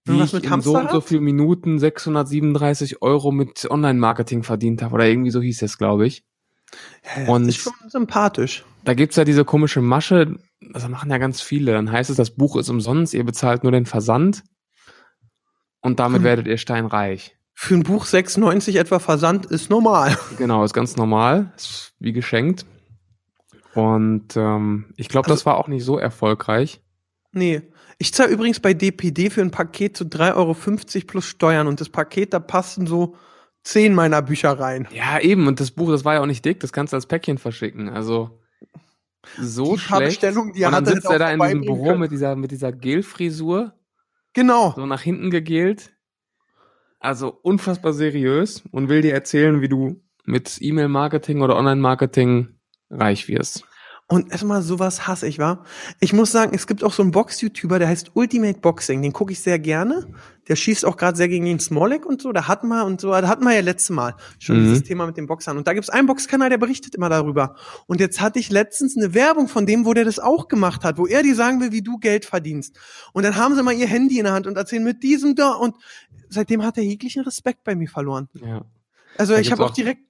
Wie 0.04 0.20
ich 0.20 0.34
in 0.34 0.50
Hamster 0.50 0.70
so 0.70 0.78
und 0.78 0.90
so 0.90 1.00
viel 1.00 1.20
Minuten 1.20 1.78
637 1.78 3.00
Euro 3.00 3.32
mit 3.32 3.68
Online-Marketing 3.70 4.42
verdient 4.42 4.82
habe. 4.82 4.94
Oder 4.94 5.06
irgendwie 5.06 5.30
so 5.30 5.40
hieß 5.40 5.62
es, 5.62 5.78
glaube 5.78 6.06
ich. 6.06 6.24
Ja, 7.16 7.32
und- 7.32 7.48
ist 7.48 7.56
schon 7.56 7.72
sympathisch. 7.88 8.64
Da 8.84 8.92
gibt's 8.94 9.16
ja 9.16 9.24
diese 9.24 9.44
komische 9.46 9.80
Masche, 9.80 10.36
das 10.60 10.86
machen 10.88 11.10
ja 11.10 11.16
ganz 11.18 11.40
viele. 11.40 11.72
Dann 11.72 11.90
heißt 11.90 12.10
es, 12.10 12.16
das 12.16 12.30
Buch 12.32 12.56
ist 12.56 12.68
umsonst, 12.68 13.14
ihr 13.14 13.24
bezahlt 13.24 13.62
nur 13.62 13.72
den 13.72 13.86
Versand 13.86 14.42
und 15.80 16.00
damit 16.00 16.18
Hm. 16.18 16.24
werdet 16.24 16.46
ihr 16.48 16.58
steinreich. 16.58 17.36
Für 17.54 17.74
ein 17.76 17.82
Buch 17.84 18.04
6,90 18.04 18.76
etwa 18.78 18.98
Versand 18.98 19.46
ist 19.46 19.70
normal. 19.70 20.18
Genau, 20.38 20.64
ist 20.64 20.74
ganz 20.74 20.96
normal, 20.96 21.52
ist 21.56 21.94
wie 21.98 22.12
geschenkt. 22.12 22.66
Und 23.74 24.36
ähm, 24.36 24.92
ich 24.96 25.08
glaube, 25.08 25.28
das 25.28 25.40
Also- 25.40 25.46
war 25.46 25.56
auch 25.58 25.68
nicht 25.68 25.84
so 25.84 25.98
erfolgreich. 25.98 26.80
Nee. 27.32 27.62
Ich 27.98 28.12
zahle 28.14 28.30
übrigens 28.32 28.60
bei 28.60 28.74
DPD 28.74 29.30
für 29.30 29.40
ein 29.40 29.50
Paket 29.50 29.96
zu 29.96 30.04
3,50 30.04 30.34
Euro 30.36 31.06
plus 31.06 31.26
Steuern 31.26 31.66
und 31.66 31.80
das 31.80 31.88
Paket, 31.88 32.32
da 32.32 32.38
passen 32.40 32.86
so 32.86 33.16
zehn 33.62 33.94
meiner 33.94 34.20
Bücher 34.22 34.58
rein. 34.58 34.86
Ja, 34.92 35.18
eben, 35.20 35.46
und 35.46 35.58
das 35.60 35.70
Buch, 35.70 35.90
das 35.90 36.04
war 36.04 36.14
ja 36.14 36.20
auch 36.20 36.26
nicht 36.26 36.44
dick, 36.44 36.60
das 36.60 36.72
kannst 36.72 36.92
du 36.92 36.96
als 36.96 37.06
Päckchen 37.06 37.38
verschicken. 37.38 37.88
Also 37.88 38.40
so 39.38 39.74
Die 39.74 39.80
schlecht. 39.80 40.22
Und 40.24 40.60
dann 40.60 40.84
sitzt 40.84 41.04
hätte 41.04 41.12
er 41.14 41.18
da 41.18 41.30
in 41.32 41.40
diesem 41.40 41.60
Büro 41.62 41.84
können. 41.86 42.00
mit 42.00 42.10
dieser, 42.12 42.36
mit 42.36 42.50
dieser 42.50 42.72
Gelfrisur, 42.72 43.72
Genau. 44.34 44.72
so 44.76 44.84
nach 44.86 45.00
hinten 45.02 45.30
gegelt. 45.30 45.92
Also 47.00 47.28
unfassbar 47.42 47.92
seriös 47.92 48.62
und 48.70 48.88
will 48.88 49.02
dir 49.02 49.12
erzählen, 49.14 49.60
wie 49.60 49.68
du 49.68 50.02
mit 50.24 50.58
E-Mail-Marketing 50.60 51.42
oder 51.42 51.56
Online-Marketing 51.56 52.48
reich 52.90 53.28
wirst. 53.28 53.64
Und 54.06 54.30
erstmal 54.30 54.60
sowas 54.60 55.06
hasse 55.06 55.26
ich, 55.26 55.38
wa? 55.38 55.64
Ich 55.98 56.12
muss 56.12 56.30
sagen, 56.30 56.52
es 56.54 56.66
gibt 56.66 56.84
auch 56.84 56.92
so 56.92 57.00
einen 57.02 57.10
Box-YouTuber, 57.10 57.78
der 57.78 57.88
heißt 57.88 58.10
Ultimate 58.12 58.60
Boxing. 58.60 59.00
Den 59.00 59.14
gucke 59.14 59.32
ich 59.32 59.40
sehr 59.40 59.58
gerne. 59.58 60.06
Der 60.46 60.56
schießt 60.56 60.84
auch 60.84 60.98
gerade 60.98 61.16
sehr 61.16 61.26
gegen 61.28 61.46
den 61.46 61.58
Smolek 61.58 62.04
und 62.04 62.20
so. 62.20 62.30
Da 62.32 62.46
hatten 62.46 62.68
wir 62.68 62.84
und 62.84 63.00
so, 63.00 63.12
da 63.12 63.26
hatten 63.26 63.44
wir 63.44 63.54
ja 63.54 63.62
letztes 63.62 63.88
Mal 63.88 64.14
schon 64.38 64.58
Mhm. 64.60 64.64
dieses 64.68 64.82
Thema 64.82 65.06
mit 65.06 65.16
den 65.16 65.26
Boxern. 65.26 65.56
Und 65.56 65.66
da 65.66 65.72
gibt's 65.72 65.88
einen 65.88 66.06
Boxkanal, 66.06 66.50
der 66.50 66.58
berichtet 66.58 66.94
immer 66.94 67.08
darüber. 67.08 67.56
Und 67.86 67.98
jetzt 67.98 68.20
hatte 68.20 68.38
ich 68.38 68.50
letztens 68.50 68.94
eine 68.94 69.14
Werbung 69.14 69.48
von 69.48 69.64
dem, 69.64 69.86
wo 69.86 69.94
der 69.94 70.04
das 70.04 70.18
auch 70.18 70.48
gemacht 70.48 70.84
hat, 70.84 70.98
wo 70.98 71.06
er 71.06 71.22
dir 71.22 71.34
sagen 71.34 71.62
will, 71.62 71.72
wie 71.72 71.80
du 71.80 71.96
Geld 71.96 72.26
verdienst. 72.26 72.76
Und 73.14 73.22
dann 73.22 73.36
haben 73.36 73.54
sie 73.54 73.62
mal 73.62 73.72
ihr 73.72 73.86
Handy 73.86 74.18
in 74.18 74.24
der 74.24 74.34
Hand 74.34 74.46
und 74.46 74.58
erzählen 74.58 74.84
mit 74.84 75.02
diesem 75.02 75.34
da. 75.34 75.52
Und 75.52 75.76
seitdem 76.28 76.62
hat 76.62 76.76
er 76.76 76.84
jeglichen 76.84 77.22
Respekt 77.22 77.64
bei 77.64 77.74
mir 77.74 77.88
verloren. 77.88 78.28
Ja. 78.34 78.66
Also 79.16 79.32
Da 79.32 79.40
ich 79.40 79.50
habe 79.50 79.64
auch 79.64 79.70
auch- 79.70 79.74
direkt 79.74 80.02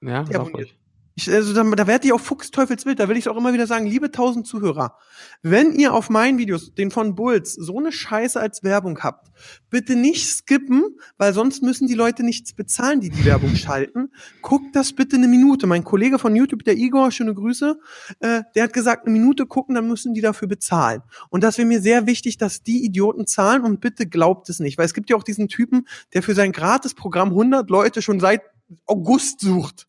Ja, 0.00 0.20
abonniert. 0.20 0.54
ruhig. 0.54 0.78
Ich, 1.16 1.30
also 1.30 1.54
da, 1.54 1.62
da 1.62 1.86
werde 1.86 2.06
ich 2.06 2.12
auch 2.12 2.20
Fuchsteufelswild, 2.20 2.98
da 2.98 3.08
will 3.08 3.16
ich 3.16 3.28
auch 3.28 3.36
immer 3.36 3.52
wieder 3.52 3.68
sagen, 3.68 3.86
liebe 3.86 4.10
tausend 4.10 4.48
Zuhörer, 4.48 4.98
wenn 5.42 5.72
ihr 5.72 5.94
auf 5.94 6.10
meinen 6.10 6.38
Videos, 6.38 6.74
den 6.74 6.90
von 6.90 7.14
Bulls, 7.14 7.54
so 7.54 7.78
eine 7.78 7.92
Scheiße 7.92 8.40
als 8.40 8.64
Werbung 8.64 8.98
habt, 8.98 9.28
bitte 9.70 9.94
nicht 9.94 10.26
skippen, 10.26 10.82
weil 11.16 11.32
sonst 11.32 11.62
müssen 11.62 11.86
die 11.86 11.94
Leute 11.94 12.24
nichts 12.24 12.52
bezahlen, 12.52 13.00
die 13.00 13.10
die 13.10 13.24
Werbung 13.24 13.54
schalten. 13.56 14.10
Guckt 14.42 14.74
das 14.74 14.92
bitte 14.92 15.14
eine 15.14 15.28
Minute. 15.28 15.68
Mein 15.68 15.84
Kollege 15.84 16.18
von 16.18 16.34
YouTube, 16.34 16.64
der 16.64 16.76
Igor, 16.76 17.12
schöne 17.12 17.32
Grüße, 17.32 17.78
äh, 18.18 18.42
der 18.56 18.64
hat 18.64 18.72
gesagt, 18.72 19.06
eine 19.06 19.12
Minute 19.12 19.46
gucken, 19.46 19.76
dann 19.76 19.86
müssen 19.86 20.14
die 20.14 20.20
dafür 20.20 20.48
bezahlen. 20.48 21.02
Und 21.30 21.44
das 21.44 21.58
wäre 21.58 21.68
mir 21.68 21.80
sehr 21.80 22.08
wichtig, 22.08 22.38
dass 22.38 22.64
die 22.64 22.84
Idioten 22.84 23.28
zahlen 23.28 23.62
und 23.62 23.80
bitte 23.80 24.08
glaubt 24.08 24.48
es 24.48 24.58
nicht, 24.58 24.78
weil 24.78 24.86
es 24.86 24.94
gibt 24.94 25.10
ja 25.10 25.16
auch 25.16 25.22
diesen 25.22 25.46
Typen, 25.46 25.86
der 26.12 26.24
für 26.24 26.34
sein 26.34 26.50
Gratisprogramm 26.50 27.28
100 27.28 27.70
Leute 27.70 28.02
schon 28.02 28.18
seit 28.18 28.42
August 28.86 29.40
sucht. 29.40 29.86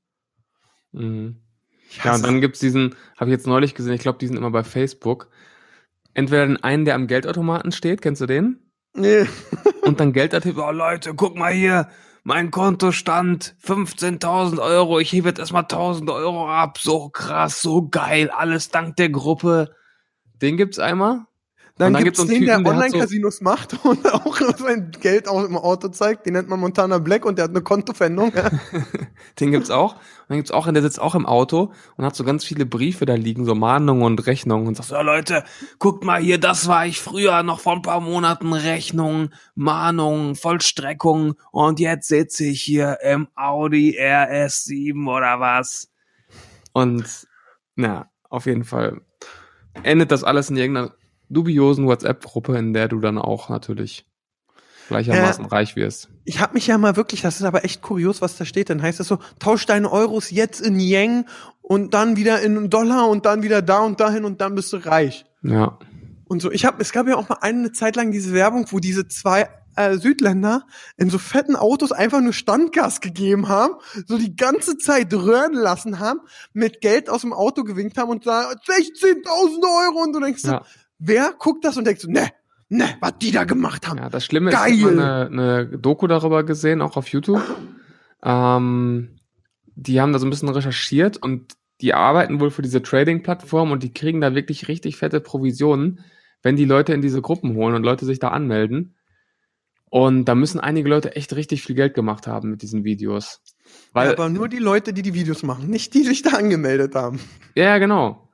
Mhm. 0.95 1.37
Ja, 2.03 2.15
und 2.15 2.25
dann 2.25 2.41
gibt's 2.41 2.59
diesen, 2.59 2.95
habe 3.17 3.29
ich 3.29 3.35
jetzt 3.35 3.47
neulich 3.47 3.75
gesehen, 3.75 3.93
ich 3.93 4.01
glaube, 4.01 4.17
die 4.17 4.27
sind 4.27 4.37
immer 4.37 4.51
bei 4.51 4.63
Facebook. 4.63 5.29
Entweder 6.13 6.47
den 6.47 6.63
einen, 6.63 6.85
der 6.85 6.95
am 6.95 7.07
Geldautomaten 7.07 7.71
steht, 7.71 8.01
kennst 8.01 8.21
du 8.21 8.25
den? 8.25 8.59
Nee. 8.93 9.25
Und 9.83 9.99
dann 9.99 10.13
Geld 10.13 10.33
erzählt, 10.33 10.57
oh 10.57 10.71
Leute, 10.71 11.13
guck 11.13 11.35
mal 11.37 11.53
hier, 11.53 11.89
mein 12.23 12.49
Kontostand, 12.49 13.55
15.000 13.63 14.59
Euro, 14.59 14.99
ich 14.99 15.11
hebe 15.11 15.29
jetzt 15.29 15.39
erstmal 15.39 15.63
1.000 15.63 16.11
Euro 16.13 16.49
ab, 16.49 16.79
so 16.79 17.09
krass, 17.09 17.61
so 17.61 17.87
geil, 17.87 18.31
alles 18.31 18.69
dank 18.69 18.95
der 18.95 19.09
Gruppe. 19.09 19.75
Den 20.41 20.57
gibt's 20.57 20.79
einmal. 20.79 21.25
Dann, 21.77 21.91
dann 21.91 22.13
so 22.13 22.21
einen 22.21 22.31
den, 22.31 22.45
der 22.45 22.57
Online-Casinos 22.59 23.41
macht 23.41 23.73
und 23.85 24.09
auch 24.13 24.37
sein 24.57 24.91
Geld 25.01 25.27
auch 25.27 25.43
im 25.43 25.57
Auto 25.57 25.89
zeigt. 25.89 26.25
Den 26.25 26.31
nennt 26.33 26.47
man 26.47 26.57
Montana 26.57 26.99
Black 26.99 27.25
und 27.25 27.37
der 27.37 27.43
hat 27.43 27.51
eine 27.51 27.63
Kontofendung. 27.63 28.31
Den 29.41 29.51
gibt's 29.51 29.69
auch. 29.69 29.95
Und 29.95 30.29
dann 30.29 30.37
gibt's 30.37 30.51
auch 30.51 30.67
einen, 30.67 30.75
der 30.75 30.83
sitzt 30.83 31.01
auch 31.01 31.15
im 31.15 31.25
Auto 31.25 31.73
und 31.97 32.05
hat 32.05 32.15
so 32.15 32.23
ganz 32.23 32.45
viele 32.45 32.65
Briefe 32.65 33.05
da 33.05 33.15
liegen, 33.15 33.43
so 33.43 33.55
Mahnungen 33.55 34.03
und 34.03 34.25
Rechnungen 34.25 34.67
und 34.67 34.75
sagt 34.77 34.87
so, 34.87 34.95
ja 34.95 35.01
Leute, 35.01 35.43
guckt 35.77 36.05
mal 36.05 36.21
hier, 36.21 36.39
das 36.39 36.69
war 36.69 36.85
ich 36.85 37.01
früher 37.01 37.43
noch 37.43 37.59
vor 37.59 37.73
ein 37.73 37.81
paar 37.81 37.99
Monaten 37.99 38.53
Rechnungen, 38.53 39.33
Mahnungen, 39.55 40.35
Vollstreckungen 40.35 41.33
und 41.51 41.81
jetzt 41.81 42.07
sitze 42.07 42.45
ich 42.45 42.61
hier 42.61 42.99
im 43.03 43.27
Audi 43.35 43.99
RS7 43.99 45.13
oder 45.13 45.41
was. 45.41 45.91
Und 46.71 47.27
na, 47.75 48.09
auf 48.29 48.45
jeden 48.45 48.63
Fall 48.63 49.01
endet 49.83 50.11
das 50.11 50.23
alles 50.23 50.49
in 50.49 50.55
irgendeiner 50.55 50.95
dubiosen 51.29 51.85
WhatsApp-Gruppe, 51.85 52.57
in 52.57 52.73
der 52.73 52.87
du 52.87 52.99
dann 52.99 53.17
auch 53.17 53.49
natürlich 53.49 54.05
gleichermaßen 54.87 55.45
reich 55.45 55.75
wirst. 55.75 56.09
Ich 56.25 56.39
habe 56.39 56.53
mich 56.53 56.67
ja 56.67 56.77
mal 56.77 56.95
wirklich, 56.95 57.21
das 57.21 57.37
ist 57.37 57.43
aber 57.43 57.65
echt 57.65 57.81
kurios, 57.81 58.21
was 58.21 58.37
da 58.37 58.45
steht. 58.45 58.69
Dann 58.69 58.81
heißt 58.81 58.99
es 58.99 59.07
so, 59.07 59.17
tausch 59.39 59.65
deine 59.65 59.91
Euros 59.91 60.29
jetzt 60.31 60.61
in 60.61 60.79
Yen 60.79 61.25
und 61.61 61.93
dann 61.93 62.17
wieder 62.17 62.41
in 62.41 62.69
Dollar 62.69 63.09
und 63.09 63.25
dann 63.25 63.43
wieder 63.43 63.61
da 63.61 63.79
und 63.79 63.99
dahin 63.99 64.25
und 64.25 64.41
dann 64.41 64.55
bist 64.55 64.71
du 64.73 64.77
reich. 64.77 65.25
Ja. 65.41 65.79
Und 66.25 66.41
so, 66.41 66.51
ich 66.51 66.65
habe, 66.65 66.81
es 66.81 66.91
gab 66.91 67.07
ja 67.07 67.15
auch 67.15 67.29
mal 67.29 67.39
eine 67.41 67.71
Zeit 67.71 67.95
lang 67.95 68.11
diese 68.11 68.33
Werbung, 68.33 68.67
wo 68.69 68.79
diese 68.79 69.07
zwei 69.07 69.49
äh, 69.75 69.97
Südländer 69.97 70.63
in 70.97 71.09
so 71.09 71.17
fetten 71.17 71.55
Autos 71.55 71.91
einfach 71.91 72.21
nur 72.21 72.33
Standgas 72.33 73.01
gegeben 73.01 73.47
haben, 73.47 73.75
so 74.07 74.17
die 74.17 74.35
ganze 74.35 74.77
Zeit 74.77 75.13
röhren 75.13 75.53
lassen 75.53 75.99
haben, 75.99 76.21
mit 76.53 76.81
Geld 76.81 77.09
aus 77.09 77.21
dem 77.21 77.33
Auto 77.33 77.63
gewinkt 77.63 77.97
haben 77.97 78.09
und 78.09 78.23
sagen 78.23 78.57
16.000 78.67 79.87
Euro 79.87 80.03
und 80.03 80.13
du 80.13 80.19
denkst 80.19 80.41
so, 80.41 80.51
Ja. 80.51 80.65
Wer 81.07 81.33
guckt 81.37 81.63
das 81.65 81.77
und 81.77 81.85
denkst 81.85 82.01
so, 82.01 82.11
ne, 82.11 82.29
ne, 82.69 82.95
was 82.99 83.17
die 83.19 83.31
da 83.31 83.43
gemacht 83.43 83.87
haben. 83.87 83.97
Ja, 83.97 84.09
das 84.09 84.25
Schlimme 84.25 84.51
ist, 84.51 84.57
Geil. 84.57 84.73
ich 84.73 84.83
habe 84.83 84.91
eine, 84.93 85.27
eine 85.27 85.65
Doku 85.77 86.07
darüber 86.07 86.43
gesehen, 86.43 86.81
auch 86.81 86.97
auf 86.97 87.07
YouTube. 87.07 87.43
Ähm, 88.23 89.19
die 89.75 90.01
haben 90.01 90.13
da 90.13 90.19
so 90.19 90.25
ein 90.25 90.29
bisschen 90.29 90.49
recherchiert 90.49 91.17
und 91.17 91.53
die 91.81 91.93
arbeiten 91.93 92.39
wohl 92.39 92.51
für 92.51 92.61
diese 92.61 92.81
Trading-Plattform 92.81 93.71
und 93.71 93.83
die 93.83 93.93
kriegen 93.93 94.21
da 94.21 94.33
wirklich 94.33 94.67
richtig 94.67 94.97
fette 94.97 95.19
Provisionen, 95.19 96.03
wenn 96.41 96.55
die 96.55 96.65
Leute 96.65 96.93
in 96.93 97.01
diese 97.01 97.21
Gruppen 97.21 97.55
holen 97.55 97.75
und 97.75 97.83
Leute 97.83 98.05
sich 98.05 98.19
da 98.19 98.29
anmelden. 98.29 98.95
Und 99.89 100.25
da 100.25 100.35
müssen 100.35 100.59
einige 100.59 100.89
Leute 100.89 101.15
echt 101.15 101.35
richtig 101.35 101.63
viel 101.63 101.75
Geld 101.75 101.93
gemacht 101.93 102.27
haben 102.27 102.49
mit 102.49 102.61
diesen 102.61 102.83
Videos. 102.83 103.41
Weil, 103.93 104.07
ja, 104.07 104.13
aber 104.13 104.29
nur 104.29 104.49
die 104.49 104.59
Leute, 104.59 104.93
die 104.93 105.01
die 105.01 105.13
Videos 105.13 105.43
machen, 105.43 105.69
nicht 105.69 105.93
die 105.93 106.03
sich 106.03 106.21
da 106.21 106.31
angemeldet 106.31 106.95
haben. 106.95 107.19
ja, 107.55 107.77
genau. 107.77 108.24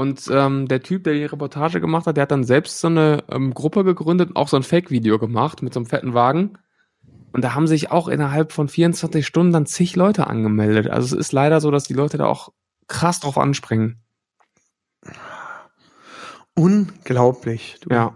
Und 0.00 0.30
ähm, 0.32 0.66
der 0.66 0.82
Typ, 0.82 1.04
der 1.04 1.12
die 1.12 1.26
Reportage 1.26 1.78
gemacht 1.78 2.06
hat, 2.06 2.16
der 2.16 2.22
hat 2.22 2.30
dann 2.30 2.42
selbst 2.42 2.80
so 2.80 2.86
eine 2.88 3.22
ähm, 3.30 3.52
Gruppe 3.52 3.84
gegründet 3.84 4.30
und 4.30 4.36
auch 4.36 4.48
so 4.48 4.56
ein 4.56 4.62
Fake-Video 4.62 5.18
gemacht 5.18 5.60
mit 5.60 5.74
so 5.74 5.80
einem 5.80 5.84
fetten 5.84 6.14
Wagen. 6.14 6.54
Und 7.32 7.44
da 7.44 7.54
haben 7.54 7.66
sich 7.66 7.90
auch 7.90 8.08
innerhalb 8.08 8.52
von 8.52 8.66
24 8.66 9.26
Stunden 9.26 9.52
dann 9.52 9.66
zig 9.66 9.96
Leute 9.96 10.26
angemeldet. 10.26 10.88
Also 10.88 11.14
es 11.14 11.26
ist 11.26 11.32
leider 11.32 11.60
so, 11.60 11.70
dass 11.70 11.84
die 11.84 11.92
Leute 11.92 12.16
da 12.16 12.24
auch 12.24 12.48
krass 12.88 13.20
drauf 13.20 13.36
anspringen. 13.36 14.00
Unglaublich. 16.54 17.76
Du. 17.82 17.94
Ja. 17.94 18.14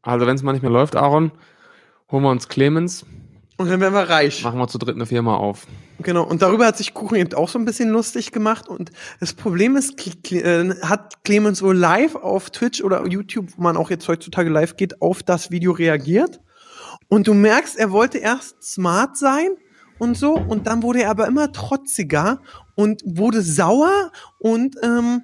Also 0.00 0.26
wenn 0.26 0.34
es 0.34 0.42
mal 0.42 0.52
nicht 0.52 0.62
mehr 0.62 0.70
läuft, 0.72 0.96
Aaron, 0.96 1.30
holen 2.10 2.22
wir 2.22 2.30
uns 2.30 2.48
Clemens, 2.48 3.04
Und 3.58 3.68
dann 3.70 3.80
werden 3.82 3.92
wir 3.92 4.08
reich. 4.08 4.44
machen 4.44 4.58
wir 4.58 4.68
zu 4.68 4.78
dritt 4.78 4.94
eine 4.94 5.04
Firma 5.04 5.36
auf. 5.36 5.66
Genau. 6.00 6.24
Und 6.24 6.42
darüber 6.42 6.66
hat 6.66 6.76
sich 6.76 6.94
Kuchen 6.94 7.16
eben 7.16 7.34
auch 7.34 7.48
so 7.48 7.58
ein 7.58 7.64
bisschen 7.64 7.88
lustig 7.88 8.30
gemacht. 8.30 8.68
Und 8.68 8.92
das 9.18 9.32
Problem 9.32 9.76
ist, 9.76 9.94
äh, 10.32 10.70
hat 10.82 11.24
Clemens 11.24 11.62
wohl 11.62 11.76
live 11.76 12.14
auf 12.14 12.50
Twitch 12.50 12.82
oder 12.82 13.04
YouTube, 13.06 13.48
wo 13.56 13.62
man 13.62 13.76
auch 13.76 13.90
jetzt 13.90 14.06
heutzutage 14.06 14.48
live 14.48 14.76
geht, 14.76 15.02
auf 15.02 15.22
das 15.22 15.50
Video 15.50 15.72
reagiert. 15.72 16.40
Und 17.08 17.26
du 17.26 17.34
merkst, 17.34 17.76
er 17.76 17.90
wollte 17.90 18.18
erst 18.18 18.62
smart 18.62 19.16
sein 19.16 19.48
und 19.98 20.16
so. 20.16 20.34
Und 20.34 20.66
dann 20.68 20.82
wurde 20.82 21.02
er 21.02 21.10
aber 21.10 21.26
immer 21.26 21.52
trotziger 21.52 22.42
und 22.76 23.02
wurde 23.04 23.42
sauer 23.42 24.12
und, 24.38 24.76
ähm, 24.82 25.22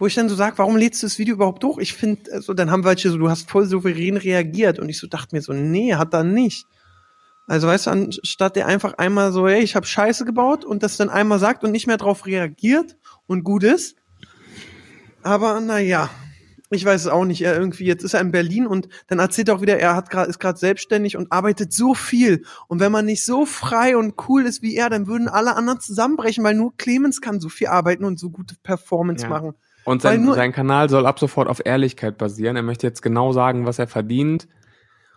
wo 0.00 0.06
ich 0.06 0.14
dann 0.14 0.30
so 0.30 0.34
sag, 0.34 0.56
warum 0.58 0.76
lädst 0.76 1.02
du 1.02 1.06
das 1.06 1.18
Video 1.18 1.34
überhaupt 1.34 1.62
hoch? 1.62 1.78
Ich 1.78 1.92
finde, 1.92 2.32
also, 2.32 2.54
dann 2.54 2.70
haben 2.70 2.84
welche 2.84 3.10
so, 3.10 3.18
du 3.18 3.28
hast 3.28 3.50
voll 3.50 3.66
souverän 3.66 4.16
reagiert. 4.16 4.78
Und 4.78 4.88
ich 4.88 4.98
so 4.98 5.06
dachte 5.06 5.36
mir 5.36 5.42
so, 5.42 5.52
nee, 5.52 5.94
hat 5.94 6.14
er 6.14 6.24
nicht. 6.24 6.66
Also 7.50 7.66
weißt 7.66 7.86
du, 7.86 7.90
anstatt 7.90 8.54
der 8.54 8.68
einfach 8.68 8.94
einmal 8.94 9.32
so, 9.32 9.48
hey, 9.48 9.60
ich 9.60 9.74
habe 9.74 9.84
Scheiße 9.84 10.24
gebaut 10.24 10.64
und 10.64 10.84
das 10.84 10.96
dann 10.96 11.10
einmal 11.10 11.40
sagt 11.40 11.64
und 11.64 11.72
nicht 11.72 11.88
mehr 11.88 11.96
drauf 11.96 12.24
reagiert 12.24 12.96
und 13.26 13.42
gut 13.42 13.64
ist. 13.64 13.96
Aber 15.24 15.60
naja, 15.60 16.10
ich 16.70 16.84
weiß 16.84 17.00
es 17.00 17.06
auch 17.08 17.24
nicht. 17.24 17.42
Er 17.42 17.58
irgendwie, 17.58 17.86
jetzt 17.86 18.04
ist 18.04 18.14
er 18.14 18.20
in 18.20 18.30
Berlin 18.30 18.68
und 18.68 18.88
dann 19.08 19.18
erzählt 19.18 19.48
er 19.48 19.56
auch 19.56 19.62
wieder, 19.62 19.80
er 19.80 19.96
hat 19.96 20.10
grad, 20.10 20.28
ist 20.28 20.38
gerade 20.38 20.60
selbstständig 20.60 21.16
und 21.16 21.32
arbeitet 21.32 21.72
so 21.72 21.92
viel. 21.92 22.44
Und 22.68 22.78
wenn 22.78 22.92
man 22.92 23.04
nicht 23.04 23.24
so 23.24 23.44
frei 23.44 23.96
und 23.96 24.14
cool 24.28 24.46
ist 24.46 24.62
wie 24.62 24.76
er, 24.76 24.88
dann 24.88 25.08
würden 25.08 25.26
alle 25.26 25.56
anderen 25.56 25.80
zusammenbrechen, 25.80 26.44
weil 26.44 26.54
nur 26.54 26.76
Clemens 26.76 27.20
kann 27.20 27.40
so 27.40 27.48
viel 27.48 27.66
arbeiten 27.66 28.04
und 28.04 28.20
so 28.20 28.30
gute 28.30 28.54
Performance 28.62 29.24
Ja. 29.24 29.28
machen. 29.28 29.54
Und 29.84 30.02
sein, 30.02 30.24
sein 30.34 30.52
Kanal 30.52 30.88
soll 30.88 31.04
ab 31.04 31.18
sofort 31.18 31.48
auf 31.48 31.62
Ehrlichkeit 31.64 32.16
basieren. 32.16 32.54
Er 32.54 32.62
möchte 32.62 32.86
jetzt 32.86 33.02
genau 33.02 33.32
sagen, 33.32 33.66
was 33.66 33.80
er 33.80 33.88
verdient. 33.88 34.46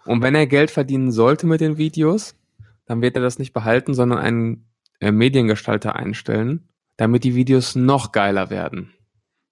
Und 0.06 0.22
wenn 0.22 0.36
er 0.36 0.47
Geld 0.47 0.72
verdienen 0.72 1.12
sollte 1.12 1.47
mit 1.47 1.62
den 1.62 1.78
Videos, 1.78 2.36
dann 2.86 3.01
wird 3.01 3.16
er 3.16 3.22
das 3.22 3.39
nicht 3.39 3.54
behalten, 3.54 3.93
sondern 3.93 4.20
einen 4.20 4.66
äh, 4.99 5.12
Mediengestalter 5.12 5.95
einstellen, 5.95 6.68
damit 6.97 7.24
die 7.24 7.36
Videos 7.36 7.76
noch 7.76 8.12
geiler 8.12 8.49
werden. 8.49 8.93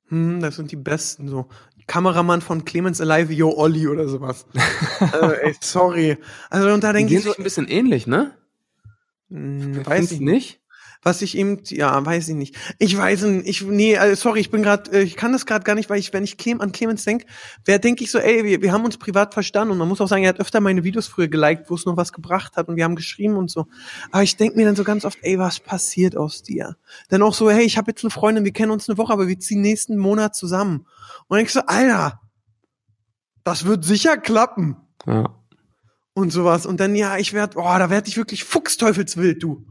Hm, 0.07 0.41
das 0.41 0.57
sind 0.57 0.71
die 0.71 0.77
besten 0.77 1.27
so. 1.27 1.47
Kameramann 1.87 2.41
von 2.41 2.63
Clemens 2.63 3.01
Alive, 3.01 3.33
Yo 3.33 3.53
Olli 3.55 3.87
oder 3.87 4.07
sowas. 4.07 4.45
äh, 4.99 5.47
ey, 5.47 5.55
sorry. 5.59 6.17
Also 6.49 6.69
und 6.71 6.83
da 6.83 6.91
Die 6.91 6.99
denke 6.99 7.15
ich 7.15 7.23
so, 7.23 7.29
sich 7.29 7.39
ein 7.39 7.43
bisschen 7.43 7.67
ähnlich, 7.67 8.07
ne? 8.07 8.33
hm, 9.29 9.85
weiß 9.85 10.11
ich 10.11 10.19
nicht. 10.19 10.60
Was 11.03 11.23
ich 11.23 11.35
ihm, 11.35 11.59
ja, 11.65 12.05
weiß 12.05 12.27
ich 12.27 12.35
nicht. 12.35 12.55
Ich 12.77 12.95
weiß 12.95 13.23
nicht, 13.23 13.47
ich, 13.47 13.63
nee, 13.63 13.97
also 13.97 14.13
sorry, 14.15 14.39
ich 14.39 14.51
bin 14.51 14.61
gerade, 14.61 15.01
ich 15.01 15.15
kann 15.15 15.31
das 15.31 15.47
gerade 15.47 15.63
gar 15.63 15.73
nicht, 15.73 15.89
weil 15.89 15.97
ich, 15.97 16.13
wenn 16.13 16.23
ich 16.23 16.37
Clem, 16.37 16.61
an 16.61 16.71
Clemens 16.71 17.03
denk, 17.03 17.25
wer 17.65 17.79
denke 17.79 18.03
ich 18.03 18.11
so, 18.11 18.19
ey, 18.19 18.43
wir, 18.43 18.61
wir 18.61 18.71
haben 18.71 18.85
uns 18.85 18.97
privat 18.97 19.33
verstanden 19.33 19.71
und 19.71 19.79
man 19.79 19.87
muss 19.87 19.99
auch 19.99 20.07
sagen, 20.07 20.23
er 20.23 20.29
hat 20.29 20.39
öfter 20.39 20.59
meine 20.59 20.83
Videos 20.83 21.07
früher 21.07 21.27
geliked, 21.27 21.71
wo 21.71 21.75
es 21.75 21.87
noch 21.87 21.97
was 21.97 22.13
gebracht 22.13 22.55
hat 22.55 22.67
und 22.67 22.75
wir 22.75 22.83
haben 22.83 22.95
geschrieben 22.95 23.35
und 23.35 23.49
so. 23.49 23.65
Aber 24.11 24.21
ich 24.21 24.37
denk 24.37 24.55
mir 24.55 24.63
dann 24.63 24.75
so 24.75 24.83
ganz 24.83 25.03
oft, 25.03 25.17
ey, 25.23 25.39
was 25.39 25.59
passiert 25.59 26.15
aus 26.15 26.43
dir? 26.43 26.77
Dann 27.09 27.23
auch 27.23 27.33
so, 27.33 27.49
hey, 27.49 27.63
ich 27.63 27.79
habe 27.79 27.89
jetzt 27.89 28.03
eine 28.03 28.11
Freundin, 28.11 28.45
wir 28.45 28.53
kennen 28.53 28.71
uns 28.71 28.87
eine 28.87 28.99
Woche, 28.99 29.11
aber 29.11 29.27
wir 29.27 29.39
ziehen 29.39 29.61
nächsten 29.61 29.97
Monat 29.97 30.35
zusammen. 30.35 30.85
Und 31.27 31.39
ich 31.39 31.51
so, 31.51 31.61
Alter, 31.61 32.21
das 33.43 33.65
wird 33.65 33.83
sicher 33.83 34.17
klappen 34.17 34.77
Ja. 35.07 35.35
und 36.13 36.31
sowas. 36.31 36.67
Und 36.67 36.79
dann, 36.79 36.93
ja, 36.95 37.17
ich 37.17 37.33
werd, 37.33 37.55
boah, 37.55 37.79
da 37.79 37.89
werd 37.89 38.07
ich 38.07 38.17
wirklich 38.17 38.43
fuchsteufelswild, 38.43 39.41
du. 39.41 39.65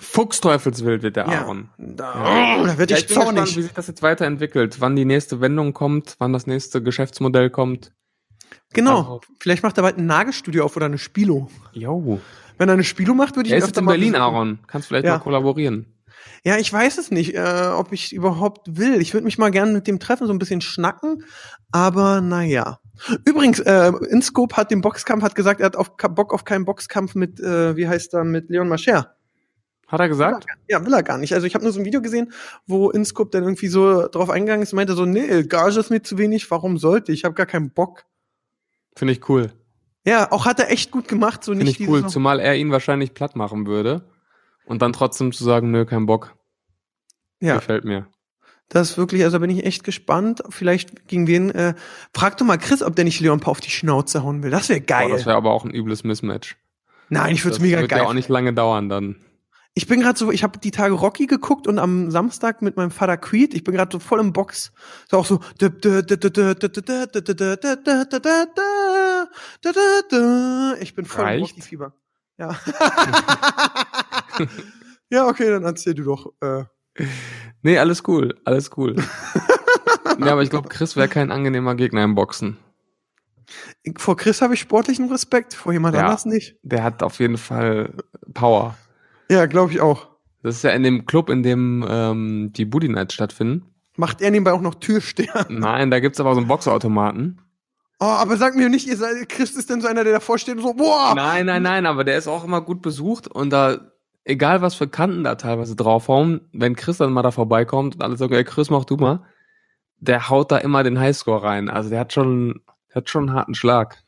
Fuchsteufelswild 0.00 1.02
wird 1.02 1.16
der 1.16 1.26
Ja, 1.26 1.40
Aaron. 1.42 1.68
da, 1.78 2.14
Ja. 2.14 2.62
oh, 2.62 2.66
da 2.66 2.78
werd 2.78 2.90
Ja, 2.90 2.96
ich 2.96 3.02
ich 3.02 3.08
bin 3.08 3.16
gespannt, 3.16 3.36
zornig. 3.38 3.56
wie 3.56 3.62
sich 3.62 3.72
das 3.72 3.86
jetzt 3.86 4.02
weiterentwickelt, 4.02 4.80
wann 4.80 4.96
die 4.96 5.04
nächste 5.04 5.40
Wendung 5.40 5.72
kommt, 5.74 6.16
wann 6.18 6.32
das 6.32 6.46
nächste 6.46 6.82
Geschäftsmodell 6.82 7.50
kommt. 7.50 7.92
Genau. 8.72 9.02
Darauf. 9.02 9.24
Vielleicht 9.40 9.62
macht 9.62 9.76
er 9.78 9.82
bald 9.82 9.98
ein 9.98 10.06
Nagelstudio 10.06 10.64
auf 10.64 10.76
oder 10.76 10.86
eine 10.86 10.98
Spilo. 10.98 11.48
Jo. 11.72 12.20
Wenn 12.58 12.68
er 12.68 12.74
eine 12.74 12.84
Spilo 12.84 13.14
macht, 13.14 13.36
würde 13.36 13.46
ich 13.48 13.52
Er 13.52 13.58
ist 13.58 13.66
jetzt 13.68 13.78
in 13.78 13.86
Berlin, 13.86 14.12
besuchen. 14.12 14.22
Aaron. 14.22 14.58
Kannst 14.66 14.88
vielleicht 14.88 15.06
Ja. 15.06 15.12
mal 15.14 15.18
kollaborieren. 15.20 15.94
Ja, 16.44 16.56
ich 16.56 16.72
weiß 16.72 16.98
es 16.98 17.10
nicht, 17.10 17.34
äh, 17.34 17.70
ob 17.74 17.92
ich 17.92 18.12
überhaupt 18.14 18.76
will. 18.78 19.00
Ich 19.00 19.12
würde 19.14 19.24
mich 19.24 19.38
mal 19.38 19.50
gerne 19.50 19.72
mit 19.72 19.86
dem 19.86 19.98
treffen, 19.98 20.26
so 20.26 20.32
ein 20.32 20.38
bisschen 20.38 20.60
schnacken. 20.60 21.24
Aber 21.72 22.20
naja. 22.20 22.78
Übrigens, 23.24 23.60
äh, 23.60 23.92
Inscope 24.10 24.56
hat 24.56 24.70
den 24.70 24.80
Boxkampf, 24.82 25.22
hat 25.22 25.34
gesagt, 25.34 25.60
er 25.60 25.66
hat 25.66 25.76
auf, 25.76 25.96
Bock 25.96 26.32
auf 26.34 26.44
keinen 26.44 26.64
Boxkampf 26.64 27.14
mit, 27.14 27.40
äh, 27.40 27.76
wie 27.76 27.88
heißt 27.88 28.14
er, 28.14 28.24
mit 28.24 28.50
Leon 28.50 28.68
Mascher. 28.68 29.14
Hat 29.90 30.00
er 30.00 30.08
gesagt? 30.08 30.46
Ja, 30.68 30.84
will 30.86 30.92
er 30.92 31.02
gar 31.02 31.18
nicht. 31.18 31.34
Also 31.34 31.46
ich 31.46 31.54
habe 31.54 31.64
nur 31.64 31.72
so 31.72 31.80
ein 31.80 31.84
Video 31.84 32.00
gesehen, 32.00 32.32
wo 32.66 32.90
Inscope 32.90 33.30
dann 33.30 33.42
irgendwie 33.42 33.66
so 33.68 34.06
drauf 34.08 34.30
eingegangen 34.30 34.62
ist 34.62 34.72
und 34.72 34.76
meinte 34.76 34.94
so, 34.94 35.04
nee, 35.04 35.42
Gage 35.42 35.80
ist 35.80 35.90
mir 35.90 36.02
zu 36.02 36.16
wenig, 36.16 36.48
warum 36.50 36.78
sollte 36.78 37.10
ich? 37.12 37.20
Ich 37.20 37.24
habe 37.24 37.34
gar 37.34 37.46
keinen 37.46 37.70
Bock. 37.70 38.04
Finde 38.94 39.12
ich 39.12 39.28
cool. 39.28 39.52
Ja, 40.06 40.30
auch 40.32 40.46
hat 40.46 40.60
er 40.60 40.70
echt 40.70 40.90
gut 40.92 41.08
gemacht, 41.08 41.42
so 41.44 41.52
Finde 41.52 41.64
nicht 41.64 41.80
ich 41.80 41.88
cool, 41.88 42.06
zumal 42.06 42.40
er 42.40 42.56
ihn 42.56 42.70
wahrscheinlich 42.70 43.14
platt 43.14 43.36
machen 43.36 43.66
würde. 43.66 44.08
Und 44.64 44.80
dann 44.82 44.92
trotzdem 44.92 45.32
zu 45.32 45.42
sagen, 45.44 45.70
nö, 45.72 45.84
kein 45.84 46.06
Bock. 46.06 46.36
ja. 47.40 47.56
Gefällt 47.56 47.84
mir. 47.84 48.06
Das 48.68 48.90
ist 48.90 48.98
wirklich, 48.98 49.24
also 49.24 49.40
bin 49.40 49.50
ich 49.50 49.64
echt 49.66 49.82
gespannt. 49.82 50.42
Vielleicht 50.48 51.08
gegen 51.08 51.26
wen. 51.26 51.50
Äh, 51.50 51.74
frag 52.14 52.36
doch 52.36 52.46
mal 52.46 52.56
Chris, 52.56 52.84
ob 52.84 52.94
der 52.94 53.04
nicht 53.04 53.18
Leon 53.18 53.40
Paar 53.40 53.50
auf 53.50 53.60
die 53.60 53.70
Schnauze 53.70 54.22
hauen 54.22 54.44
will. 54.44 54.50
Das 54.52 54.68
wäre 54.68 54.80
geil. 54.80 55.08
Boah, 55.08 55.16
das 55.16 55.26
wäre 55.26 55.36
aber 55.36 55.50
auch 55.50 55.64
ein 55.64 55.72
übles 55.74 56.04
Mismatch. 56.04 56.56
Nein, 57.08 57.34
ich 57.34 57.44
würde 57.44 57.54
Das 57.54 57.58
es 57.58 57.62
mega 57.64 57.80
wird 57.80 57.90
geil. 57.90 57.98
ja 58.02 58.06
auch 58.06 58.12
nicht 58.12 58.28
lange 58.28 58.52
dauern 58.52 58.88
dann. 58.88 59.16
Ich 59.74 59.86
bin 59.86 60.00
gerade 60.00 60.18
so, 60.18 60.30
ich 60.32 60.42
habe 60.42 60.58
die 60.58 60.72
Tage 60.72 60.94
Rocky 60.94 61.26
geguckt 61.26 61.66
und 61.66 61.78
am 61.78 62.10
Samstag 62.10 62.60
mit 62.60 62.76
meinem 62.76 62.90
Vater 62.90 63.16
Creed. 63.16 63.54
Ich 63.54 63.62
bin 63.64 63.74
gerade 63.74 63.92
so 63.92 63.98
voll 64.00 64.18
im 64.20 64.32
Box. 64.32 64.72
So 65.08 65.18
auch 65.18 65.26
so. 65.26 65.40
Ich 70.80 70.94
bin 70.94 71.04
voll 71.04 71.20
im 71.22 71.26
Reicht? 71.28 71.42
Rocky-Fieber. 71.52 71.94
Ja. 72.38 72.58
ja, 75.10 75.26
okay, 75.28 75.50
dann 75.50 75.64
erzähl 75.64 75.94
du 75.94 76.04
doch. 76.04 76.32
Äh, 76.40 76.64
Nee, 77.62 77.78
alles 77.78 78.02
cool, 78.08 78.34
alles 78.44 78.70
cool. 78.76 78.96
ja, 80.18 80.32
aber 80.32 80.42
ich 80.42 80.50
glaube, 80.50 80.68
Chris 80.68 80.96
wäre 80.96 81.08
kein 81.08 81.30
angenehmer 81.30 81.74
Gegner 81.74 82.02
im 82.04 82.14
Boxen. 82.14 82.56
vor 83.96 84.16
Chris 84.16 84.42
habe 84.42 84.54
ich 84.54 84.60
sportlichen 84.60 85.10
Respekt, 85.10 85.54
vor 85.54 85.72
jemand 85.72 85.94
Ja. 85.96 86.02
anders 86.06 86.24
nicht. 86.24 86.56
Der 86.62 86.82
hat 86.82 87.02
auf 87.02 87.18
jeden 87.20 87.38
Fall 87.38 87.94
Power. 88.34 88.76
Ja, 89.30 89.46
glaube 89.46 89.70
ich 89.70 89.80
auch. 89.80 90.08
Das 90.42 90.56
ist 90.56 90.64
ja 90.64 90.70
in 90.70 90.82
dem 90.82 91.06
Club, 91.06 91.30
in 91.30 91.44
dem 91.44 91.86
ähm, 91.88 92.52
die 92.52 92.64
Booty 92.64 92.88
Nights 92.88 93.14
stattfinden. 93.14 93.64
Macht 93.96 94.20
er 94.20 94.32
nebenbei 94.32 94.52
auch 94.52 94.60
noch 94.60 94.74
Türsteher? 94.74 95.46
Nein, 95.48 95.92
da 95.92 96.00
gibt's 96.00 96.18
aber 96.18 96.34
so 96.34 96.40
einen 96.40 96.48
Boxautomaten. 96.48 97.40
Oh, 98.00 98.06
aber 98.06 98.36
sag 98.36 98.56
mir 98.56 98.68
nicht, 98.68 98.88
ihr 98.88 98.96
seid, 98.96 99.28
Chris 99.28 99.54
ist 99.54 99.70
denn 99.70 99.80
so 99.80 99.86
einer, 99.86 100.02
der 100.02 100.14
davor 100.14 100.38
steht 100.38 100.56
und 100.56 100.62
so, 100.62 100.74
boah! 100.74 101.12
Nein, 101.14 101.46
nein, 101.46 101.62
nein, 101.62 101.86
aber 101.86 102.02
der 102.02 102.18
ist 102.18 102.26
auch 102.26 102.42
immer 102.42 102.60
gut 102.60 102.82
besucht 102.82 103.28
und 103.28 103.50
da, 103.50 103.92
egal 104.24 104.62
was 104.62 104.74
für 104.74 104.88
Kanten 104.88 105.22
da 105.22 105.36
teilweise 105.36 105.76
draufhauen, 105.76 106.40
wenn 106.52 106.74
Chris 106.74 106.96
dann 106.96 107.12
mal 107.12 107.22
da 107.22 107.30
vorbeikommt 107.30 107.94
und 107.94 108.02
alle 108.02 108.16
sagen, 108.16 108.34
ey 108.34 108.42
Chris, 108.42 108.70
mach 108.70 108.84
du 108.84 108.96
mal, 108.96 109.22
der 109.98 110.28
haut 110.28 110.50
da 110.50 110.56
immer 110.56 110.82
den 110.82 110.98
Highscore 110.98 111.44
rein. 111.44 111.68
Also 111.68 111.90
der 111.90 112.00
hat 112.00 112.12
schon, 112.12 112.62
der 112.88 112.96
hat 112.96 113.10
schon 113.10 113.28
einen 113.28 113.36
harten 113.36 113.54
Schlag. 113.54 114.02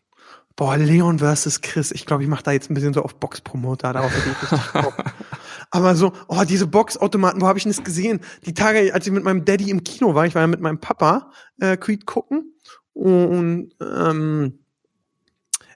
Boah, 0.56 0.76
Leon 0.76 1.18
versus 1.18 1.60
Chris. 1.60 1.92
Ich 1.92 2.06
glaube, 2.06 2.22
ich 2.22 2.28
mache 2.28 2.42
da 2.42 2.52
jetzt 2.52 2.70
ein 2.70 2.74
bisschen 2.74 2.92
so 2.92 3.02
auf 3.02 3.14
Box-Promoter, 3.16 3.92
darauf 3.92 4.12
hätte 4.14 4.30
ich 4.30 4.52
richtig 4.52 4.72
Bock. 4.72 4.94
Aber 5.70 5.94
so, 5.94 6.12
oh, 6.28 6.42
diese 6.46 6.66
Boxautomaten, 6.66 7.40
wo 7.40 7.46
habe 7.46 7.58
ich 7.58 7.64
denn 7.64 7.72
das 7.72 7.82
gesehen? 7.82 8.20
Die 8.44 8.52
Tage, 8.52 8.92
als 8.92 9.06
ich 9.06 9.12
mit 9.12 9.24
meinem 9.24 9.44
Daddy 9.44 9.70
im 9.70 9.84
Kino 9.84 10.14
war, 10.14 10.26
ich 10.26 10.34
war 10.34 10.42
ja 10.42 10.46
mit 10.46 10.60
meinem 10.60 10.78
Papa 10.78 11.30
äh, 11.60 11.78
Creed 11.78 12.04
gucken 12.04 12.54
und 12.92 13.70
ähm, 13.80 14.58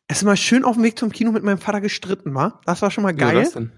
es 0.07 0.18
ist 0.18 0.24
mal 0.24 0.37
schön 0.37 0.64
auf 0.64 0.74
dem 0.74 0.85
Weg 0.85 0.99
zum 0.99 1.11
Kino 1.11 1.33
mit 1.33 1.43
meinem 1.43 1.59
Vater 1.59 1.81
gestritten, 1.81 2.35
war. 2.35 2.61
Das 2.66 2.83
war 2.83 2.91
schon 2.91 3.03
mal 3.03 3.14
geil. 3.14 3.37
das 3.37 3.53
denn? 3.53 3.72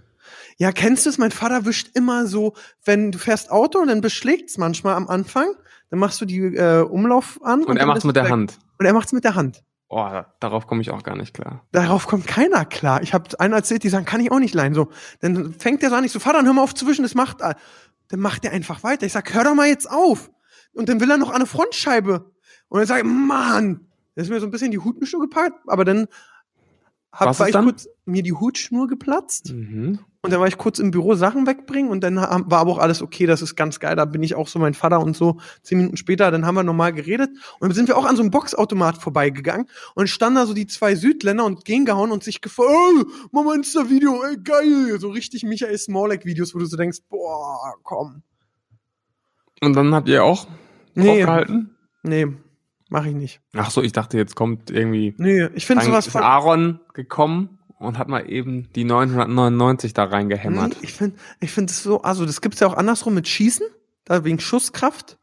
Ja, 0.58 0.72
kennst 0.72 1.06
du 1.06 1.10
es? 1.10 1.18
Mein 1.18 1.30
Vater 1.30 1.64
wischt 1.64 1.90
immer 1.94 2.26
so, 2.26 2.54
wenn 2.84 3.12
du 3.12 3.18
fährst 3.18 3.50
Auto 3.50 3.78
und 3.78 3.88
dann 3.88 4.00
beschlägt's 4.00 4.58
manchmal 4.58 4.96
am 4.96 5.08
Anfang, 5.08 5.46
dann 5.90 6.00
machst 6.00 6.20
du 6.20 6.24
die 6.24 6.40
äh, 6.40 6.82
Umlauf 6.82 7.40
an 7.42 7.62
Und 7.62 7.76
er 7.76 7.80
dann 7.80 7.88
macht's 7.88 8.04
mit 8.04 8.16
der. 8.16 8.28
Hand. 8.28 8.58
Und 8.78 8.86
er 8.86 8.92
macht's 8.92 9.12
mit 9.12 9.24
der 9.24 9.36
Hand. 9.36 9.62
Oh, 9.90 10.06
darauf 10.40 10.66
komme 10.66 10.82
ich 10.82 10.90
auch 10.90 11.02
gar 11.02 11.16
nicht 11.16 11.32
klar. 11.32 11.64
Darauf 11.72 12.06
kommt 12.06 12.26
keiner 12.26 12.66
klar. 12.66 13.02
Ich 13.02 13.14
habe 13.14 13.40
einen 13.40 13.54
erzählt, 13.54 13.82
die 13.82 13.88
sagen, 13.88 14.04
kann 14.04 14.20
ich 14.20 14.30
auch 14.30 14.38
nicht 14.38 14.54
leihen. 14.54 14.74
So, 14.74 14.88
dann 15.20 15.54
fängt 15.54 15.82
der 15.82 15.88
so 15.88 15.96
an, 15.96 16.04
ich 16.04 16.12
so, 16.12 16.20
Vater, 16.20 16.38
dann 16.38 16.46
hör 16.46 16.52
mal 16.52 16.62
auf 16.62 16.74
zu 16.74 16.86
wischen, 16.86 17.02
das 17.02 17.14
macht. 17.14 17.40
Dann 17.40 18.20
macht 18.20 18.44
er 18.44 18.52
einfach 18.52 18.82
weiter. 18.82 19.06
Ich 19.06 19.12
sag, 19.12 19.32
hör 19.32 19.44
doch 19.44 19.54
mal 19.54 19.66
jetzt 19.66 19.90
auf. 19.90 20.30
Und 20.74 20.90
dann 20.90 21.00
will 21.00 21.10
er 21.10 21.16
noch 21.16 21.30
an 21.30 21.36
eine 21.36 21.46
Frontscheibe. 21.46 22.30
Und 22.68 22.78
dann 22.78 22.86
sag 22.86 22.98
ich, 22.98 23.04
Mann, 23.04 23.86
das 24.14 24.24
ist 24.24 24.30
mir 24.30 24.40
so 24.40 24.46
ein 24.46 24.50
bisschen 24.50 24.70
die 24.70 24.78
Hutenstuhl 24.78 25.22
gepackt, 25.22 25.58
aber 25.66 25.84
dann 25.84 26.06
hab, 27.12 27.38
war 27.38 27.46
ich 27.48 27.52
dann? 27.52 27.64
kurz 27.64 27.88
mir 28.04 28.22
die 28.22 28.32
Hutschnur 28.32 28.86
geplatzt 28.86 29.52
Mhm. 29.52 29.98
und 30.22 30.30
dann 30.32 30.40
war 30.40 30.46
ich 30.46 30.58
kurz 30.58 30.78
im 30.78 30.90
Büro 30.90 31.14
Sachen 31.14 31.46
wegbringen 31.46 31.90
und 31.90 32.02
dann 32.02 32.16
war 32.16 32.30
aber 32.60 32.70
auch 32.72 32.78
alles 32.78 33.00
okay, 33.02 33.26
das 33.26 33.40
ist 33.42 33.56
ganz 33.56 33.80
geil, 33.80 33.96
da 33.96 34.04
bin 34.04 34.22
ich 34.22 34.34
auch 34.34 34.46
so 34.48 34.58
mein 34.58 34.74
Vater 34.74 35.00
und 35.00 35.16
so. 35.16 35.38
Zehn 35.62 35.78
Minuten 35.78 35.96
später, 35.96 36.30
dann 36.30 36.44
haben 36.46 36.54
wir 36.54 36.62
normal 36.62 36.92
geredet 36.92 37.30
und 37.60 37.68
dann 37.68 37.72
sind 37.74 37.88
wir 37.88 37.96
auch 37.96 38.04
an 38.04 38.16
so 38.16 38.22
einem 38.22 38.30
Boxautomat 38.30 38.98
vorbeigegangen 38.98 39.66
und 39.94 40.08
standen 40.08 40.36
da 40.36 40.46
so 40.46 40.54
die 40.54 40.66
zwei 40.66 40.94
Südländer 40.94 41.44
und 41.44 41.64
gegengehauen 41.64 42.10
und 42.12 42.22
sich 42.24 42.40
gefragt, 42.40 42.68
oh, 42.70 43.04
mach 43.32 43.44
mal 43.44 43.56
Insta-Video, 43.56 44.22
ey, 44.24 44.36
geil. 44.42 44.98
So 45.00 45.08
richtig 45.10 45.44
Michael 45.44 45.76
Smolek-Videos, 45.78 46.54
wo 46.54 46.58
du 46.58 46.66
so 46.66 46.76
denkst, 46.76 46.98
boah, 47.08 47.74
komm. 47.82 48.22
Und 49.60 49.74
dann 49.74 49.94
habt 49.94 50.08
ihr 50.08 50.22
auch 50.24 50.46
Nee, 50.94 51.06
draufgehalten? 51.22 51.74
nee, 52.02 52.26
mach 52.88 53.04
ich 53.04 53.14
nicht. 53.14 53.40
Ach 53.54 53.70
so, 53.70 53.82
ich 53.82 53.92
dachte, 53.92 54.16
jetzt 54.16 54.34
kommt 54.34 54.70
irgendwie. 54.70 55.14
Nee, 55.18 55.48
ich 55.54 55.66
finde 55.66 55.84
sowas 55.84 56.06
ist 56.06 56.12
voll 56.12 56.22
Aaron 56.22 56.80
gekommen 56.94 57.58
und 57.78 57.98
hat 57.98 58.08
mal 58.08 58.28
eben 58.28 58.68
die 58.74 58.84
999 58.84 59.94
da 59.94 60.04
reingehämmert. 60.04 60.70
Nee, 60.70 60.76
ich 60.82 60.92
finde 60.92 61.16
ich 61.40 61.50
finde 61.50 61.70
es 61.70 61.82
so, 61.82 62.02
also 62.02 62.26
das 62.26 62.40
gibt's 62.40 62.60
ja 62.60 62.66
auch 62.66 62.76
andersrum 62.76 63.14
mit 63.14 63.28
Schießen, 63.28 63.66
da 64.04 64.24
wegen 64.24 64.40
Schusskraft. 64.40 65.17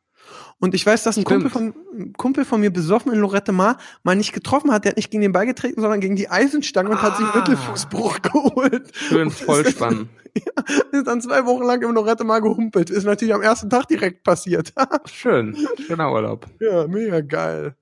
Und 0.66 0.74
ich 0.74 0.86
weiß, 0.86 1.04
dass 1.04 1.16
ein 1.18 1.24
Kumpel 1.24 1.50
von, 1.52 1.74
ein 1.94 2.14
Kumpel 2.14 2.44
von 2.44 2.60
mir 2.60 2.72
besoffen 2.72 3.14
in 3.14 3.20
Lorette 3.20 3.52
Mar 3.52 3.78
mal 4.04 4.16
nicht 4.16 4.34
getroffen 4.34 4.72
hat. 4.72 4.84
Der 4.84 4.90
hat 4.92 4.98
nicht 4.98 5.12
gegen 5.12 5.22
den 5.22 5.32
Ball 5.32 5.46
getreten, 5.46 5.80
sondern 5.80 6.00
gegen 6.02 6.16
die 6.16 6.30
Eisenstange 6.30 6.90
und 6.90 7.02
hat 7.02 7.18
sich 7.18 7.26
Ah. 7.28 7.38
Mittelfußbruch 7.38 8.22
geholt. 8.24 8.92
Schön 8.96 9.28
Und 9.28 9.32
Vollspann. 9.32 10.10
Ist 10.92 11.08
dann 11.08 11.22
zwei 11.22 11.46
Wochen 11.46 11.64
lang 11.64 11.82
im 11.84 11.92
Lorette 11.94 12.24
Mar 12.24 12.42
gehumpelt. 12.42 12.90
Ist 12.90 13.06
natürlich 13.06 13.34
am 13.34 13.42
ersten 13.42 13.70
Tag 13.70 13.88
direkt 13.88 14.24
passiert. 14.24 14.74
Schön. 15.06 15.56
Schöner 15.86 16.12
Urlaub. 16.12 16.48
ja, 16.60 16.88
mega 16.88 17.22
geil. 17.22 17.76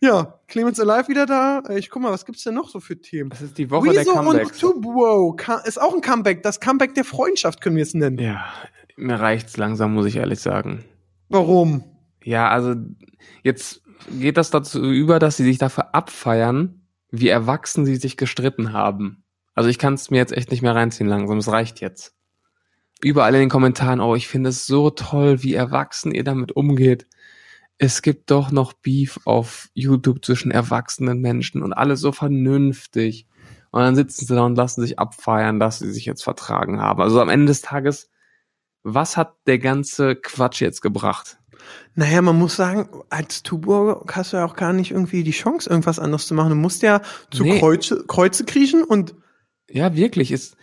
Ja, 0.00 0.38
Clemens 0.46 0.78
Alive 0.78 1.08
wieder 1.08 1.26
da. 1.26 1.60
Ich 1.76 1.90
guck 1.90 2.00
mal, 2.02 2.12
was 2.12 2.24
gibt's 2.24 2.44
denn 2.44 2.54
noch 2.54 2.68
so 2.68 2.78
für 2.78 3.00
Themen? 3.00 3.30
Das 3.30 3.42
ist 3.42 3.58
die 3.58 3.68
Woche 3.68 3.88
der 3.90 4.00
Rezo 4.02 4.12
und 4.12 4.24
Comebacks. 4.26 4.58
Tubo 4.58 5.34
ka- 5.36 5.62
ist 5.66 5.80
auch 5.82 5.92
ein 5.92 6.00
Comeback. 6.00 6.44
Das 6.44 6.60
Comeback 6.60 6.94
der 6.94 7.04
Freundschaft 7.04 7.60
können 7.60 7.74
wir 7.74 7.82
es 7.82 7.94
nennen. 7.94 8.16
Ja, 8.18 8.44
mir 8.96 9.18
reicht's 9.18 9.56
langsam, 9.56 9.94
muss 9.94 10.06
ich 10.06 10.16
ehrlich 10.16 10.38
sagen. 10.40 10.84
Warum? 11.28 11.82
Ja, 12.22 12.48
also 12.48 12.74
jetzt 13.42 13.82
geht 14.18 14.36
das 14.36 14.50
dazu 14.50 14.82
über, 14.82 15.18
dass 15.18 15.36
sie 15.36 15.44
sich 15.44 15.58
dafür 15.58 15.94
abfeiern, 15.94 16.82
wie 17.10 17.28
erwachsen 17.28 17.86
sie 17.86 17.96
sich 17.96 18.16
gestritten 18.16 18.72
haben. 18.72 19.24
Also 19.54 19.70
ich 19.70 19.78
kann 19.78 19.94
es 19.94 20.10
mir 20.10 20.18
jetzt 20.18 20.32
echt 20.32 20.50
nicht 20.50 20.62
mehr 20.62 20.74
reinziehen 20.74 21.08
langsam, 21.08 21.38
es 21.38 21.48
reicht 21.48 21.80
jetzt. 21.80 22.14
Überall 23.02 23.34
in 23.34 23.40
den 23.40 23.48
Kommentaren, 23.48 24.00
oh, 24.00 24.14
ich 24.14 24.28
finde 24.28 24.50
es 24.50 24.66
so 24.66 24.90
toll, 24.90 25.42
wie 25.42 25.54
erwachsen 25.54 26.12
ihr 26.12 26.24
damit 26.24 26.52
umgeht. 26.52 27.06
Es 27.78 28.02
gibt 28.02 28.30
doch 28.30 28.50
noch 28.50 28.72
Beef 28.72 29.20
auf 29.24 29.68
YouTube 29.72 30.24
zwischen 30.24 30.50
erwachsenen 30.50 31.20
Menschen 31.20 31.62
und 31.62 31.72
alle 31.72 31.96
so 31.96 32.10
vernünftig. 32.10 33.26
Und 33.70 33.82
dann 33.82 33.94
sitzen 33.94 34.26
sie 34.26 34.34
da 34.34 34.44
und 34.44 34.56
lassen 34.56 34.80
sich 34.80 34.98
abfeiern, 34.98 35.60
dass 35.60 35.78
sie 35.78 35.90
sich 35.92 36.06
jetzt 36.06 36.24
vertragen 36.24 36.80
haben. 36.80 37.00
Also 37.00 37.20
am 37.20 37.28
Ende 37.28 37.46
des 37.46 37.60
Tages, 37.60 38.10
was 38.82 39.16
hat 39.16 39.36
der 39.46 39.58
ganze 39.58 40.16
Quatsch 40.16 40.60
jetzt 40.60 40.80
gebracht? 40.80 41.38
Naja, 41.94 42.22
man 42.22 42.38
muss 42.38 42.56
sagen, 42.56 42.88
als 43.10 43.42
Tuborg 43.42 44.14
hast 44.16 44.32
du 44.32 44.36
ja 44.38 44.44
auch 44.44 44.54
gar 44.56 44.72
nicht 44.72 44.90
irgendwie 44.92 45.24
die 45.24 45.32
Chance, 45.32 45.68
irgendwas 45.68 45.98
anderes 45.98 46.26
zu 46.26 46.34
machen. 46.34 46.50
Du 46.50 46.54
musst 46.56 46.82
ja 46.82 47.00
zu 47.30 47.42
Nee. 47.42 47.58
Kreuze, 47.58 48.04
Kreuze 48.06 48.44
kriechen 48.44 48.84
und 48.84 49.14
Ja, 49.68 49.94
wirklich, 49.94 50.30
ist, 50.32 50.56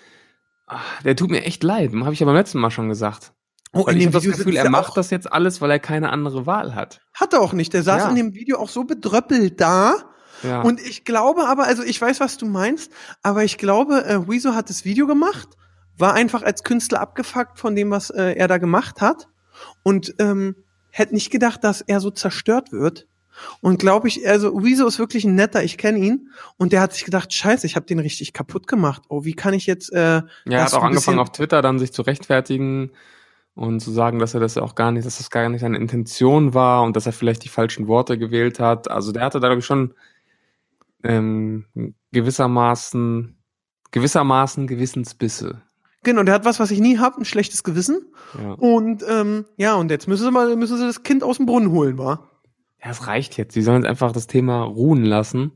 ah, 0.68 0.80
der 1.04 1.16
tut 1.16 1.30
mir 1.32 1.44
echt 1.44 1.64
leid. 1.64 1.92
Habe 1.94 2.14
ich 2.14 2.20
ja 2.20 2.26
beim 2.26 2.36
letzten 2.36 2.60
Mal 2.60 2.72
schon 2.72 2.88
gesagt. 2.90 3.34
oh, 3.74 3.86
Weil 3.86 3.98
ich 3.98 4.06
habe 4.06 4.14
das 4.14 4.24
Gefühl, 4.24 4.56
er 4.56 4.70
macht 4.70 4.96
das 4.98 5.10
jetzt 5.10 5.32
alles, 5.32 5.62
weil 5.62 5.72
er 5.72 5.80
keine 5.80 6.10
andere 6.10 6.46
Wahl 6.46 6.74
hat. 6.76 7.02
Hat 7.14 7.34
er 7.34 7.42
auch 7.42 7.54
nicht. 7.54 7.74
Der 7.74 7.84
saß 7.84 8.04
Ja. 8.04 8.10
in 8.10 8.16
dem 8.16 8.34
Video 8.34 8.58
auch 8.58 8.70
so 8.70 8.84
bedröppelt 8.86 9.60
da. 9.60 9.96
Ja. 10.44 10.62
Und 10.62 10.80
ich 10.82 11.06
glaube 11.06 11.48
aber, 11.48 11.66
also 11.66 11.84
ich 11.84 12.00
weiß, 12.02 12.20
was 12.20 12.38
du 12.38 12.46
meinst, 12.46 12.92
aber 13.24 13.44
ich 13.44 13.58
glaube, 13.58 14.06
äh, 14.06 14.20
Wieso 14.28 14.54
hat 14.56 14.70
das 14.70 14.84
Video 14.86 15.08
gemacht, 15.08 15.50
war 15.98 16.14
einfach 16.14 16.44
als 16.44 16.64
Künstler 16.64 17.00
abgefuckt 17.02 17.58
von 17.60 17.76
dem, 17.76 17.90
was 17.92 18.10
äh, 18.10 18.34
er 18.34 18.48
da 18.50 18.58
gemacht 18.58 19.00
hat 19.02 19.28
und 19.84 20.14
ähm, 20.20 20.56
hätte 20.98 21.14
nicht 21.14 21.30
gedacht, 21.30 21.64
dass 21.64 21.82
er 21.82 22.00
so 22.00 22.10
zerstört 22.10 22.72
wird. 22.72 23.08
Und 23.60 23.80
glaube 23.80 24.08
ich, 24.08 24.26
also 24.26 24.64
Wieso 24.64 24.88
ist 24.88 24.98
wirklich 24.98 25.26
ein 25.26 25.36
netter, 25.36 25.62
ich 25.62 25.78
kenne 25.78 26.00
ihn 26.00 26.30
und 26.56 26.72
der 26.72 26.80
hat 26.80 26.94
sich 26.94 27.04
gedacht, 27.04 27.34
scheiße, 27.34 27.68
ich 27.68 27.76
habe 27.76 27.86
den 27.86 28.00
richtig 28.00 28.32
kaputt 28.32 28.66
gemacht. 28.66 29.04
Oh, 29.10 29.26
wie 29.26 29.34
kann 29.34 29.54
ich 29.54 29.66
jetzt 29.66 29.92
äh, 29.92 29.98
ja, 29.98 30.24
er 30.46 30.64
hat 30.64 30.74
auch 30.74 30.84
angefangen 30.84 31.20
auf 31.20 31.34
Twitter 31.34 31.62
dann 31.62 31.80
sich 31.80 31.92
zu 31.92 32.02
rechtfertigen 32.02 32.92
und 33.56 33.82
zu 33.82 33.92
sagen, 33.92 34.20
dass 34.20 34.36
er 34.36 34.40
das 34.40 34.56
ja 34.56 34.62
auch 34.62 34.76
gar 34.76 34.94
nicht, 34.94 35.06
dass 35.06 35.18
das 35.18 35.30
gar 35.30 35.50
nicht 35.50 35.62
seine 35.62 35.78
Intention 35.78 36.54
war 36.54 36.84
und 36.84 36.96
dass 36.96 37.08
er 37.08 37.12
vielleicht 37.12 37.44
die 37.44 37.50
falschen 37.50 37.90
Worte 37.90 38.18
gewählt 38.18 38.62
hat. 38.62 38.90
Also 38.90 39.12
der 39.12 39.24
hatte 39.24 39.42
da 39.42 39.48
glaube 39.48 39.60
ich 39.60 39.66
schon 39.66 39.94
ähm, 41.04 41.66
gewissermaßen 42.14 43.38
gewissermaßen 43.92 44.66
Gewissensbisse. 44.66 45.62
Genau, 46.06 46.24
der 46.24 46.34
hat 46.36 46.46
was, 46.46 46.60
was 46.62 46.72
ich 46.72 46.80
nie 46.80 46.98
hab, 47.00 47.18
ein 47.18 47.26
schlechtes 47.26 47.64
Gewissen. 47.64 48.00
Ja. 48.42 48.54
Und 48.54 49.04
ähm, 49.10 49.46
ja, 49.58 49.76
und 49.76 49.92
jetzt 49.92 50.08
müssen 50.08 50.24
sie 50.24 50.32
mal, 50.32 50.56
müssen 50.56 50.78
sie 50.78 50.86
das 50.86 51.04
Kind 51.04 51.24
aus 51.24 51.38
dem 51.38 51.46
Brunnen 51.46 51.72
holen, 51.72 51.98
wa? 51.98 52.30
ja, 52.84 52.92
es 52.92 53.08
reicht 53.08 53.36
jetzt. 53.38 53.54
Sie 53.54 53.62
sollen 53.62 53.82
jetzt 53.82 53.90
einfach 53.90 54.12
das 54.14 54.28
Thema 54.28 54.62
ruhen 54.64 55.04
lassen 55.04 55.52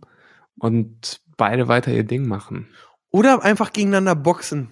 und 0.58 1.22
beide 1.38 1.68
weiter 1.68 1.91
ihr 1.93 2.04
Ding 2.04 2.28
machen. 2.28 2.68
Oder 3.12 3.43
einfach 3.43 3.72
gegeneinander 3.72 4.16
boxen. 4.16 4.70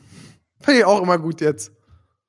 Finde 0.59 0.79
ich 0.79 0.85
auch 0.85 1.01
immer 1.01 1.17
gut 1.19 1.39
jetzt. 1.41 1.71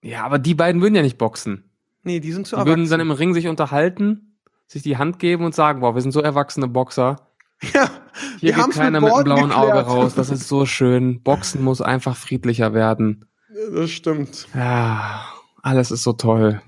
Ja, 0.02 0.24
aber 0.24 0.38
die 0.38 0.54
beiden 0.54 0.80
würden 0.82 0.94
ja 0.94 1.02
nicht 1.02 1.18
boxen. 1.18 1.64
Nee, 2.04 2.20
die 2.20 2.32
sind 2.32 2.46
zu 2.46 2.56
Die 2.56 2.60
würden 2.60 2.80
erwachsen. 2.84 2.90
dann 2.90 3.00
im 3.00 3.10
Ring 3.10 3.34
sich 3.34 3.48
unterhalten, 3.48 4.38
sich 4.66 4.82
die 4.82 4.96
Hand 4.98 5.18
geben 5.18 5.44
und 5.44 5.54
sagen, 5.54 5.80
boah, 5.80 5.94
wir 5.94 6.02
sind 6.02 6.12
so 6.12 6.20
erwachsene 6.20 6.68
Boxer. 6.68 7.16
ja, 7.74 7.90
Hier 8.38 8.52
geht 8.52 8.70
keiner 8.70 9.00
mit 9.00 9.08
mit 9.10 9.14
einem 9.14 9.24
blauen 9.24 9.52
Auge 9.52 9.66
geklärt. 9.68 9.86
raus. 9.88 10.14
Das 10.14 10.30
ist 10.30 10.46
so 10.46 10.64
schön. 10.66 11.22
Boxen 11.22 11.64
muss 11.64 11.80
einfach 11.80 12.16
friedlicher 12.16 12.72
werden. 12.74 13.24
Das 13.72 13.90
stimmt. 13.90 14.48
Ja, 14.54 15.24
alles 15.62 15.90
ist 15.90 16.02
so 16.02 16.12
toll. 16.12 16.62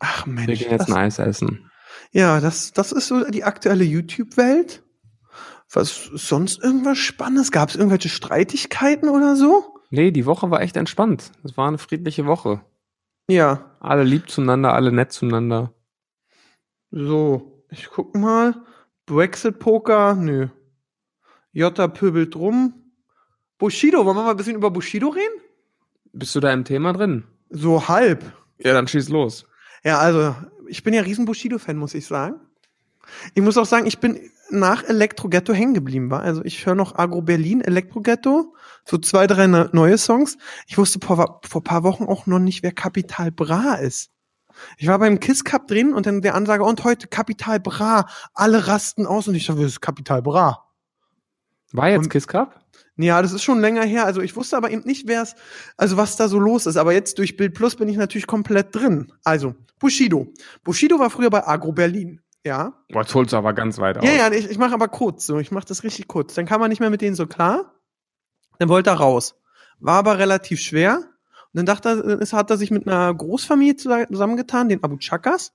Ach 0.00 0.26
Wir 0.26 0.32
Mensch. 0.32 0.58
gehen 0.60 0.70
jetzt 0.70 0.88
Das, 0.88 0.96
ein 0.96 1.02
Eis 1.04 1.18
essen. 1.18 1.70
ja, 2.10 2.40
das, 2.40 2.72
das 2.72 2.92
ist 2.92 3.08
so 3.08 3.24
die 3.30 3.44
aktuelle 3.44 3.84
YouTube-Welt. 3.84 4.82
Was 5.72 6.10
sonst 6.12 6.62
irgendwas 6.62 6.98
Spannendes? 6.98 7.50
Gab 7.50 7.70
es 7.70 7.76
irgendwelche 7.76 8.08
Streitigkeiten 8.10 9.08
oder 9.08 9.36
so? 9.36 9.74
Nee, 9.90 10.10
die 10.10 10.26
Woche 10.26 10.50
war 10.50 10.60
echt 10.60 10.76
entspannt. 10.76 11.32
Es 11.44 11.56
war 11.56 11.68
eine 11.68 11.78
friedliche 11.78 12.26
Woche. 12.26 12.60
Ja, 13.28 13.76
Alle 13.80 14.02
lieb 14.04 14.28
zueinander, 14.28 14.74
alle 14.74 14.92
nett 14.92 15.12
zueinander. 15.12 15.72
so. 16.90 17.48
Ich 17.70 17.88
guck 17.88 18.14
mal. 18.14 18.54
Brexit-Poker, 19.06 20.14
nö. 20.14 20.48
Jota 21.52 21.88
pöbelt 21.88 22.36
rum. 22.36 22.92
Bushido, 23.58 24.04
wollen 24.04 24.16
wir 24.16 24.24
mal 24.24 24.30
ein 24.32 24.36
bisschen 24.36 24.56
über 24.56 24.70
Bushido 24.70 25.08
reden? 25.08 25.40
Bist 26.12 26.34
du 26.34 26.40
da 26.40 26.52
im 26.52 26.64
Thema 26.64 26.92
drin? 26.92 27.24
So 27.50 27.88
halb. 27.88 28.22
Ja, 28.58 28.72
dann 28.72 28.86
schieß 28.88 29.08
los. 29.08 29.46
Ja, 29.84 29.98
also, 29.98 30.34
ich 30.68 30.82
bin 30.82 30.94
ja 30.94 31.02
riesen 31.02 31.24
Bushido-Fan, 31.24 31.76
muss 31.76 31.94
ich 31.94 32.06
sagen. 32.06 32.36
Ich 33.34 33.42
muss 33.42 33.58
auch 33.58 33.66
sagen, 33.66 33.86
ich 33.86 33.98
bin 33.98 34.20
nach 34.50 34.84
Elektro-Ghetto 34.84 35.52
hängen 35.52 35.74
geblieben, 35.74 36.10
war. 36.10 36.20
Also 36.22 36.44
ich 36.44 36.64
höre 36.66 36.74
noch 36.74 36.96
Agro 36.96 37.22
Berlin, 37.22 37.60
Elektro-Ghetto, 37.62 38.54
so 38.84 38.98
zwei, 38.98 39.26
drei 39.26 39.46
ne- 39.46 39.70
neue 39.72 39.96
Songs. 39.98 40.36
Ich 40.66 40.76
wusste 40.78 40.98
vor, 41.04 41.40
vor 41.42 41.64
paar 41.64 41.82
Wochen 41.82 42.04
auch 42.04 42.26
noch 42.26 42.38
nicht, 42.38 42.62
wer 42.62 42.72
Capital 42.72 43.32
Bra 43.32 43.74
ist. 43.76 44.10
Ich 44.76 44.86
war 44.86 44.98
beim 44.98 45.18
Kiss 45.20 45.44
Cup 45.44 45.66
drin 45.66 45.94
und 45.94 46.04
dann 46.06 46.20
der 46.20 46.34
Ansage, 46.34 46.62
und 46.64 46.84
heute 46.84 47.08
Capital 47.08 47.58
Bra, 47.60 48.06
alle 48.34 48.66
rasten 48.68 49.06
aus 49.06 49.26
und 49.26 49.34
ich 49.34 49.46
dachte, 49.46 49.62
das 49.62 49.72
ist 49.72 49.80
Capital 49.80 50.20
Bra. 50.22 50.64
War 51.72 51.88
jetzt 51.88 52.04
Und- 52.04 52.08
Kiss 52.10 52.28
Cup? 52.28 52.61
Ja, 52.96 53.22
das 53.22 53.32
ist 53.32 53.42
schon 53.42 53.60
länger 53.60 53.84
her. 53.84 54.04
Also 54.04 54.20
ich 54.20 54.36
wusste 54.36 54.56
aber 54.56 54.70
eben 54.70 54.82
nicht, 54.84 55.08
wer 55.08 55.22
es, 55.22 55.34
also 55.76 55.96
was 55.96 56.16
da 56.16 56.28
so 56.28 56.38
los 56.38 56.66
ist. 56.66 56.76
Aber 56.76 56.92
jetzt 56.92 57.18
durch 57.18 57.36
Bild 57.36 57.54
Plus 57.54 57.76
bin 57.76 57.88
ich 57.88 57.96
natürlich 57.96 58.26
komplett 58.26 58.74
drin. 58.74 59.12
Also, 59.24 59.54
Bushido. 59.78 60.32
Bushido 60.62 60.98
war 60.98 61.08
früher 61.10 61.30
bei 61.30 61.46
Agro 61.46 61.72
Berlin. 61.72 62.20
Ja. 62.44 62.74
Boah, 62.90 63.02
jetzt 63.02 63.14
holst 63.14 63.32
du 63.32 63.36
aber 63.36 63.52
ganz 63.54 63.78
weit 63.78 63.98
aus. 63.98 64.04
Ja, 64.04 64.12
ja, 64.12 64.32
ich, 64.32 64.50
ich 64.50 64.58
mache 64.58 64.74
aber 64.74 64.88
kurz 64.88 65.26
so. 65.26 65.38
Ich 65.38 65.52
mache 65.52 65.64
das 65.66 65.84
richtig 65.84 66.08
kurz. 66.08 66.34
Dann 66.34 66.44
kam 66.44 66.60
man 66.60 66.68
nicht 66.70 66.80
mehr 66.80 66.90
mit 66.90 67.00
denen 67.00 67.14
so 67.16 67.26
klar. 67.26 67.74
Dann 68.58 68.68
wollte 68.68 68.90
er 68.90 68.96
raus. 68.96 69.36
War 69.80 69.96
aber 69.96 70.18
relativ 70.18 70.60
schwer. 70.60 70.98
Und 70.98 71.58
dann 71.58 71.66
dachte 71.66 71.88
er, 71.88 72.20
es 72.20 72.32
hat 72.32 72.50
er 72.50 72.56
sich 72.58 72.70
mit 72.70 72.86
einer 72.86 73.14
Großfamilie 73.14 73.74
zusa- 73.74 74.08
zusammengetan, 74.08 74.68
den 74.68 74.82
Abu 74.84 74.96
Chakas. 74.98 75.52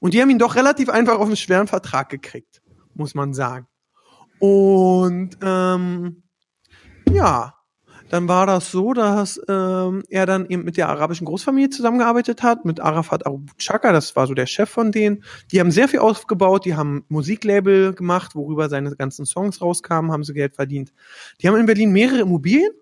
Und 0.00 0.14
die 0.14 0.22
haben 0.22 0.30
ihn 0.30 0.38
doch 0.38 0.54
relativ 0.54 0.88
einfach 0.88 1.18
auf 1.18 1.26
einen 1.26 1.36
schweren 1.36 1.66
Vertrag 1.66 2.08
gekriegt, 2.08 2.62
muss 2.94 3.14
man 3.14 3.34
sagen. 3.34 3.66
Und 4.38 5.30
ähm, 5.42 6.22
ja, 7.12 7.54
dann 8.10 8.26
war 8.26 8.46
das 8.46 8.70
so, 8.70 8.94
dass 8.94 9.40
ähm, 9.48 10.02
er 10.08 10.24
dann 10.24 10.46
eben 10.46 10.64
mit 10.64 10.76
der 10.76 10.88
arabischen 10.88 11.26
Großfamilie 11.26 11.70
zusammengearbeitet 11.70 12.42
hat, 12.42 12.64
mit 12.64 12.80
Arafat 12.80 13.26
Abu 13.26 13.40
Chaka, 13.58 13.92
das 13.92 14.16
war 14.16 14.26
so 14.26 14.34
der 14.34 14.46
Chef 14.46 14.70
von 14.70 14.92
denen. 14.92 15.24
Die 15.52 15.60
haben 15.60 15.70
sehr 15.70 15.88
viel 15.88 16.00
aufgebaut, 16.00 16.64
die 16.64 16.74
haben 16.74 17.04
Musiklabel 17.08 17.92
gemacht, 17.92 18.34
worüber 18.34 18.68
seine 18.68 18.96
ganzen 18.96 19.26
Songs 19.26 19.60
rauskamen, 19.60 20.10
haben 20.10 20.24
sie 20.24 20.32
Geld 20.32 20.54
verdient. 20.54 20.92
Die 21.40 21.48
haben 21.48 21.56
in 21.56 21.66
Berlin 21.66 21.92
mehrere 21.92 22.20
Immobilien. 22.20 22.72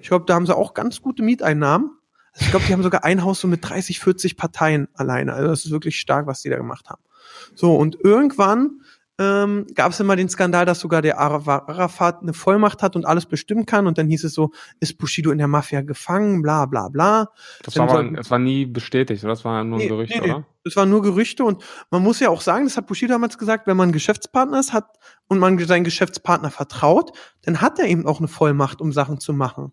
Ich 0.00 0.08
glaube, 0.08 0.24
da 0.26 0.34
haben 0.34 0.46
sie 0.46 0.56
auch 0.56 0.74
ganz 0.74 1.00
gute 1.00 1.22
Mieteinnahmen. 1.22 1.92
Also 2.32 2.46
ich 2.46 2.50
glaube, 2.50 2.64
die 2.66 2.72
haben 2.72 2.82
sogar 2.82 3.04
ein 3.04 3.22
Haus 3.22 3.40
so 3.40 3.46
mit 3.46 3.60
30, 3.62 4.00
40 4.00 4.36
Parteien 4.36 4.88
alleine. 4.94 5.34
Also 5.34 5.48
das 5.48 5.64
ist 5.64 5.70
wirklich 5.70 6.00
stark, 6.00 6.26
was 6.26 6.42
die 6.42 6.48
da 6.48 6.56
gemacht 6.56 6.88
haben. 6.90 7.02
So, 7.54 7.76
und 7.76 7.98
irgendwann 8.02 8.80
ähm, 9.22 9.66
gab 9.74 9.92
es 9.92 10.00
immer 10.00 10.16
den 10.16 10.28
Skandal, 10.28 10.66
dass 10.66 10.80
sogar 10.80 11.02
der 11.02 11.18
Ara- 11.20 11.64
Arafat 11.68 12.22
eine 12.22 12.32
Vollmacht 12.32 12.82
hat 12.82 12.96
und 12.96 13.04
alles 13.06 13.26
bestimmen 13.26 13.66
kann. 13.66 13.86
Und 13.86 13.98
dann 13.98 14.08
hieß 14.08 14.24
es 14.24 14.34
so, 14.34 14.50
ist 14.80 14.98
Bushido 14.98 15.30
in 15.30 15.38
der 15.38 15.48
Mafia 15.48 15.82
gefangen, 15.82 16.42
bla 16.42 16.66
bla 16.66 16.88
bla. 16.88 17.30
Das 17.62 17.74
Dann 17.74 17.88
war, 17.88 17.98
aber, 18.00 18.10
das 18.16 18.30
war 18.30 18.38
nie 18.38 18.66
bestätigt, 18.66 19.22
oder? 19.22 19.32
Das 19.32 19.44
war 19.44 19.62
nur 19.64 19.78
ein 19.78 19.82
Nee, 19.82 19.88
Gerücht, 19.88 20.14
nee, 20.14 20.20
nee. 20.26 20.32
oder? 20.32 20.46
Das 20.64 20.76
waren 20.76 20.90
nur 20.90 21.02
Gerüchte 21.02 21.44
und 21.44 21.62
man 21.90 22.02
muss 22.02 22.20
ja 22.20 22.28
auch 22.30 22.40
sagen, 22.40 22.64
das 22.64 22.76
hat 22.76 22.86
Bushido 22.86 23.12
damals 23.14 23.36
gesagt, 23.36 23.66
wenn 23.66 23.76
man 23.76 23.90
Geschäftspartner 23.92 24.60
ist, 24.60 24.72
hat 24.72 24.86
und 25.28 25.38
man 25.38 25.58
seinen 25.58 25.84
Geschäftspartner 25.84 26.50
vertraut, 26.50 27.12
dann 27.42 27.60
hat 27.60 27.78
er 27.78 27.86
eben 27.86 28.06
auch 28.06 28.18
eine 28.18 28.28
Vollmacht, 28.28 28.80
um 28.80 28.92
Sachen 28.92 29.18
zu 29.18 29.32
machen. 29.32 29.72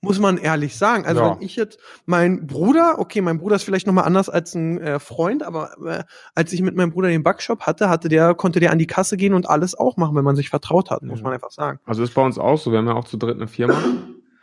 Muss 0.00 0.20
man 0.20 0.38
ehrlich 0.38 0.76
sagen. 0.76 1.06
Also 1.06 1.20
Ja. 1.22 1.34
wenn 1.34 1.42
ich 1.42 1.56
jetzt 1.56 1.80
mein 2.06 2.46
Bruder, 2.46 2.96
okay, 2.98 3.20
mein 3.20 3.38
Bruder 3.38 3.56
ist 3.56 3.64
vielleicht 3.64 3.86
noch 3.88 3.92
mal 3.94 4.02
anders 4.02 4.28
als 4.28 4.54
ein 4.54 4.78
äh, 4.80 5.00
Freund, 5.00 5.42
aber 5.42 5.70
äh, 5.84 6.04
als 6.36 6.52
ich 6.52 6.62
mit 6.62 6.76
meinem 6.76 6.90
Bruder 6.92 7.08
den 7.08 7.24
Backshop 7.24 7.62
hatte, 7.62 7.88
hatte 7.88 8.08
der 8.08 8.34
konnte 8.34 8.60
der 8.60 8.70
an 8.70 8.78
die 8.78 8.86
Kasse 8.86 9.16
gehen 9.16 9.34
und 9.34 9.48
alles 9.50 9.76
auch 9.76 9.96
machen, 9.96 10.14
wenn 10.14 10.22
man 10.24 10.36
sich 10.36 10.50
vertraut 10.50 10.90
hat, 10.90 11.02
muss 11.02 11.18
Ja. 11.18 11.24
man 11.24 11.32
einfach 11.32 11.50
sagen. 11.50 11.80
Also 11.84 12.04
ist 12.04 12.14
bei 12.14 12.22
uns 12.24 12.38
auch 12.38 12.58
so. 12.58 12.70
Wir 12.70 12.78
haben 12.78 12.86
ja 12.86 12.94
auch 12.94 13.06
zu 13.06 13.16
dritt 13.16 13.36
eine 13.36 13.48
Firma. 13.48 13.74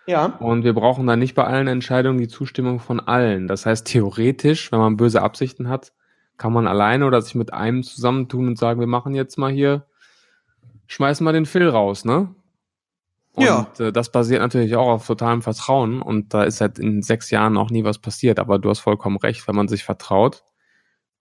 Ja. 0.07 0.25
Und 0.39 0.63
wir 0.65 0.73
brauchen 0.73 1.07
dann 1.07 1.19
nicht 1.19 1.35
bei 1.35 1.45
allen 1.45 1.67
Entscheidungen 1.67 2.19
die 2.19 2.27
Zustimmung 2.27 2.79
von 2.79 2.99
allen. 2.99 3.47
Das 3.47 3.65
heißt, 3.65 3.87
theoretisch, 3.87 4.71
wenn 4.73 4.79
man 4.79 4.97
böse 4.97 5.21
Absichten 5.21 5.69
hat, 5.69 5.93
kann 6.37 6.51
man 6.51 6.67
alleine 6.67 7.05
oder 7.07 7.21
sich 7.21 7.33
mit 7.33 7.53
einem 7.53 7.81
zusammentun 7.81 8.49
und 8.49 8.57
sagen, 8.59 8.81
wir 8.81 8.87
machen 8.87 9.15
jetzt 9.15 9.37
mal 9.37 9.51
hier, 9.51 9.85
schmeißen 10.87 11.23
mal 11.23 11.31
den 11.31 11.45
Phil 11.45 11.67
raus, 11.69 12.03
ne? 12.03 12.27
Und 13.35 13.43
Ja. 13.45 13.67
äh, 13.79 13.91
das 13.91 14.11
basiert 14.11 14.41
natürlich 14.41 14.75
auch 14.75 14.87
auf 14.87 15.07
totalem 15.07 15.41
Vertrauen 15.41 16.01
und 16.01 16.33
da 16.33 16.43
ist 16.43 16.61
halt 16.61 16.79
in 16.79 17.01
sechs 17.01 17.29
Jahren 17.31 17.57
auch 17.57 17.69
nie 17.69 17.83
was 17.83 17.99
passiert. 17.99 18.39
Aber 18.39 18.59
du 18.59 18.69
hast 18.69 18.79
vollkommen 18.79 19.17
recht, 19.17 19.47
wenn 19.47 19.55
man 19.55 19.67
sich 19.67 19.83
vertraut, 19.83 20.43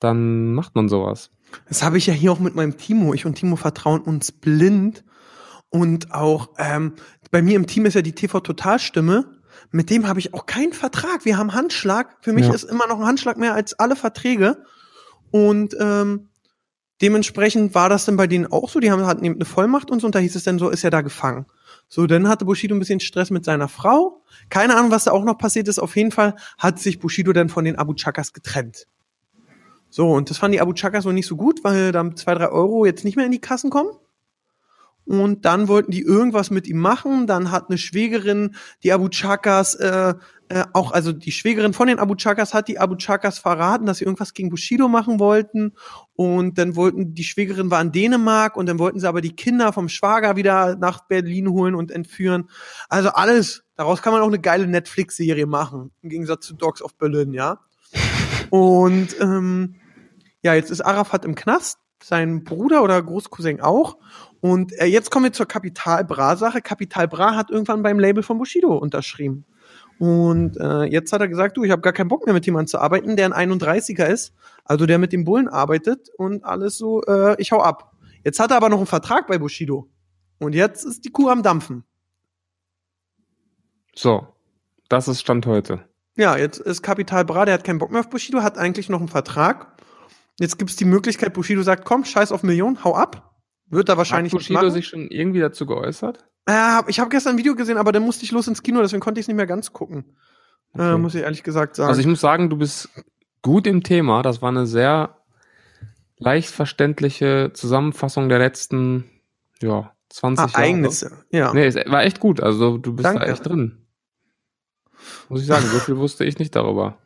dann 0.01 0.55
macht 0.55 0.75
man 0.75 0.89
sowas. 0.89 1.31
Das 1.69 1.83
habe 1.83 1.99
ich 1.99 2.07
ja 2.07 2.15
hier 2.15 2.33
auch 2.33 2.39
mit 2.41 2.55
meinem 2.55 2.77
Timo. 2.77 3.15
Ich 3.15 3.27
und 3.27 3.35
Timo 3.37 3.57
vertrauen 3.57 4.01
uns 4.01 4.33
blind. 4.33 5.05
Und 5.71 6.13
auch 6.15 6.51
ähm, 6.59 6.95
bei 7.31 7.43
mir 7.43 7.57
im 7.57 7.67
Team 7.67 7.85
ist 7.87 7.95
ja 7.95 8.03
die 8.03 8.13
TV-Totalstimme. 8.13 9.25
Mit 9.71 9.91
dem 9.91 10.07
habe 10.07 10.21
ich 10.21 10.35
auch 10.35 10.47
keinen 10.47 10.73
Vertrag. 10.73 11.25
Wir 11.25 11.37
haben 11.37 11.53
Handschlag. 11.53 12.17
Für 12.21 12.33
mich 12.33 12.47
Ja. 12.47 12.55
ist 12.55 12.65
immer 12.65 12.87
noch 12.87 13.01
ein 13.01 13.07
Handschlag 13.07 13.39
mehr 13.39 13.55
als 13.55 13.75
alle 13.79 13.97
Verträge. 13.97 14.65
Und 15.33 15.77
ähm, 15.81 16.29
dementsprechend 17.03 17.75
war 17.75 17.89
das 17.89 18.05
dann 18.05 18.17
bei 18.17 18.27
denen 18.27 18.47
auch 18.47 18.69
so. 18.69 18.79
Die 18.81 18.91
haben 18.91 19.05
hatten 19.07 19.25
eben 19.25 19.35
eine 19.37 19.45
Vollmacht 19.45 19.91
und 19.91 20.01
so. 20.01 20.07
Und 20.07 20.15
da 20.15 20.21
hieß 20.21 20.37
es 20.37 20.45
dann 20.45 20.59
so, 20.59 20.69
ist 20.71 20.85
er 20.85 20.91
da 20.91 21.01
gefangen. 21.01 21.47
So, 21.95 22.09
dann 22.09 22.27
hatte 22.27 22.45
Bushido 22.45 22.75
ein 22.75 22.81
bisschen 22.81 22.99
Stress 22.99 23.31
mit 23.31 23.45
seiner 23.45 23.69
Frau. 23.69 24.25
Keine 24.51 24.75
Ahnung, 24.75 24.91
was 24.91 25.05
da 25.05 25.13
auch 25.13 25.23
noch 25.23 25.39
passiert 25.39 25.69
ist. 25.69 25.79
Auf 25.79 25.95
jeden 25.95 26.11
Fall 26.11 26.35
hat 26.59 26.81
sich 26.81 26.99
Bushido 26.99 27.33
dann 27.33 27.49
von 27.49 27.65
den 27.65 27.77
Abu 27.77 27.95
Chakas 27.95 28.33
getrennt. 28.33 28.89
So, 29.91 30.11
und 30.11 30.29
das 30.29 30.39
fanden 30.39 30.55
die 30.55 30.61
Abu 30.61 30.73
Chakas 30.73 31.05
wohl 31.05 31.13
nicht 31.13 31.29
so 31.29 31.37
gut, 31.37 31.63
weil 31.63 31.93
dann 31.93 32.17
zwei, 32.17 32.35
drei 32.35 32.49
Euro 32.49 32.85
jetzt 32.85 33.05
nicht 33.05 33.15
mehr 33.15 33.27
in 33.27 33.31
die 33.31 33.41
Kassen 33.41 33.71
kommen. 33.71 33.91
Und 35.05 35.45
dann 35.45 35.69
wollten 35.69 35.93
die 35.93 36.03
irgendwas 36.03 36.51
mit 36.51 36.67
ihm 36.67 36.79
machen. 36.79 37.29
Dann 37.29 37.53
hat 37.53 37.69
eine 37.69 37.79
Schwägerin 37.79 38.57
die 38.83 38.91
Abu 38.91 39.09
Chakas 39.09 39.77
äh, 39.77 40.15
äh, 40.49 40.65
auch, 40.75 40.93
also 40.93 41.13
die 41.13 41.33
Schwägerin 41.33 41.73
von 41.73 41.89
den 41.89 41.99
Abu 41.99 42.15
Chakas 42.17 42.53
hat 42.53 42.69
die 42.69 42.79
Abu 42.79 42.97
Chakas 42.97 43.39
verraten, 43.39 43.87
dass 43.87 43.99
sie 43.99 44.05
irgendwas 44.05 44.35
gegen 44.35 44.51
Bushido 44.51 44.89
machen 44.89 45.19
wollten. 45.19 45.73
Und 46.15 46.59
dann 46.59 46.77
wollten, 46.77 47.15
die 47.15 47.25
Schwägerin 47.25 47.71
war 47.71 47.81
in 47.81 47.93
Dänemark 47.93 48.57
und 48.57 48.67
dann 48.67 48.79
wollten 48.79 49.01
sie 49.01 49.09
aber 49.09 49.23
die 49.23 49.35
Kinder 49.35 49.73
vom 49.73 49.89
Schwager 49.89 50.37
wieder 50.37 50.77
nach 50.77 51.07
Berlin 51.07 51.49
holen 51.49 51.75
und 51.75 51.91
entführen. 51.91 52.51
Also 52.89 53.09
alles, 53.11 53.65
daraus 53.77 54.03
kann 54.03 54.13
man 54.13 54.23
auch 54.23 54.29
eine 54.29 54.39
geile 54.39 54.67
Netflix-Serie 54.67 55.47
machen. 55.47 55.93
Im 56.03 56.11
Gegensatz 56.11 56.47
zu 56.47 56.55
Dogs 56.55 56.83
of 56.83 56.95
Berlin, 56.97 57.33
ja. 57.33 57.61
Und 58.51 59.19
ähm, 59.21 59.77
ja, 60.43 60.55
jetzt 60.55 60.71
ist 60.71 60.83
Arafat 60.83 61.25
im 61.25 61.35
Knast, 61.35 61.79
sein 62.03 62.45
Bruder 62.45 62.83
oder 62.83 63.03
Großcousin 63.03 63.63
auch. 63.63 63.97
Und 64.41 64.73
äh, 64.79 64.85
jetzt 64.85 65.11
kommen 65.11 65.25
wir 65.25 65.33
zur 65.33 65.47
Kapital 65.47 66.05
Bra-Sache. 66.05 66.61
Kapital 66.61 67.09
Bra 67.09 67.35
hat 67.35 67.51
irgendwann 67.51 67.83
beim 67.83 67.99
Label 67.99 68.23
von 68.23 68.37
Bushido 68.37 68.77
unterschrieben. 68.77 69.47
Und 69.99 70.57
äh, 70.57 70.85
jetzt 70.85 71.13
hat 71.13 71.21
er 71.21 71.29
gesagt, 71.29 71.57
du, 71.57 71.65
ich 71.65 71.71
habe 71.71 71.83
gar 71.83 71.93
keinen 71.93 72.09
Bock 72.09 72.27
mehr 72.27 72.35
mit 72.35 72.47
jemandem 72.47 72.69
zu 72.69 72.79
arbeiten, 72.79 73.17
der 73.17 73.33
ein 73.33 73.51
31er 73.53 74.07
ist, 74.07 74.35
also 74.65 74.87
der 74.87 74.99
mit 74.99 75.13
dem 75.13 75.25
Bullen 75.25 75.49
arbeitet 75.49 76.09
und 76.17 76.45
alles 76.45 76.79
so, 76.79 77.03
äh, 77.05 77.37
ich 77.41 77.53
hau 77.53 77.61
ab. 77.61 77.93
Jetzt 78.25 78.41
hat 78.41 78.51
er 78.51 78.57
aber 78.57 78.69
noch 78.69 78.79
einen 78.79 78.87
Vertrag 78.87 79.27
bei 79.27 79.39
Bushido. 79.39 79.89
Und 80.39 80.55
jetzt 80.55 80.85
ist 80.85 81.05
die 81.05 81.11
Kuh 81.11 81.29
am 81.29 81.43
Dampfen. 81.43 81.85
So, 83.95 84.27
das 84.89 85.09
ist 85.09 85.21
Stand 85.21 85.47
heute. 85.47 85.85
Ja, 86.17 86.37
jetzt 86.37 86.59
ist 86.59 86.83
Kapital 86.83 87.25
Bra, 87.25 87.45
der 87.45 87.55
hat 87.55 87.65
keinen 87.65 87.79
Bock 87.79 87.91
mehr 87.91 88.01
auf 88.01 88.11
Bushido, 88.11 88.43
hat 88.43 88.59
eigentlich 88.59 88.89
noch 88.89 89.01
einen 89.01 89.09
Vertrag. 89.09 89.75
Jetzt 90.39 90.59
gibt's 90.59 90.77
die 90.77 90.85
Möglichkeit, 90.85 91.33
Bushido 91.33 91.63
sagt, 91.63 91.85
komm, 91.85 92.05
scheiß 92.05 92.33
auf 92.33 92.43
Millionen, 92.43 92.83
hau 92.83 92.95
ab. 92.95 93.35
Wird 93.67 93.89
er 93.89 93.97
wahrscheinlich 93.97 94.33
Hat 94.33 94.41
Bushido 94.41 94.69
sich 94.71 94.87
schon 94.87 95.09
irgendwie 95.09 95.41
dazu 95.41 95.67
geäußert? 95.67 96.25
Äh, 96.47 96.83
ich 96.89 97.01
habe 97.01 97.11
gestern 97.11 97.35
ein 97.35 97.39
Video 97.39 97.55
gesehen, 97.55 97.79
aber 97.79 97.93
dann 97.93 98.03
musste 98.03 98.25
ich 98.25 98.33
los 98.33 98.49
ins 98.49 98.63
Kino, 98.63 98.81
deswegen 98.81 99.01
konnte 99.01 99.19
ich 99.21 99.25
es 99.25 99.29
nicht 99.29 99.37
mehr 99.37 99.47
ganz 99.47 99.73
gucken. 99.73 100.05
Äh, 100.75 100.81
Okay. 100.83 100.99
muss 100.99 101.15
ich 101.15 101.23
ehrlich 101.23 101.43
gesagt 101.43 101.77
sagen. 101.77 101.89
Also 101.89 102.01
ich 102.01 102.07
muss 102.07 102.21
sagen, 102.21 102.51
du 102.51 102.57
bist 102.57 102.89
gut 103.43 103.67
im 103.67 103.83
Thema. 103.83 104.23
Das 104.23 104.43
war 104.43 104.49
eine 104.51 104.67
sehr 104.67 105.19
leicht 106.19 106.51
verständliche 106.51 107.51
Zusammenfassung 107.55 108.29
der 108.29 108.39
letzten, 108.39 109.05
ja, 109.63 109.93
20 110.11 110.47
Jahre. 110.53 110.53
Ereignisse. 110.65 111.13
Ja. 111.31 111.53
Nee, 111.55 111.67
es 111.67 111.77
war 111.77 112.03
echt 112.05 112.21
gut. 112.21 112.41
Also 112.41 112.79
du 112.79 112.93
bist 112.95 113.05
Danke. 113.07 113.25
da 113.25 113.27
echt 113.33 113.47
drin. 113.47 113.87
Muss 115.29 115.41
ich 115.41 115.47
sagen, 115.47 115.67
so 115.67 115.79
viel 115.81 115.97
wusste 115.97 116.25
ich 116.25 116.39
nicht 116.39 116.55
darüber. 116.57 116.99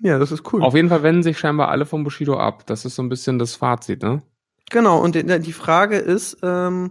ja, 0.00 0.18
das 0.18 0.32
ist 0.32 0.52
cool. 0.52 0.62
Auf 0.62 0.74
jeden 0.74 0.88
Fall 0.88 1.02
wenden 1.02 1.22
sich 1.22 1.38
scheinbar 1.38 1.68
alle 1.68 1.86
vom 1.86 2.04
Bushido 2.04 2.36
ab. 2.38 2.66
Das 2.66 2.84
ist 2.84 2.94
so 2.96 3.02
ein 3.02 3.08
bisschen 3.08 3.38
das 3.38 3.54
Fazit, 3.56 4.02
ne? 4.02 4.22
Genau, 4.70 4.98
und 5.00 5.14
die, 5.14 5.24
die 5.40 5.52
Frage 5.52 5.96
ist, 5.98 6.38
ähm, 6.42 6.90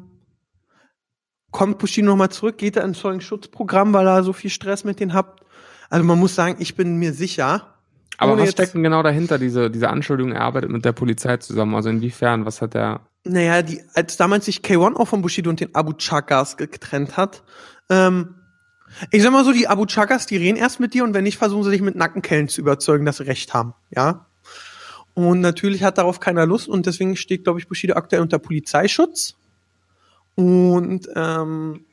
kommt 1.54 1.78
Bushido 1.78 2.08
nochmal 2.08 2.30
zurück? 2.30 2.58
Geht 2.58 2.76
er 2.76 2.84
ins 2.84 3.00
Zeugenschutzprogramm, 3.00 3.94
weil 3.94 4.06
er 4.06 4.24
so 4.24 4.34
viel 4.34 4.50
Stress 4.50 4.84
mit 4.84 5.00
denen 5.00 5.14
habt? 5.14 5.42
Also 5.90 6.04
man 6.04 6.20
muss 6.20 6.36
sagen, 6.36 6.58
ich 6.60 6.76
bin 6.76 6.98
mir 6.98 7.14
sicher. 7.14 7.74
Aber 8.18 8.38
was 8.38 8.52
steckt 8.52 8.74
denn 8.74 8.84
genau 8.84 9.04
dahinter, 9.04 9.38
diese, 9.38 9.70
diese 9.70 9.90
Anschuldigung, 9.90 10.34
er 10.34 10.42
arbeitet 10.42 10.70
mit 10.70 10.84
der 10.84 10.92
Polizei 10.92 11.38
zusammen? 11.38 11.76
Also 11.76 11.90
inwiefern, 11.90 12.46
was 12.46 12.62
hat 12.62 12.76
er? 12.76 13.02
Naja, 13.24 13.62
die, 13.62 13.82
als 13.94 14.18
damals 14.18 14.46
sich 14.46 14.60
K1 14.60 14.96
auch 14.96 15.08
von 15.08 15.22
Bushido 15.22 15.50
und 15.50 15.60
den 15.60 15.74
Abu 15.74 15.94
Chakas 15.94 16.58
getrennt 16.58 17.16
hat, 17.16 17.44
ähm, 17.90 18.36
ich 19.12 19.24
sag 19.24 19.32
mal 19.32 19.46
so, 19.46 19.52
die 19.52 19.68
Abu 19.68 19.86
Chakas, 19.86 20.26
die 20.26 20.38
reden 20.38 20.58
erst 20.58 20.80
mit 20.80 20.94
dir 20.94 21.04
und 21.04 21.14
wenn 21.14 21.24
nicht, 21.24 21.38
versuchen 21.38 21.64
sie 21.64 21.72
dich 21.72 21.82
mit 21.82 21.96
Nackenkellen 21.96 22.48
zu 22.48 22.62
überzeugen, 22.62 23.06
dass 23.06 23.18
sie 23.18 23.24
recht 23.24 23.54
haben, 23.54 23.74
ja. 23.90 24.26
Und 25.16 25.42
natürlich 25.42 25.84
hat 25.84 25.98
darauf 25.98 26.20
keiner 26.20 26.46
Lust 26.46 26.68
und 26.68 26.86
deswegen 26.86 27.16
steht, 27.16 27.44
glaube 27.44 27.60
ich, 27.60 27.68
Bushido 27.68 27.96
aktuell 27.96 28.22
unter 28.22 28.40
Polizeischutz. 28.40 29.36
Und 30.36 31.08
ähm, 31.16 31.86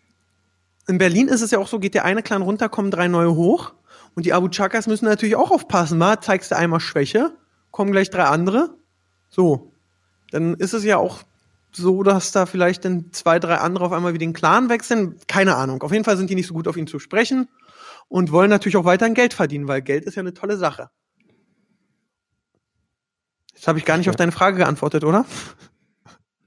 in 0.86 0.98
Berlin 0.98 1.28
ist 1.28 1.42
es 1.42 1.50
ja 1.50 1.58
auch 1.58 1.68
so, 1.68 1.78
geht 1.78 1.94
der 1.94 2.04
eine 2.04 2.22
Clan 2.22 2.42
runter, 2.42 2.68
kommen 2.68 2.90
drei 2.90 3.08
neue 3.08 3.34
hoch. 3.34 3.74
Und 4.14 4.26
die 4.26 4.32
Abu 4.32 4.48
Chakas 4.48 4.86
müssen 4.86 5.04
natürlich 5.04 5.36
auch 5.36 5.50
aufpassen, 5.50 6.00
wa? 6.00 6.20
Zeigst 6.20 6.50
du 6.50 6.56
einmal 6.56 6.80
Schwäche, 6.80 7.32
kommen 7.70 7.92
gleich 7.92 8.10
drei 8.10 8.24
andere. 8.24 8.74
So. 9.28 9.72
Dann 10.30 10.54
ist 10.54 10.74
es 10.74 10.84
ja 10.84 10.96
auch 10.96 11.22
so, 11.72 12.02
dass 12.02 12.32
da 12.32 12.46
vielleicht 12.46 12.84
dann 12.84 13.12
zwei, 13.12 13.38
drei 13.38 13.56
andere 13.56 13.84
auf 13.84 13.92
einmal 13.92 14.14
wie 14.14 14.18
den 14.18 14.32
Clan 14.32 14.68
wechseln. 14.68 15.16
Keine 15.28 15.56
Ahnung. 15.56 15.82
Auf 15.82 15.92
jeden 15.92 16.04
Fall 16.04 16.16
sind 16.16 16.30
die 16.30 16.34
nicht 16.34 16.46
so 16.46 16.54
gut 16.54 16.68
auf 16.68 16.76
ihn 16.76 16.86
zu 16.86 16.98
sprechen 16.98 17.48
und 18.08 18.32
wollen 18.32 18.50
natürlich 18.50 18.76
auch 18.76 18.84
weiterhin 18.84 19.14
Geld 19.14 19.34
verdienen, 19.34 19.68
weil 19.68 19.82
Geld 19.82 20.04
ist 20.04 20.16
ja 20.16 20.20
eine 20.20 20.34
tolle 20.34 20.56
Sache. 20.56 20.90
Jetzt 23.54 23.68
habe 23.68 23.78
ich 23.78 23.84
gar 23.84 23.98
nicht 23.98 24.08
auf 24.08 24.16
deine 24.16 24.32
Frage 24.32 24.56
geantwortet, 24.56 25.04
oder? 25.04 25.26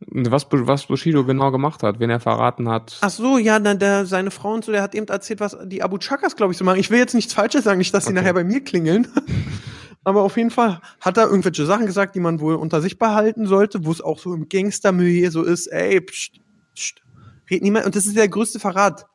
Was, 0.10 0.48
was 0.50 0.86
Bushido 0.86 1.24
genau 1.26 1.52
gemacht 1.52 1.84
hat, 1.84 2.00
wen 2.00 2.10
er 2.10 2.20
verraten 2.20 2.70
hat. 2.70 2.98
Ach 3.02 3.10
so, 3.10 3.38
ja, 3.38 3.60
na, 3.60 3.74
der, 3.74 4.06
seine 4.06 4.32
Frau 4.32 4.54
und 4.54 4.66
so, 4.66 4.72
der 4.72 4.82
hat 4.82 4.96
eben 4.96 5.08
erzählt, 5.08 5.40
was 5.40 5.58
die 5.66 5.84
Abu 5.84 5.98
Chakas, 5.98 6.36
glaube 6.36 6.52
ich, 6.54 6.58
so 6.58 6.66
machen. 6.66 6.80
Ich 6.80 6.90
will 6.90 7.00
jetzt 7.00 7.14
nichts 7.14 7.34
Falsches 7.34 7.64
sagen, 7.64 7.78
nicht, 7.78 7.94
dass 7.94 8.06
die 8.06 8.10
Okay. 8.12 8.20
nachher 8.22 8.34
bei 8.34 8.44
mir 8.44 8.62
klingeln. 8.64 9.08
Aber 10.04 10.24
auf 10.24 10.36
jeden 10.36 10.52
Fall 10.52 10.82
hat 11.00 11.18
er 11.18 11.28
irgendwelche 11.28 11.66
Sachen 11.66 11.86
gesagt, 11.86 12.16
die 12.16 12.20
man 12.20 12.40
wohl 12.42 12.56
unter 12.56 12.82
sich 12.82 13.00
behalten 13.00 13.48
sollte, 13.48 13.86
wo 13.86 13.92
es 13.92 14.02
auch 14.02 14.20
so 14.20 14.34
im 14.34 14.50
Gangstermilieu 14.50 15.30
so 15.30 15.44
ist, 15.44 15.68
ey, 15.68 16.02
pst, 16.02 16.40
pst, 16.76 17.02
red 17.50 17.62
niemand. 17.64 17.86
Und 17.86 17.96
das 17.96 18.06
ist 18.06 18.18
der 18.18 18.28
größte 18.28 18.60
Verrat. 18.60 19.06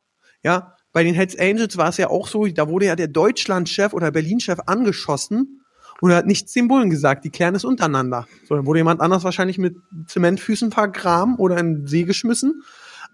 Ja, 0.42 0.76
bei 0.92 1.04
den 1.04 1.14
Hells 1.14 1.38
Angels 1.38 1.76
war 1.76 1.90
es 1.90 1.98
ja 1.98 2.08
auch 2.08 2.26
so, 2.26 2.46
da 2.46 2.68
wurde 2.68 2.86
ja 2.86 2.96
der 2.96 3.08
Deutschlandchef 3.08 3.92
oder 3.92 4.10
Berlin-Chef 4.10 4.60
angeschossen 4.66 5.57
und 6.00 6.10
er 6.10 6.16
hat 6.18 6.26
nichts 6.26 6.52
den 6.52 6.68
Bullen 6.68 6.90
gesagt, 6.90 7.24
die 7.24 7.30
klären 7.30 7.54
es 7.54 7.64
untereinander. 7.64 8.26
So, 8.48 8.54
dann 8.54 8.66
wurde 8.66 8.80
jemand 8.80 9.00
anders 9.00 9.24
wahrscheinlich 9.24 9.58
mit 9.58 9.76
Zementfüßen 10.06 10.70
vergraben 10.70 11.36
oder 11.36 11.58
in 11.58 11.74
den 11.74 11.86
See 11.86 12.04
geschmissen, 12.04 12.62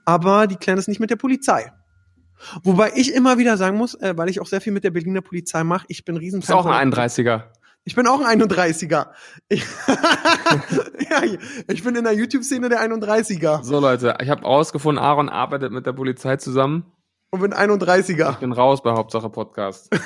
aber 0.05 0.47
die 0.47 0.57
klären 0.57 0.79
es 0.79 0.89
nicht 0.89 1.01
mit 1.01 1.11
der 1.11 1.17
Polizei. 1.17 1.73
Wobei 2.63 2.93
ich 2.95 3.15
immer 3.15 3.39
wieder 3.39 3.57
sagen 3.57 3.79
muss, 3.79 3.95
äh, 3.95 4.13
weil 4.17 4.29
ich 4.29 4.41
auch 4.41 4.47
sehr 4.47 4.61
viel 4.61 4.73
mit 4.73 4.85
der 4.85 4.91
Berliner 4.91 5.23
Polizei 5.23 5.65
mache, 5.65 5.87
ich 5.89 6.05
bin 6.05 6.17
riesen 6.17 6.41
Ist 6.41 6.53
auch 6.53 6.67
ein 6.67 6.93
31er. 6.93 7.45
ich 7.85 7.95
bin 7.95 8.07
auch 8.07 8.21
ein 8.21 8.43
31er. 8.43 9.07
Ich, 9.49 9.63
ja, 11.11 11.23
ich 11.69 11.83
bin 11.83 11.97
in 11.97 12.05
der 12.05 12.13
YouTube-Szene 12.13 12.69
der 12.69 12.83
31er 12.83 13.63
So 13.63 13.81
Leute, 13.81 14.17
ich 14.21 14.29
habe 14.29 14.43
rausgefunden, 14.43 15.03
Aaron 15.03 15.31
arbeitet 15.31 15.73
mit 15.73 15.87
der 15.87 15.93
Polizei 15.95 16.37
zusammen. 16.37 16.85
und 17.31 17.41
bin 17.41 17.55
31er. 17.55 18.33
Ich 18.33 18.37
bin 18.39 18.53
raus 18.53 18.83
bei 18.83 18.91
Hauptsache 18.93 19.31
Podcast. 19.31 19.89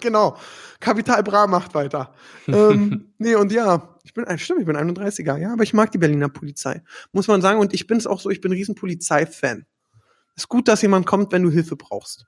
Genau. 0.00 0.36
Kapital 0.80 1.22
Bra 1.22 1.46
macht 1.46 1.74
weiter. 1.74 2.14
ähm, 2.48 3.12
nee, 3.18 3.34
und 3.34 3.52
ja, 3.52 3.96
ich 4.02 4.14
bin, 4.14 4.24
stimmt, 4.38 4.60
ich 4.60 4.66
bin 4.66 4.76
31er, 4.76 5.36
ja, 5.36 5.52
aber 5.52 5.62
ich 5.62 5.74
mag 5.74 5.90
die 5.92 5.98
Berliner 5.98 6.28
Polizei. 6.28 6.82
Muss 7.12 7.28
man 7.28 7.42
sagen, 7.42 7.60
und 7.60 7.74
ich 7.74 7.86
bin 7.86 7.98
es 7.98 8.06
auch 8.06 8.20
so, 8.20 8.30
ich 8.30 8.40
bin 8.40 8.50
ein 8.50 8.56
riesen 8.56 8.74
Polizei-Fan. 8.74 9.66
Ist 10.36 10.48
gut, 10.48 10.68
dass 10.68 10.82
jemand 10.82 11.06
kommt, 11.06 11.32
wenn 11.32 11.42
du 11.42 11.50
Hilfe 11.50 11.76
brauchst. 11.76 12.26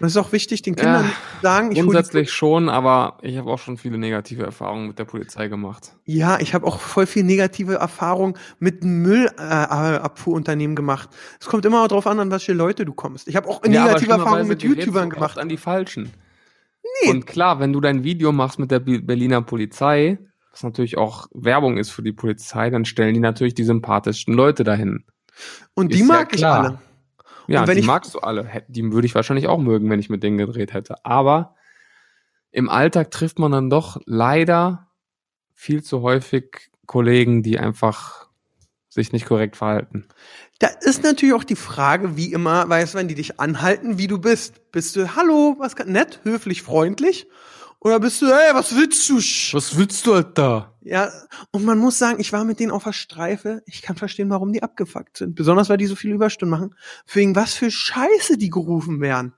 Und 0.00 0.06
es 0.06 0.12
ist 0.12 0.16
auch 0.16 0.32
wichtig, 0.32 0.62
den 0.62 0.76
Kindern 0.76 1.04
Ja, 1.04 1.10
zu 1.10 1.42
sagen, 1.42 1.72
ich 1.72 1.80
Grundsätzlich 1.82 2.32
schon, 2.32 2.70
aber 2.70 3.18
ich 3.20 3.36
habe 3.36 3.50
auch 3.50 3.58
schon 3.58 3.76
viele 3.76 3.98
negative 3.98 4.44
Erfahrungen 4.44 4.86
mit 4.88 4.98
der 4.98 5.04
Polizei 5.04 5.48
gemacht. 5.48 5.92
Ja, 6.06 6.40
ich 6.40 6.54
habe 6.54 6.66
auch 6.66 6.80
voll 6.80 7.04
viel 7.04 7.22
negative 7.22 7.74
Erfahrung 7.74 8.38
mit 8.60 8.82
Müllabfuhrunternehmen 8.82 10.74
gemacht. 10.74 11.10
Es 11.38 11.48
kommt 11.48 11.66
immer 11.66 11.86
darauf 11.86 12.06
an, 12.06 12.18
an 12.18 12.30
welche 12.30 12.54
Leute 12.54 12.86
du 12.86 12.94
kommst. 12.94 13.28
Ich 13.28 13.36
habe 13.36 13.46
auch 13.46 13.62
Ja, 13.64 13.68
negative 13.68 14.12
Erfahrungen 14.12 14.46
schlimmerweise 14.46 14.48
mit 14.48 14.62
YouTubern 14.86 15.10
gemacht. 15.10 15.38
an 15.38 15.50
die 15.50 15.58
Falschen. 15.58 16.10
Nee. 17.02 17.10
Und 17.10 17.26
klar, 17.26 17.60
wenn 17.60 17.72
du 17.72 17.80
dein 17.80 18.04
Video 18.04 18.32
machst 18.32 18.58
mit 18.58 18.70
der 18.70 18.80
Berliner 18.80 19.42
Polizei, 19.42 20.18
was 20.50 20.62
natürlich 20.62 20.98
auch 20.98 21.28
Werbung 21.32 21.76
ist 21.78 21.90
für 21.90 22.02
die 22.02 22.12
Polizei, 22.12 22.70
dann 22.70 22.84
stellen 22.84 23.14
die 23.14 23.20
natürlich 23.20 23.54
die 23.54 23.64
sympathischsten 23.64 24.34
Leute 24.34 24.64
dahin. 24.64 25.04
Und 25.74 25.92
die 25.92 26.00
ist 26.00 26.08
ja 26.08 26.14
mag 26.14 26.32
ich 26.32 26.38
klar. 26.38 26.58
alle. 26.64 26.78
Ja, 27.46 27.64
die 27.64 27.80
ich- 27.80 27.86
magst 27.86 28.14
du 28.14 28.18
alle. 28.20 28.64
Die 28.68 28.92
würde 28.92 29.06
ich 29.06 29.14
wahrscheinlich 29.14 29.46
auch 29.48 29.58
mögen, 29.58 29.88
wenn 29.90 30.00
ich 30.00 30.10
mit 30.10 30.22
denen 30.22 30.38
gedreht 30.38 30.72
hätte. 30.72 31.04
Aber 31.04 31.54
im 32.52 32.68
Alltag 32.68 33.10
trifft 33.10 33.38
man 33.38 33.52
dann 33.52 33.70
doch 33.70 34.00
leider 34.06 34.88
viel 35.54 35.82
zu 35.82 36.02
häufig 36.02 36.70
Kollegen, 36.86 37.42
die 37.42 37.58
einfach 37.58 38.28
sich 38.90 39.12
nicht 39.12 39.24
korrekt 39.24 39.56
verhalten. 39.56 40.06
Da 40.58 40.68
ist 40.82 41.02
natürlich 41.02 41.34
auch 41.34 41.44
die 41.44 41.56
Frage, 41.56 42.16
wie 42.16 42.32
immer, 42.32 42.68
weißt 42.68 42.94
du, 42.94 42.98
wenn 42.98 43.08
die 43.08 43.14
dich 43.14 43.40
anhalten, 43.40 43.96
wie 43.96 44.08
du 44.08 44.18
bist. 44.18 44.70
Bist 44.72 44.96
du, 44.96 45.16
hallo, 45.16 45.56
was 45.58 45.76
kann, 45.76 45.90
nett, 45.90 46.20
höflich, 46.24 46.62
freundlich? 46.62 47.26
Oder 47.78 47.98
bist 47.98 48.20
du, 48.20 48.26
hey, 48.26 48.52
was 48.52 48.76
willst 48.76 49.08
du? 49.08 49.16
Was 49.56 49.76
willst 49.78 50.06
du, 50.06 50.12
Alter? 50.12 50.76
Ja, 50.82 51.10
und 51.50 51.64
man 51.64 51.78
muss 51.78 51.96
sagen, 51.96 52.20
ich 52.20 52.30
war 52.30 52.44
mit 52.44 52.60
denen 52.60 52.72
auf 52.72 52.84
der 52.84 52.92
Streife. 52.92 53.62
Ich 53.64 53.80
kann 53.80 53.96
verstehen, 53.96 54.28
warum 54.28 54.52
die 54.52 54.62
abgefuckt 54.62 55.16
sind. 55.16 55.34
Besonders, 55.34 55.70
weil 55.70 55.78
die 55.78 55.86
so 55.86 55.96
viele 55.96 56.14
Überstunden 56.14 56.50
machen. 56.50 56.74
Wegen 57.10 57.34
was 57.36 57.54
für 57.54 57.70
Scheiße 57.70 58.36
die 58.36 58.50
gerufen 58.50 59.00
werden. 59.00 59.32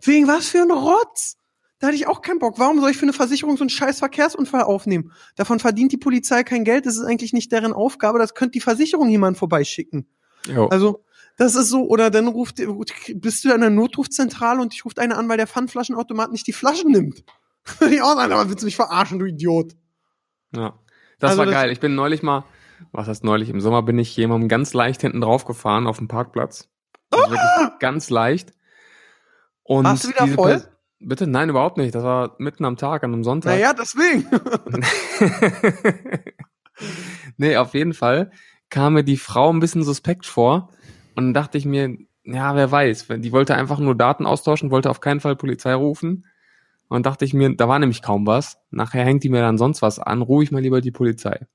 Wegen 0.00 0.26
was 0.26 0.48
für 0.48 0.62
ein 0.62 0.72
Rotz. 0.72 1.36
Da 1.78 1.88
hatte 1.88 1.96
ich 1.96 2.06
auch 2.06 2.22
keinen 2.22 2.38
Bock. 2.38 2.58
Warum 2.58 2.80
soll 2.80 2.90
ich 2.90 2.96
für 2.96 3.02
eine 3.04 3.12
Versicherung 3.12 3.56
so 3.56 3.62
einen 3.62 3.70
scheiß 3.70 3.98
Verkehrsunfall 3.98 4.62
aufnehmen? 4.62 5.12
Davon 5.36 5.58
verdient 5.60 5.92
die 5.92 5.98
Polizei 5.98 6.42
kein 6.42 6.64
Geld. 6.64 6.86
Das 6.86 6.96
ist 6.96 7.04
eigentlich 7.04 7.32
nicht 7.34 7.52
deren 7.52 7.72
Aufgabe. 7.74 8.18
Das 8.18 8.34
könnte 8.34 8.52
die 8.52 8.60
Versicherung 8.60 9.08
jemand 9.10 9.36
vorbeischicken. 9.36 10.08
Jo. 10.46 10.68
Also, 10.68 11.04
das 11.36 11.54
ist 11.54 11.68
so, 11.68 11.86
oder 11.86 12.08
dann 12.10 12.28
ruft, 12.28 12.62
bist 13.14 13.44
du 13.44 13.52
an 13.52 13.60
der 13.60 13.68
Notrufzentrale 13.70 14.62
und 14.62 14.72
dich 14.72 14.84
ruft 14.86 14.98
einer 14.98 15.18
an, 15.18 15.28
weil 15.28 15.36
der 15.36 15.46
Pfandflaschenautomat 15.46 16.32
nicht 16.32 16.46
die 16.46 16.52
Flaschen 16.54 16.90
nimmt. 16.92 17.24
Ich 17.90 18.00
auch 18.00 18.14
sagen, 18.14 18.32
aber 18.32 18.48
willst 18.48 18.62
du 18.62 18.66
mich 18.66 18.76
verarschen, 18.76 19.18
du 19.18 19.26
Idiot? 19.26 19.72
Ja. 20.54 20.78
Das 21.18 21.30
Also 21.30 21.38
war 21.40 21.46
das- 21.46 21.54
geil. 21.54 21.72
Ich 21.72 21.80
bin 21.80 21.94
neulich 21.96 22.22
mal, 22.22 22.44
was 22.92 23.08
heißt 23.08 23.24
neulich, 23.24 23.50
im 23.50 23.60
Sommer 23.60 23.82
bin 23.82 23.98
ich 23.98 24.16
jemandem 24.16 24.48
ganz 24.48 24.72
leicht 24.72 25.00
hinten 25.00 25.20
drauf 25.20 25.44
gefahren 25.44 25.86
auf 25.88 25.98
dem 25.98 26.08
Parkplatz. 26.08 26.68
Also 27.10 27.30
wirklich 27.32 27.78
ganz 27.80 28.08
leicht. 28.08 28.52
Und 29.62 29.84
Warst 29.84 30.04
du 30.04 30.08
wieder 30.08 30.26
voll? 30.28 30.52
Pers- 30.52 30.68
Bitte? 30.98 31.26
Nein, 31.26 31.50
überhaupt 31.50 31.76
nicht. 31.76 31.94
Das 31.94 32.02
war 32.02 32.36
mitten 32.38 32.64
am 32.64 32.76
Tag, 32.76 33.04
an 33.04 33.12
einem 33.12 33.24
Sonntag. 33.24 33.54
Naja, 33.54 33.74
deswegen. 33.74 34.26
nee, 37.36 37.56
auf 37.56 37.74
jeden 37.74 37.94
Fall 37.94 38.30
kam 38.70 38.94
mir 38.94 39.04
die 39.04 39.18
Frau 39.18 39.52
ein 39.52 39.60
bisschen 39.60 39.84
suspekt 39.84 40.26
vor. 40.26 40.70
Und 41.14 41.26
dann 41.26 41.34
dachte 41.34 41.58
ich 41.58 41.66
mir, 41.66 41.96
ja, 42.24 42.56
wer 42.56 42.70
weiß. 42.70 43.08
Die 43.18 43.32
wollte 43.32 43.54
einfach 43.54 43.78
nur 43.78 43.94
Daten 43.94 44.26
austauschen, 44.26 44.70
wollte 44.70 44.90
auf 44.90 45.00
keinen 45.00 45.20
Fall 45.20 45.36
Polizei 45.36 45.74
rufen. 45.74 46.26
Und 46.88 47.04
dachte 47.04 47.24
ich 47.24 47.34
mir, 47.34 47.54
da 47.54 47.68
war 47.68 47.78
nämlich 47.78 48.02
kaum 48.02 48.26
was. 48.26 48.58
Nachher 48.70 49.04
hängt 49.04 49.22
die 49.24 49.28
mir 49.28 49.40
dann 49.40 49.58
sonst 49.58 49.82
was 49.82 49.98
an, 49.98 50.22
ruhe 50.22 50.44
ich 50.44 50.52
mal 50.52 50.62
lieber 50.62 50.80
die 50.80 50.92
Polizei. 50.92 51.46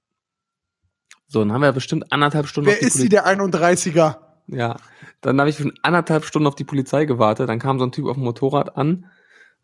So, 1.27 1.39
dann 1.39 1.53
haben 1.53 1.61
wir 1.61 1.71
bestimmt 1.71 2.11
anderthalb 2.11 2.47
Stunden 2.47 2.67
Wer 2.67 2.75
auf 2.75 2.79
die 2.79 2.85
ist 2.87 2.93
sie, 2.95 3.09
der 3.09 3.25
31er? 3.25 4.17
Ja, 4.47 4.75
dann 5.21 5.39
habe 5.39 5.49
ich 5.49 5.57
schon 5.57 5.73
anderthalb 5.81 6.25
Stunden 6.25 6.47
auf 6.47 6.55
die 6.55 6.65
Polizei 6.65 7.05
gewartet. 7.05 7.47
Dann 7.47 7.59
kam 7.59 7.79
so 7.79 7.85
ein 7.85 7.93
Typ 7.93 8.07
auf 8.07 8.15
dem 8.15 8.23
Motorrad 8.23 8.75
an 8.75 9.05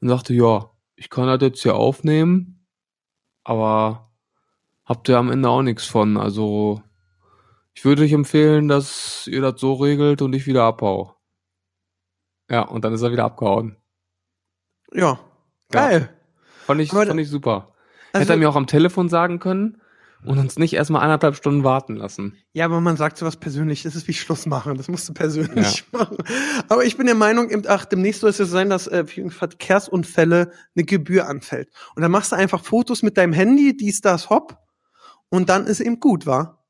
und 0.02 0.10
sagte, 0.10 0.34
ja, 0.34 0.72
ich 0.95 1.10
kann 1.10 1.28
das 1.28 1.41
jetzt 1.41 1.62
hier 1.64 1.76
aufnehmen, 1.76 2.66
aber 3.43 4.12
habt 4.86 5.10
ihr 5.10 5.18
am 5.18 5.32
Ende 5.32 5.50
auch 5.50 5.62
nichts 5.62 5.86
von. 5.86 6.18
Also 6.18 6.82
ich 7.74 7.86
würde 7.86 8.04
euch 8.04 8.14
empfehlen, 8.14 8.68
dass 8.68 9.28
ihr 9.28 9.41
das 9.41 9.60
so 9.60 9.74
regelt 9.76 10.22
und 10.22 10.34
ich 10.34 10.48
wieder 10.48 10.64
abhau. 10.64 11.16
Ja, 12.50 12.62
und 12.62 12.84
dann 12.86 12.93
ist 12.93 13.02
er 13.02 13.12
wieder 13.12 13.26
abgehauen. 13.26 13.78
Ja. 14.93 15.20
Geil. 15.70 16.10
Fand 16.66 16.82
ich, 16.82 16.91
Aber- 16.93 17.06
fand 17.06 17.20
ich 17.20 17.30
super. 17.30 17.74
Also- 18.14 18.22
Hätte 18.24 18.34
er 18.34 18.38
mir 18.38 18.50
auch 18.50 18.56
am 18.56 18.68
Telefon 18.68 19.10
sagen 19.10 19.39
können 19.39 19.82
und 20.24 20.39
uns 20.39 20.57
nicht 20.57 20.74
erstmal 20.74 21.03
anderthalb 21.03 21.36
Stunden 21.36 21.63
warten 21.63 21.95
lassen. 21.95 22.38
Ja, 22.53 22.65
aber 22.65 22.82
man 22.82 22.97
sagt 22.97 23.18
sowas 23.18 23.38
persönlich, 23.38 23.84
das 23.84 23.95
ist 23.95 24.07
wie 24.07 24.13
Schluss 24.13 24.45
machen, 24.45 24.76
das 24.76 24.88
musst 24.88 25.07
du 25.07 25.13
persönlich 25.13 25.86
machen. 25.91 26.18
Aber 26.68 26.84
ich 26.84 26.97
bin 26.97 27.05
der 27.05 27.15
Meinung, 27.15 27.49
ach, 27.68 27.86
demnächst 27.86 28.22
soll 28.22 28.32
es 28.32 28.38
ja 28.38 28.45
sein, 28.45 28.70
dass 28.70 28.88
äh, 28.88 29.05
für 29.05 29.30
Verkehrsunfälle 29.30 30.51
eine 30.76 30.86
Gebühr 30.86 31.28
anfällt. 31.28 31.70
Und 31.95 32.01
dann 32.01 32.11
machst 32.11 32.32
du 32.32 32.36
einfach 32.36 32.63
Fotos 32.63 33.03
mit 33.03 33.18
deinem 33.18 33.34
Handy, 33.34 33.78
dies, 33.78 34.01
das, 34.01 34.30
hopp, 34.30 34.57
und 35.30 35.49
dann 35.49 35.68
ist 35.68 35.80
eben 35.80 35.99
gut, 35.99 36.26
wa? 36.26 36.63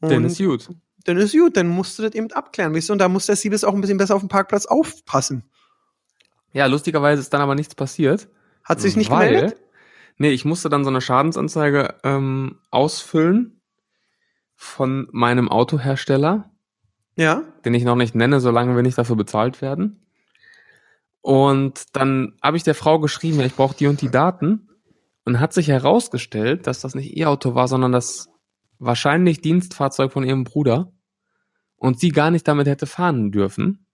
Und 0.00 0.10
Denn 0.10 0.24
ist 0.24 0.38
gut. 0.38 0.68
dann 1.04 1.16
ist 1.18 1.32
gut, 1.32 1.56
dann 1.56 1.68
musst 1.68 1.98
du 1.98 2.02
das 2.02 2.14
eben 2.14 2.30
abklären, 2.32 2.74
weißt 2.74 2.88
du, 2.88 2.94
und 2.94 2.98
da 2.98 3.08
muss 3.08 3.26
der 3.26 3.36
Siebes 3.36 3.64
auch 3.64 3.74
ein 3.74 3.80
bisschen 3.80 3.98
besser 3.98 4.16
auf 4.16 4.22
dem 4.22 4.28
Parkplatz 4.28 4.66
aufpassen. 4.66 5.44
Ja, 6.52 6.66
lustigerweise 6.66 7.22
ist 7.22 7.32
dann 7.32 7.40
aber 7.40 7.54
nichts 7.54 7.74
passiert. 7.74 8.28
Hat 8.64 8.80
sich 8.80 8.96
nicht 8.96 9.10
weil, 9.10 9.32
gemeldet? 9.32 9.61
Nee, 10.22 10.30
ich 10.30 10.44
musste 10.44 10.68
dann 10.68 10.84
so 10.84 10.90
eine 10.90 11.00
Schadensanzeige 11.00 11.96
ähm, 12.04 12.60
ausfüllen 12.70 13.60
von 14.54 15.08
meinem 15.10 15.48
Autohersteller, 15.48 16.48
Ja. 17.16 17.42
den 17.64 17.74
ich 17.74 17.82
noch 17.82 17.96
nicht 17.96 18.14
nenne, 18.14 18.38
solange 18.38 18.76
wir 18.76 18.84
nicht 18.84 18.96
dafür 18.96 19.16
bezahlt 19.16 19.60
werden. 19.60 20.06
Und 21.22 21.96
dann 21.96 22.38
habe 22.40 22.56
ich 22.56 22.62
der 22.62 22.76
Frau 22.76 23.00
geschrieben, 23.00 23.40
ja, 23.40 23.46
ich 23.46 23.56
brauche 23.56 23.76
die 23.76 23.88
und 23.88 24.00
die 24.00 24.12
Daten. 24.12 24.68
Und 25.24 25.40
hat 25.40 25.52
sich 25.52 25.66
herausgestellt, 25.66 26.68
dass 26.68 26.78
das 26.78 26.94
nicht 26.94 27.16
ihr 27.16 27.28
Auto 27.28 27.56
war, 27.56 27.66
sondern 27.66 27.90
das 27.90 28.28
wahrscheinlich 28.78 29.40
Dienstfahrzeug 29.40 30.12
von 30.12 30.22
ihrem 30.22 30.44
Bruder. 30.44 30.92
Und 31.74 31.98
sie 31.98 32.10
gar 32.10 32.30
nicht 32.30 32.46
damit 32.46 32.68
hätte 32.68 32.86
fahren 32.86 33.32
dürfen. 33.32 33.88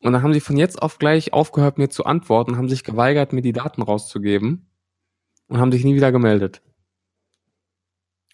Und 0.00 0.14
dann 0.14 0.22
haben 0.22 0.32
sie 0.32 0.40
von 0.40 0.56
jetzt 0.56 0.80
auf 0.80 0.98
gleich 0.98 1.34
aufgehört, 1.34 1.76
mir 1.76 1.90
zu 1.90 2.06
antworten, 2.06 2.56
haben 2.56 2.70
sich 2.70 2.82
geweigert, 2.82 3.34
mir 3.34 3.42
die 3.42 3.52
Daten 3.52 3.82
rauszugeben 3.82 4.67
und 5.48 5.58
haben 5.58 5.72
sich 5.72 5.84
nie 5.84 5.94
wieder 5.94 6.12
gemeldet. 6.12 6.62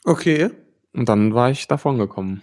Okay. 0.05 0.51
Und 0.93 1.09
dann 1.09 1.35
war 1.35 1.51
ich 1.51 1.67
davon 1.67 1.99
gekommen. 1.99 2.43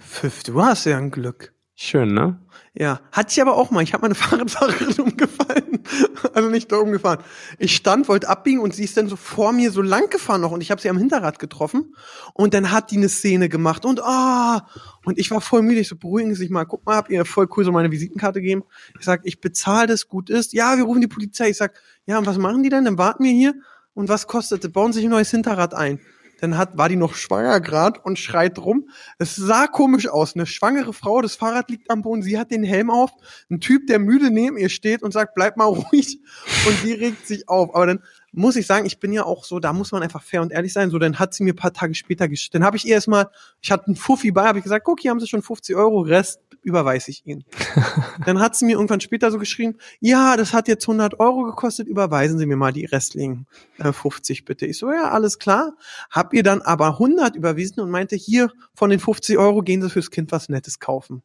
Pfiff, 0.00 0.42
du 0.42 0.62
hast 0.62 0.86
ja 0.86 0.96
ein 0.96 1.10
Glück. 1.10 1.52
Schön, 1.78 2.14
ne? 2.14 2.40
Ja, 2.72 3.00
hatte 3.12 3.32
ich 3.32 3.42
aber 3.42 3.54
auch 3.54 3.70
mal. 3.70 3.82
Ich 3.82 3.92
habe 3.92 4.02
meine 4.02 4.14
Fahrradfahrerin 4.16 5.00
umgefallen. 5.00 5.82
Also 6.34 6.50
nicht 6.50 6.70
da 6.72 6.76
umgefahren. 6.76 7.20
Ich 7.58 7.76
stand, 7.76 8.08
wollte 8.08 8.28
abbiegen 8.28 8.60
und 8.60 8.74
sie 8.74 8.84
ist 8.84 8.96
dann 8.96 9.08
so 9.08 9.16
vor 9.16 9.52
mir 9.52 9.70
so 9.70 9.80
lang 9.80 10.10
gefahren 10.10 10.40
noch 10.40 10.50
und 10.50 10.60
ich 10.60 10.70
habe 10.70 10.80
sie 10.80 10.90
am 10.90 10.98
Hinterrad 10.98 11.38
getroffen 11.38 11.94
und 12.34 12.52
dann 12.52 12.72
hat 12.72 12.90
die 12.90 12.96
eine 12.96 13.08
Szene 13.08 13.48
gemacht 13.48 13.84
und 13.84 14.02
ah 14.02 14.66
und 15.04 15.18
ich 15.18 15.30
war 15.30 15.40
voll 15.40 15.62
müde. 15.62 15.80
Ich 15.80 15.88
so 15.88 15.96
beruhigen 15.96 16.34
Sie 16.34 16.42
sich 16.42 16.50
mal. 16.50 16.64
Guck 16.64 16.84
mal, 16.84 16.96
hab 16.96 17.08
ihr 17.08 17.24
voll 17.24 17.48
cool 17.56 17.64
so 17.64 17.72
meine 17.72 17.90
Visitenkarte 17.90 18.42
gegeben. 18.42 18.64
Ich 18.98 19.04
sag, 19.06 19.20
ich 19.24 19.40
bezahle 19.40 19.86
das 19.86 20.08
gut 20.08 20.28
ist. 20.28 20.52
Ja, 20.52 20.76
wir 20.76 20.84
rufen 20.84 21.00
die 21.00 21.06
Polizei. 21.06 21.50
Ich 21.50 21.56
sag, 21.56 21.80
ja 22.04 22.18
und 22.18 22.26
was 22.26 22.36
machen 22.36 22.62
die 22.62 22.68
denn? 22.68 22.84
Dann 22.84 22.98
warten 22.98 23.24
wir 23.24 23.32
hier 23.32 23.54
und 23.96 24.08
was 24.08 24.26
kostet? 24.26 24.62
das? 24.62 24.70
Bauen 24.70 24.92
sich 24.92 25.04
ein 25.04 25.10
neues 25.10 25.30
Hinterrad 25.30 25.74
ein. 25.74 25.98
Dann 26.40 26.58
hat, 26.58 26.76
war 26.76 26.90
die 26.90 26.96
noch 26.96 27.14
schwanger 27.14 27.60
grad 27.60 28.04
und 28.04 28.18
schreit 28.18 28.58
rum. 28.58 28.90
Es 29.18 29.36
sah 29.36 29.66
komisch 29.66 30.06
aus. 30.06 30.34
Eine 30.34 30.44
schwangere 30.44 30.92
Frau, 30.92 31.22
das 31.22 31.34
Fahrrad 31.34 31.70
liegt 31.70 31.90
am 31.90 32.02
Boden, 32.02 32.22
sie 32.22 32.38
hat 32.38 32.50
den 32.50 32.62
Helm 32.62 32.90
auf. 32.90 33.10
Ein 33.50 33.60
Typ, 33.60 33.86
der 33.86 33.98
müde 33.98 34.30
neben 34.30 34.58
ihr 34.58 34.68
steht 34.68 35.02
und 35.02 35.12
sagt, 35.12 35.34
bleib 35.34 35.56
mal 35.56 35.64
ruhig. 35.92 36.20
Und 36.66 36.84
die 36.84 36.92
regt 36.92 37.26
sich 37.26 37.48
auf. 37.48 37.74
Aber 37.74 37.86
dann 37.86 38.02
muss 38.32 38.56
ich 38.56 38.66
sagen, 38.66 38.84
ich 38.84 39.00
bin 39.00 39.12
ja 39.12 39.24
auch 39.24 39.44
so, 39.46 39.60
da 39.60 39.72
muss 39.72 39.92
man 39.92 40.02
einfach 40.02 40.22
fair 40.22 40.42
und 40.42 40.52
ehrlich 40.52 40.74
sein. 40.74 40.90
So, 40.90 40.98
dann 40.98 41.18
hat 41.18 41.32
sie 41.32 41.42
mir 41.42 41.54
paar 41.54 41.72
Tage 41.72 41.94
später 41.94 42.28
geschickt. 42.28 42.54
Dann 42.54 42.64
habe 42.64 42.76
ich 42.76 42.84
ihr 42.84 42.94
erstmal, 42.94 43.30
ich 43.62 43.70
hatte 43.70 43.86
einen 43.86 43.96
Fuffi 43.96 44.30
bei, 44.30 44.44
habe 44.44 44.58
ich 44.58 44.64
gesagt, 44.64 44.84
guck, 44.84 45.00
hier 45.00 45.12
haben 45.12 45.20
sie 45.20 45.26
schon 45.26 45.42
50 45.42 45.74
Euro, 45.74 46.00
Rest 46.00 46.40
überweise 46.66 47.10
ich 47.10 47.24
ihnen. 47.26 47.44
dann 48.26 48.40
hat 48.40 48.56
sie 48.56 48.66
mir 48.66 48.72
irgendwann 48.72 49.00
später 49.00 49.30
so 49.30 49.38
geschrieben, 49.38 49.76
ja, 50.00 50.36
das 50.36 50.52
hat 50.52 50.68
jetzt 50.68 50.84
100 50.84 51.18
Euro 51.20 51.44
gekostet, 51.44 51.88
überweisen 51.88 52.38
Sie 52.38 52.46
mir 52.46 52.56
mal 52.56 52.72
die 52.72 52.84
restlichen 52.84 53.46
äh, 53.78 53.92
50 53.92 54.44
bitte. 54.44 54.66
Ich 54.66 54.78
so, 54.78 54.90
ja, 54.92 55.10
alles 55.10 55.38
klar. 55.38 55.74
Hab 56.10 56.34
ihr 56.34 56.42
dann 56.42 56.60
aber 56.62 56.88
100 56.88 57.36
überwiesen 57.36 57.80
und 57.80 57.90
meinte, 57.90 58.16
hier, 58.16 58.50
von 58.74 58.90
den 58.90 59.00
50 59.00 59.38
Euro 59.38 59.62
gehen 59.62 59.80
Sie 59.80 59.88
fürs 59.90 60.10
Kind 60.10 60.32
was 60.32 60.48
Nettes 60.48 60.78
kaufen. 60.80 61.22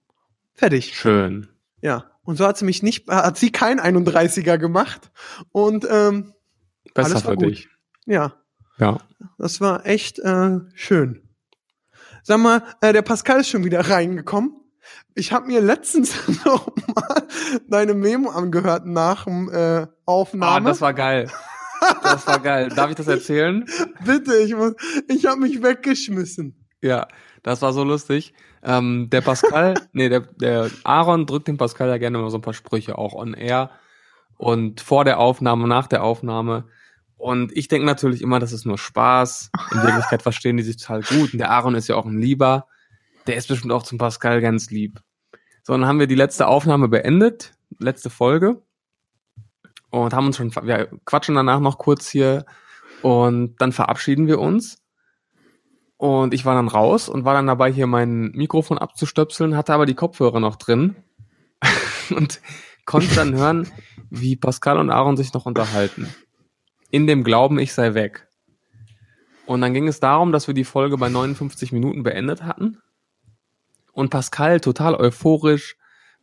Fertig. 0.53 0.95
Schön. 0.95 1.47
Ja. 1.81 2.05
Und 2.23 2.37
so 2.37 2.45
hat 2.45 2.57
sie 2.57 2.65
mich 2.65 2.83
nicht, 2.83 3.07
hat 3.09 3.37
sie 3.39 3.51
kein 3.51 3.79
31er 3.79 4.57
gemacht. 4.59 5.11
Und 5.51 5.87
ähm, 5.89 6.33
Besser 6.93 7.11
Alles 7.15 7.25
war 7.25 7.31
für 7.31 7.37
gut. 7.37 7.47
dich. 7.47 7.69
ja, 8.05 8.33
Ja. 8.77 8.97
das 9.37 9.59
war 9.61 9.85
echt 9.85 10.19
äh, 10.19 10.59
schön. 10.75 11.27
Sag 12.23 12.39
mal, 12.39 12.61
äh, 12.81 12.93
der 12.93 13.01
Pascal 13.01 13.39
ist 13.39 13.49
schon 13.49 13.63
wieder 13.63 13.89
reingekommen. 13.89 14.53
Ich 15.15 15.31
habe 15.33 15.47
mir 15.47 15.61
letztens 15.61 16.15
noch 16.45 16.67
mal 16.95 17.27
deine 17.67 17.93
Memo 17.93 18.29
angehört 18.29 18.85
nach 18.85 19.25
dem 19.25 19.49
äh, 19.49 19.55
Ah, 19.81 19.87
Aufnahme. 20.05 20.69
das 20.69 20.81
war 20.81 20.93
geil. 20.93 21.29
Das 22.03 22.27
war 22.27 22.39
geil. 22.39 22.69
Darf 22.69 22.89
ich 22.91 22.95
das 22.95 23.07
erzählen? 23.07 23.65
Bitte, 24.05 24.35
ich 24.37 24.55
muss, 24.55 24.73
ich 25.07 25.25
habe 25.25 25.41
mich 25.41 25.63
weggeschmissen. 25.63 26.55
Ja, 26.81 27.07
das 27.43 27.61
war 27.61 27.73
so 27.73 27.83
lustig. 27.83 28.33
Ähm, 28.63 29.09
der 29.09 29.21
Pascal, 29.21 29.73
nee, 29.93 30.07
der, 30.09 30.19
der 30.21 30.69
Aaron 30.83 31.25
drückt 31.25 31.47
dem 31.47 31.57
Pascal 31.57 31.89
ja 31.89 31.97
gerne 31.97 32.19
mal 32.19 32.29
so 32.29 32.37
ein 32.37 32.41
paar 32.43 32.53
Sprüche 32.53 32.97
auch 32.97 33.13
on 33.13 33.33
air 33.33 33.71
und 34.37 34.81
vor 34.81 35.05
der 35.05 35.19
Aufnahme, 35.19 35.67
nach 35.67 35.87
der 35.87 36.03
Aufnahme. 36.03 36.65
Und 37.17 37.55
ich 37.55 37.67
denke 37.67 37.85
natürlich 37.85 38.21
immer, 38.21 38.39
das 38.39 38.51
ist 38.51 38.65
nur 38.65 38.77
Spaß. 38.79 39.51
In 39.71 39.83
Wirklichkeit 39.83 40.21
verstehen 40.23 40.57
die 40.57 40.63
sich 40.63 40.77
total 40.77 41.01
gut. 41.03 41.33
Und 41.33 41.39
der 41.39 41.51
Aaron 41.51 41.75
ist 41.75 41.87
ja 41.87 41.95
auch 41.95 42.05
ein 42.05 42.19
Lieber. 42.19 42.67
Der 43.28 43.36
ist 43.36 43.47
bestimmt 43.47 43.72
auch 43.72 43.84
zum 43.84 43.97
Pascal 43.97 44.41
ganz 44.41 44.72
lieb. 44.72 45.01
So, 45.63 45.74
dann 45.74 45.86
haben 45.86 45.99
wir 45.99 46.07
die 46.07 46.15
letzte 46.15 46.47
Aufnahme 46.47 46.88
beendet, 46.88 47.53
letzte 47.80 48.09
Folge. 48.09 48.61
Und 49.89 50.13
haben 50.13 50.28
uns 50.28 50.38
schon, 50.38 50.53
wir 50.55 50.89
quatschen 51.05 51.36
danach 51.36 51.59
noch 51.59 51.78
kurz 51.78 52.09
hier. 52.09 52.45
Und 53.01 53.61
dann 53.61 53.72
verabschieden 53.72 54.28
wir 54.28 54.39
uns. 54.39 54.82
Und 55.97 56.34
ich 56.34 56.45
war 56.45 56.55
dann 56.55 56.67
raus 56.67 57.09
und 57.09 57.26
war 57.26 57.36
dann 57.36 57.45
dabei, 57.45 57.72
hier 57.72 57.86
mein 57.86 58.32
Mikrofon 58.32 58.80
abzustöpseln, 58.80 59.55
hatte 59.55 59.74
aber 59.74 59.86
die 59.86 59.93
Kopfhörer 59.93 60.39
noch 60.39 60.55
drin 60.55 60.95
und 62.15 62.41
konnte 62.86 63.13
dann 63.13 63.36
hören, 63.36 63.67
wie 64.09 64.36
Pascal 64.36 64.80
und 64.80 64.89
Aaron 64.89 65.15
sich 65.15 65.32
noch 65.34 65.45
unterhalten. 65.45 66.07
In 66.89 67.05
dem 67.05 67.24
Glauben, 67.24 67.59
ich 67.59 67.74
sei 67.74 67.93
weg. 67.93 68.28
Und 69.45 69.61
dann 69.61 69.76
ging 69.76 69.88
es 69.88 69.99
darum, 69.99 70.32
dass 70.32 70.47
wir 70.47 70.55
die 70.55 70.63
Folge 70.63 70.97
bei 70.97 71.07
59 71.07 71.72
Minuten 71.72 72.01
beendet 72.01 72.43
hatten. 72.43 72.82
Und 73.91 74.09
Pascal, 74.09 74.59
total 74.59 74.95
euphorisch, 74.95 75.75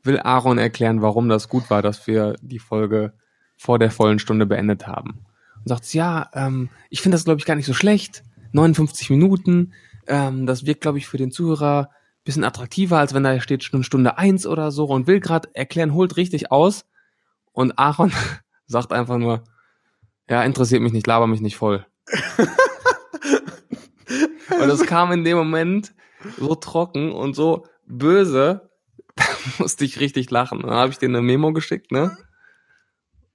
will 0.02 0.20
Aaron 0.20 0.58
erklären, 0.58 1.02
warum 1.02 1.28
das 1.28 1.48
gut 1.48 1.70
war, 1.70 1.82
dass 1.82 2.06
wir 2.06 2.34
die 2.40 2.58
Folge 2.58 3.12
vor 3.56 3.78
der 3.78 3.90
vollen 3.90 4.18
Stunde 4.18 4.46
beendet 4.46 4.86
haben. 4.86 5.24
Und 5.56 5.68
sagt, 5.68 5.92
ja, 5.92 6.30
ähm, 6.34 6.70
ich 6.90 7.02
finde 7.02 7.16
das, 7.16 7.24
glaube 7.24 7.40
ich, 7.40 7.46
gar 7.46 7.56
nicht 7.56 7.66
so 7.66 7.74
schlecht. 7.74 8.22
59 8.52 9.10
Minuten, 9.10 9.72
ähm, 10.06 10.46
das 10.46 10.64
wirkt, 10.64 10.80
glaube 10.80 10.98
ich, 10.98 11.06
für 11.06 11.18
den 11.18 11.30
Zuhörer 11.30 11.90
bisschen 12.28 12.44
attraktiver, 12.44 12.98
als 12.98 13.14
wenn 13.14 13.24
da 13.24 13.40
steht 13.40 13.64
schon 13.64 13.84
Stunde 13.84 14.18
eins 14.18 14.46
oder 14.46 14.70
so 14.70 14.84
und 14.84 15.06
will 15.06 15.18
gerade 15.18 15.48
erklären, 15.54 15.94
holt 15.94 16.18
richtig 16.18 16.52
aus. 16.52 16.84
Und 17.52 17.78
Aaron 17.78 18.12
sagt 18.66 18.92
einfach 18.92 19.16
nur, 19.16 19.44
ja, 20.28 20.42
interessiert 20.42 20.82
mich 20.82 20.92
nicht, 20.92 21.06
laber 21.06 21.26
mich 21.26 21.40
nicht 21.40 21.56
voll. 21.56 21.86
und 24.60 24.68
es 24.68 24.84
kam 24.84 25.10
in 25.12 25.24
dem 25.24 25.38
Moment 25.38 25.94
so 26.36 26.54
trocken 26.54 27.12
und 27.12 27.34
so 27.34 27.66
böse, 27.86 28.70
da 29.16 29.24
musste 29.58 29.84
ich 29.84 30.00
richtig 30.00 30.30
lachen. 30.30 30.60
Dann 30.62 30.70
habe 30.72 30.92
ich 30.92 30.98
dir 30.98 31.08
eine 31.08 31.22
Memo 31.22 31.52
geschickt, 31.52 31.92
ne? 31.92 32.16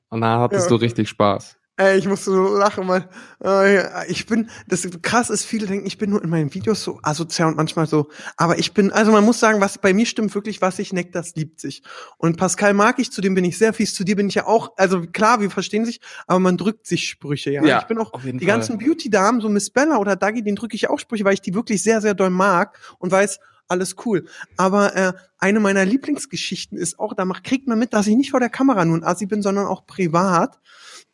Und 0.10 0.22
da 0.22 0.40
hattest 0.40 0.70
Ja. 0.70 0.78
du 0.78 0.82
richtig 0.82 1.10
Spaß. 1.10 1.58
Ey, 1.76 1.98
ich 1.98 2.08
musste 2.08 2.30
so 2.30 2.56
lachen, 2.56 2.88
weil 2.88 3.10
äh, 3.44 4.08
ich 4.08 4.28
bin, 4.28 4.48
das 4.68 4.88
krass 5.02 5.32
ist, 5.32 5.44
viele 5.44 5.66
denken, 5.66 5.88
ich 5.88 5.98
bin 5.98 6.12
nur 6.12 6.24
in 6.24 6.30
meinen 6.30 6.54
Videos 6.54 6.84
so 6.84 7.00
asozial 7.02 7.48
und 7.50 7.58
manchmal 7.58 7.88
so, 7.88 8.10
aber 8.38 8.60
ich 8.60 8.76
bin, 8.76 8.92
also 8.92 9.12
man 9.12 9.24
muss 9.24 9.40
sagen, 9.40 9.60
was 9.60 9.80
bei 9.80 9.92
mir 9.92 10.06
stimmt 10.06 10.36
wirklich, 10.36 10.62
was 10.62 10.78
ich 10.78 10.94
neckt, 10.94 11.16
das 11.16 11.34
liebt 11.34 11.60
sich. 11.60 11.82
Und 12.18 12.38
Pascal 12.38 12.76
mag 12.76 13.00
ich, 13.00 13.12
zu 13.12 13.22
dem 13.22 13.34
bin 13.34 13.44
ich 13.44 13.58
sehr 13.58 13.74
fies, 13.74 13.96
zu 13.96 14.04
dir 14.04 14.16
bin 14.16 14.28
ich 14.28 14.36
ja 14.36 14.46
auch, 14.46 14.74
also 14.78 15.02
klar, 15.02 15.42
wir 15.42 15.50
verstehen 15.50 15.84
sich, 15.84 16.00
aber 16.28 16.40
man 16.40 16.58
drückt 16.58 16.86
sich 16.86 17.10
Sprüche, 17.10 17.50
ja. 17.50 17.66
Ja, 17.66 17.80
ich 17.80 17.88
bin 17.88 17.98
auch, 17.98 18.12
die 18.22 18.32
Fall. 18.32 18.40
ganzen 18.46 18.78
Beauty-Damen, 18.78 19.42
so 19.42 19.50
Miss 19.50 19.72
Bella 19.72 19.98
oder 19.98 20.16
Dagi, 20.16 20.44
den 20.44 20.56
drücke 20.56 20.76
ich 20.76 20.92
auch 20.92 21.00
Sprüche, 21.00 21.26
weil 21.26 21.34
ich 21.34 21.42
die 21.42 21.56
wirklich 21.56 21.82
sehr, 21.82 22.02
sehr 22.02 22.14
doll 22.14 22.30
mag 22.30 22.78
und 23.00 23.12
weiß, 23.12 23.40
alles 23.68 23.96
cool. 24.06 24.26
Aber 24.58 24.96
äh, 24.96 25.14
eine 25.40 25.60
meiner 25.60 25.86
Lieblingsgeschichten 25.86 26.78
ist 26.78 27.00
auch, 27.00 27.14
da 27.14 27.26
macht, 27.26 27.44
kriegt 27.44 27.68
man 27.68 27.80
mit, 27.80 27.94
dass 27.94 28.08
ich 28.08 28.16
nicht 28.16 28.32
vor 28.32 28.40
der 28.40 28.50
Kamera 28.50 28.86
nun 28.86 29.04
Assi 29.04 29.26
bin, 29.26 29.42
sondern 29.42 29.66
auch 29.66 29.86
privat. 29.86 30.60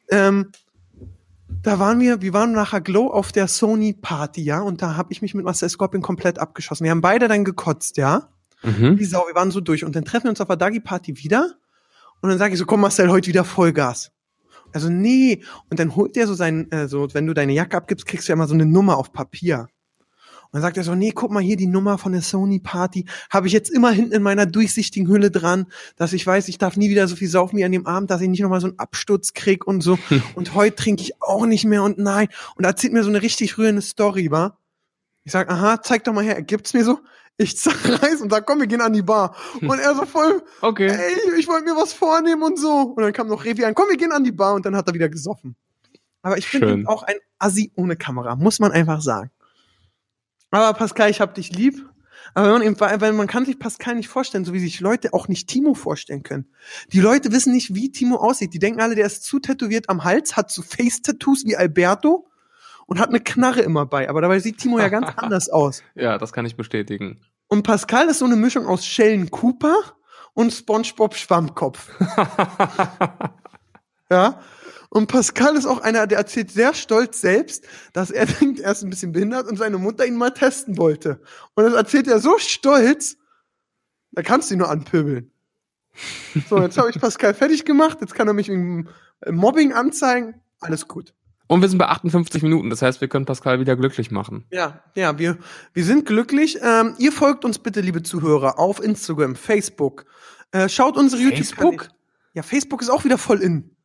Ähm, 0.09 0.51
da 1.61 1.79
waren 1.79 1.99
wir, 1.99 2.21
wir 2.21 2.33
waren 2.33 2.51
nachher 2.51 2.81
Glow 2.81 3.07
auf 3.07 3.31
der 3.31 3.47
Sony 3.47 3.93
Party, 3.93 4.43
ja, 4.43 4.61
und 4.61 4.81
da 4.81 4.95
habe 4.95 5.11
ich 5.11 5.21
mich 5.21 5.33
mit 5.33 5.43
Marcel 5.43 5.69
Scorpion 5.69 6.01
komplett 6.01 6.39
abgeschossen. 6.39 6.83
Wir 6.83 6.91
haben 6.91 7.01
beide 7.01 7.27
dann 7.27 7.43
gekotzt, 7.43 7.97
ja. 7.97 8.29
Mhm. 8.63 8.99
Wie 8.99 9.05
Sau, 9.05 9.25
wir 9.27 9.35
waren 9.35 9.51
so 9.51 9.61
durch. 9.61 9.83
Und 9.85 9.95
dann 9.95 10.05
treffen 10.05 10.25
wir 10.25 10.31
uns 10.31 10.41
auf 10.41 10.47
der 10.47 10.57
Dagi 10.57 10.79
Party 10.79 11.17
wieder. 11.17 11.55
Und 12.21 12.29
dann 12.29 12.37
sage 12.37 12.53
ich 12.53 12.59
so, 12.59 12.65
komm 12.65 12.81
Marcel, 12.81 13.09
heute 13.09 13.27
wieder 13.27 13.45
Vollgas. 13.45 14.11
Also 14.73 14.89
nee. 14.89 15.41
Und 15.69 15.79
dann 15.79 15.95
holt 15.95 16.15
der 16.15 16.27
so 16.27 16.33
sein, 16.33 16.69
äh, 16.71 16.87
so, 16.87 17.13
wenn 17.13 17.25
du 17.25 17.33
deine 17.33 17.53
Jacke 17.53 17.77
abgibst, 17.77 18.05
kriegst 18.05 18.27
du 18.27 18.31
ja 18.31 18.33
immer 18.35 18.47
so 18.47 18.53
eine 18.53 18.65
Nummer 18.65 18.97
auf 18.97 19.13
Papier. 19.13 19.67
Und 20.51 20.57
dann 20.57 20.63
sagt 20.63 20.77
er 20.77 20.83
so, 20.83 20.95
nee, 20.95 21.11
guck 21.13 21.29
mal 21.29 21.43
hier 21.43 21.57
die 21.57 21.67
Nummer 21.67 21.99
von 21.99 22.11
der 22.11 22.23
Sony 22.23 22.59
Party. 22.59 23.05
Habe 23.29 23.45
ich 23.45 23.53
jetzt 23.53 23.69
immer 23.69 23.91
hinten 23.91 24.13
in 24.13 24.23
meiner 24.23 24.47
durchsichtigen 24.47 25.07
Hülle 25.07 25.29
dran, 25.29 25.67
dass 25.95 26.11
ich 26.11 26.25
weiß, 26.25 26.47
ich 26.47 26.57
darf 26.57 26.75
nie 26.75 26.89
wieder 26.89 27.07
so 27.07 27.15
viel 27.15 27.27
saufen 27.29 27.57
wie 27.57 27.65
an 27.65 27.71
dem 27.71 27.85
Abend, 27.85 28.09
dass 28.09 28.21
ich 28.21 28.29
nicht 28.29 28.41
nochmal 28.41 28.59
so 28.59 28.65
einen 28.65 28.79
Absturz 28.79 29.33
krieg 29.33 29.67
und 29.67 29.81
so. 29.81 29.99
und 30.35 30.55
heute 30.55 30.75
trinke 30.75 31.03
ich 31.03 31.21
auch 31.21 31.45
nicht 31.45 31.65
mehr 31.65 31.83
und 31.83 31.99
nein. 31.99 32.29
Und 32.55 32.63
er 32.63 32.71
erzählt 32.71 32.93
mir 32.93 33.03
so 33.03 33.09
eine 33.09 33.21
richtig 33.21 33.59
rührende 33.59 33.83
Story, 33.83 34.31
wa? 34.31 34.57
Ich 35.23 35.33
sag, 35.33 35.51
aha, 35.51 35.83
zeig 35.83 36.03
doch 36.05 36.13
mal 36.13 36.23
her. 36.23 36.35
Er 36.35 36.41
gibt's 36.41 36.73
mir 36.73 36.83
so. 36.83 36.99
Ich 37.37 37.55
zerreiß 37.55 38.19
und 38.21 38.31
sag, 38.31 38.47
komm, 38.47 38.59
wir 38.59 38.67
gehen 38.67 38.81
an 38.81 38.91
die 38.93 39.03
Bar. 39.03 39.35
Und 39.61 39.79
er 39.79 39.93
so 39.95 40.05
voll, 40.05 40.41
Okay. 40.61 40.87
ey, 40.89 41.39
ich 41.39 41.47
wollte 41.47 41.65
mir 41.65 41.75
was 41.79 41.93
vornehmen 41.93 42.41
und 42.41 42.57
so. 42.59 42.93
Und 42.95 43.03
dann 43.03 43.13
kam 43.13 43.27
noch 43.27 43.45
Revi 43.45 43.65
an, 43.65 43.75
komm, 43.75 43.87
wir 43.89 43.97
gehen 43.97 44.11
an 44.11 44.23
die 44.23 44.31
Bar 44.31 44.55
und 44.55 44.65
dann 44.65 44.75
hat 44.75 44.87
er 44.87 44.95
wieder 44.95 45.09
gesoffen. 45.09 45.55
Aber 46.21 46.37
ich 46.37 46.51
eben 46.53 46.87
auch 46.87 47.03
ein 47.03 47.15
Assi 47.37 47.71
ohne 47.75 47.95
Kamera, 47.95 48.35
muss 48.35 48.59
man 48.59 48.71
einfach 48.71 49.01
sagen. 49.01 49.29
Aber 50.51 50.77
Pascal, 50.77 51.09
ich 51.09 51.21
hab 51.21 51.35
dich 51.35 51.51
lieb. 51.51 51.85
Aber 52.33 52.45
wenn 52.45 52.53
man, 52.53 52.61
eben, 52.61 53.01
weil 53.01 53.13
man 53.13 53.27
kann 53.27 53.45
sich 53.45 53.59
Pascal 53.59 53.95
nicht 53.95 54.07
vorstellen, 54.07 54.45
so 54.45 54.53
wie 54.53 54.59
sich 54.59 54.79
Leute 54.79 55.13
auch 55.13 55.27
nicht 55.27 55.47
Timo 55.47 55.73
vorstellen 55.73 56.23
können. 56.23 56.47
Die 56.91 56.99
Leute 56.99 57.31
wissen 57.31 57.53
nicht, 57.53 57.73
wie 57.73 57.91
Timo 57.91 58.17
aussieht. 58.17 58.53
Die 58.53 58.59
denken 58.59 58.81
alle, 58.81 58.95
der 58.95 59.05
ist 59.05 59.23
zu 59.23 59.39
tätowiert 59.39 59.89
am 59.89 60.03
Hals, 60.03 60.37
hat 60.37 60.51
so 60.51 60.61
Face-Tattoos 60.61 61.45
wie 61.45 61.55
Alberto 61.55 62.27
und 62.85 62.99
hat 62.99 63.09
eine 63.09 63.19
Knarre 63.19 63.61
immer 63.61 63.85
bei. 63.85 64.09
Aber 64.09 64.21
dabei 64.21 64.39
sieht 64.39 64.57
Timo 64.57 64.79
ja 64.79 64.89
ganz 64.89 65.07
anders 65.15 65.49
aus. 65.49 65.83
Ja, 65.95 66.17
das 66.17 66.33
kann 66.33 66.45
ich 66.45 66.55
bestätigen. 66.55 67.19
Und 67.47 67.63
Pascal 67.63 68.09
ist 68.09 68.19
so 68.19 68.25
eine 68.25 68.35
Mischung 68.35 68.67
aus 68.67 68.85
Sheldon 68.85 69.31
Cooper 69.31 69.75
und 70.33 70.53
SpongeBob 70.53 71.15
Schwammkopf. 71.15 71.89
Ja. 74.11 74.41
Und 74.89 75.07
Pascal 75.07 75.55
ist 75.55 75.67
auch 75.67 75.81
einer, 75.81 76.07
der 76.07 76.17
erzählt 76.17 76.51
sehr 76.51 76.73
stolz 76.73 77.21
selbst, 77.21 77.67
dass 77.93 78.09
er 78.09 78.25
denkt, 78.41 78.59
er 78.59 78.71
ist 78.71 78.83
ein 78.83 78.89
bisschen 78.89 79.11
behindert 79.11 79.47
und 79.47 79.57
seine 79.57 79.77
Mutter 79.77 80.05
ihn 80.05 80.15
mal 80.15 80.31
testen 80.31 80.77
wollte. 80.77 81.21
Und 81.53 81.63
das 81.63 81.73
erzählt 81.73 82.07
er 82.07 82.19
so 82.19 82.37
stolz, 82.39 83.17
da 84.11 84.23
kannst 84.23 84.49
du 84.49 84.55
ihn 84.55 84.59
nur 84.59 84.69
anpöbeln. 84.69 85.31
So, 86.49 86.59
jetzt 86.61 86.77
habe 86.77 86.89
ich 86.89 86.99
Pascal 86.99 87.33
fertig 87.33 87.65
gemacht, 87.65 87.99
jetzt 88.01 88.15
kann 88.15 88.27
er 88.27 88.33
mich 88.33 88.47
wegen 88.47 88.87
Mobbing 89.29 89.73
anzeigen. 89.73 90.35
Alles 90.59 90.87
gut. 90.87 91.13
Und 91.47 91.61
wir 91.61 91.69
sind 91.69 91.79
bei 91.79 91.87
58 91.87 92.43
Minuten, 92.43 92.69
das 92.69 92.81
heißt, 92.81 93.01
wir 93.01 93.07
können 93.07 93.25
Pascal 93.25 93.59
wieder 93.59 93.75
glücklich 93.75 94.11
machen. 94.11 94.45
Ja, 94.51 94.83
ja, 94.95 95.17
wir, 95.17 95.37
wir 95.73 95.83
sind 95.83 96.05
glücklich. 96.05 96.59
Ähm, 96.61 96.93
ihr 96.99 97.11
folgt 97.11 97.43
uns 97.43 97.57
bitte, 97.57 97.81
liebe 97.81 98.03
Zuhörer, 98.03 98.59
auf 98.59 98.81
Instagram, 98.81 99.35
Facebook. 99.35 100.05
Äh, 100.51 100.69
schaut 100.69 100.95
unsere 100.95 101.21
YouTube. 101.21 101.37
Facebook? 101.37 101.89
Ja, 102.33 102.43
Facebook 102.43 102.81
ist 102.81 102.89
auch 102.89 103.03
wieder 103.03 103.17
voll 103.17 103.41
in. 103.41 103.75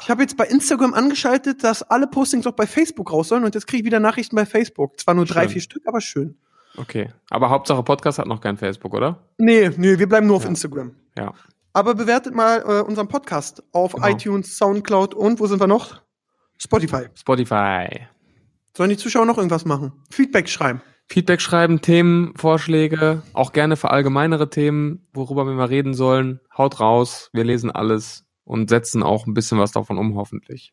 Ich 0.00 0.08
habe 0.10 0.22
jetzt 0.22 0.36
bei 0.36 0.44
Instagram 0.46 0.94
angeschaltet, 0.94 1.62
dass 1.64 1.82
alle 1.82 2.06
Postings 2.06 2.46
auch 2.46 2.52
bei 2.52 2.66
Facebook 2.66 3.12
raus 3.12 3.28
sollen 3.28 3.44
und 3.44 3.54
jetzt 3.54 3.66
kriege 3.66 3.80
ich 3.82 3.86
wieder 3.86 4.00
Nachrichten 4.00 4.36
bei 4.36 4.46
Facebook. 4.46 4.98
Zwar 4.98 5.14
nur 5.14 5.24
drei, 5.26 5.42
Schön. 5.42 5.50
vier 5.50 5.62
Stück, 5.62 5.82
aber 5.86 6.00
schön. 6.00 6.36
Okay. 6.76 7.08
Aber 7.30 7.50
Hauptsache 7.50 7.82
Podcast 7.82 8.18
hat 8.18 8.26
noch 8.26 8.40
kein 8.40 8.56
Facebook, 8.56 8.94
oder? 8.94 9.18
Nee, 9.38 9.70
nee, 9.76 9.98
wir 9.98 10.08
bleiben 10.08 10.26
nur 10.26 10.36
auf 10.36 10.44
Ja. 10.44 10.48
Instagram. 10.50 10.94
Ja. 11.16 11.32
Aber 11.72 11.94
bewertet 11.94 12.34
mal 12.34 12.62
äh, 12.66 12.82
unseren 12.82 13.08
Podcast 13.08 13.62
auf 13.72 13.92
Genau. 13.92 14.08
iTunes, 14.08 14.56
Soundcloud 14.56 15.14
und 15.14 15.40
wo 15.40 15.46
sind 15.46 15.60
wir 15.60 15.66
noch? 15.66 16.00
Spotify. 16.58 17.06
Spotify. 17.14 18.06
Sollen 18.76 18.90
die 18.90 18.96
Zuschauer 18.96 19.26
noch 19.26 19.38
irgendwas 19.38 19.64
machen? 19.64 19.92
Feedback 20.10 20.48
schreiben. 20.48 20.80
Feedback 21.10 21.40
schreiben, 21.40 21.80
Themen, 21.80 22.34
Vorschläge, 22.36 23.22
auch 23.32 23.52
gerne 23.52 23.76
für 23.76 23.90
allgemeinere 23.90 24.50
Themen, 24.50 25.08
worüber 25.14 25.46
wir 25.46 25.54
mal 25.54 25.64
reden 25.66 25.94
sollen. 25.94 26.40
Haut 26.56 26.80
raus, 26.80 27.30
wir 27.32 27.44
lesen 27.44 27.70
alles 27.70 28.24
und 28.48 28.68
setzen 28.70 29.02
auch 29.02 29.26
ein 29.26 29.34
bisschen 29.34 29.58
was 29.58 29.72
davon 29.72 29.98
um, 29.98 30.16
hoffentlich. 30.16 30.72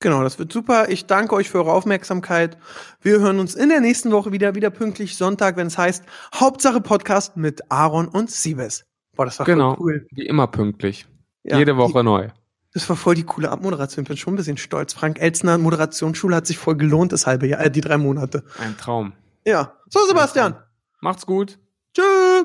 Genau, 0.00 0.22
das 0.22 0.38
wird 0.38 0.52
super. 0.52 0.90
Ich 0.90 1.06
danke 1.06 1.34
euch 1.34 1.48
für 1.48 1.58
eure 1.58 1.72
Aufmerksamkeit. 1.72 2.58
Wir 3.00 3.20
hören 3.20 3.38
uns 3.38 3.54
in 3.54 3.70
der 3.70 3.80
nächsten 3.80 4.10
Woche 4.12 4.30
wieder, 4.32 4.54
wieder 4.54 4.68
pünktlich 4.68 5.16
Sonntag, 5.16 5.56
wenn 5.56 5.68
es 5.68 5.78
heißt 5.78 6.04
Hauptsache 6.34 6.82
Podcast 6.82 7.36
mit 7.38 7.70
Aaron 7.70 8.08
und 8.08 8.30
Siebes. 8.30 8.84
Boah, 9.14 9.24
das 9.24 9.38
war 9.38 9.46
Genau. 9.46 9.76
voll 9.76 9.84
cool. 9.86 10.06
Wie 10.10 10.26
immer 10.26 10.48
pünktlich. 10.48 11.06
Ja, 11.44 11.56
Jede 11.58 11.76
Woche 11.78 12.04
neu. 12.04 12.28
Das 12.74 12.86
war 12.90 12.96
voll 12.96 13.14
die 13.14 13.22
coole 13.24 13.50
Abmoderation. 13.50 14.02
Ich 14.02 14.08
bin 14.08 14.16
schon 14.18 14.34
ein 14.34 14.36
bisschen 14.36 14.58
stolz. 14.58 14.92
Frank 14.92 15.18
Elzner, 15.18 15.56
Moderationsschule 15.56 16.36
hat 16.36 16.46
sich 16.46 16.58
voll 16.58 16.76
gelohnt, 16.76 17.12
das 17.12 17.26
halbe 17.26 17.46
Jahr, 17.46 17.60
äh, 17.64 17.70
die 17.70 17.80
drei 17.80 17.96
Monate. 17.96 18.44
Ein 18.58 18.76
Traum. 18.76 19.14
Ja. 19.46 19.72
So, 19.88 20.00
Sebastian. 20.06 20.56
Macht's 21.00 21.24
gut. 21.24 21.58
Tschüss. 21.94 22.44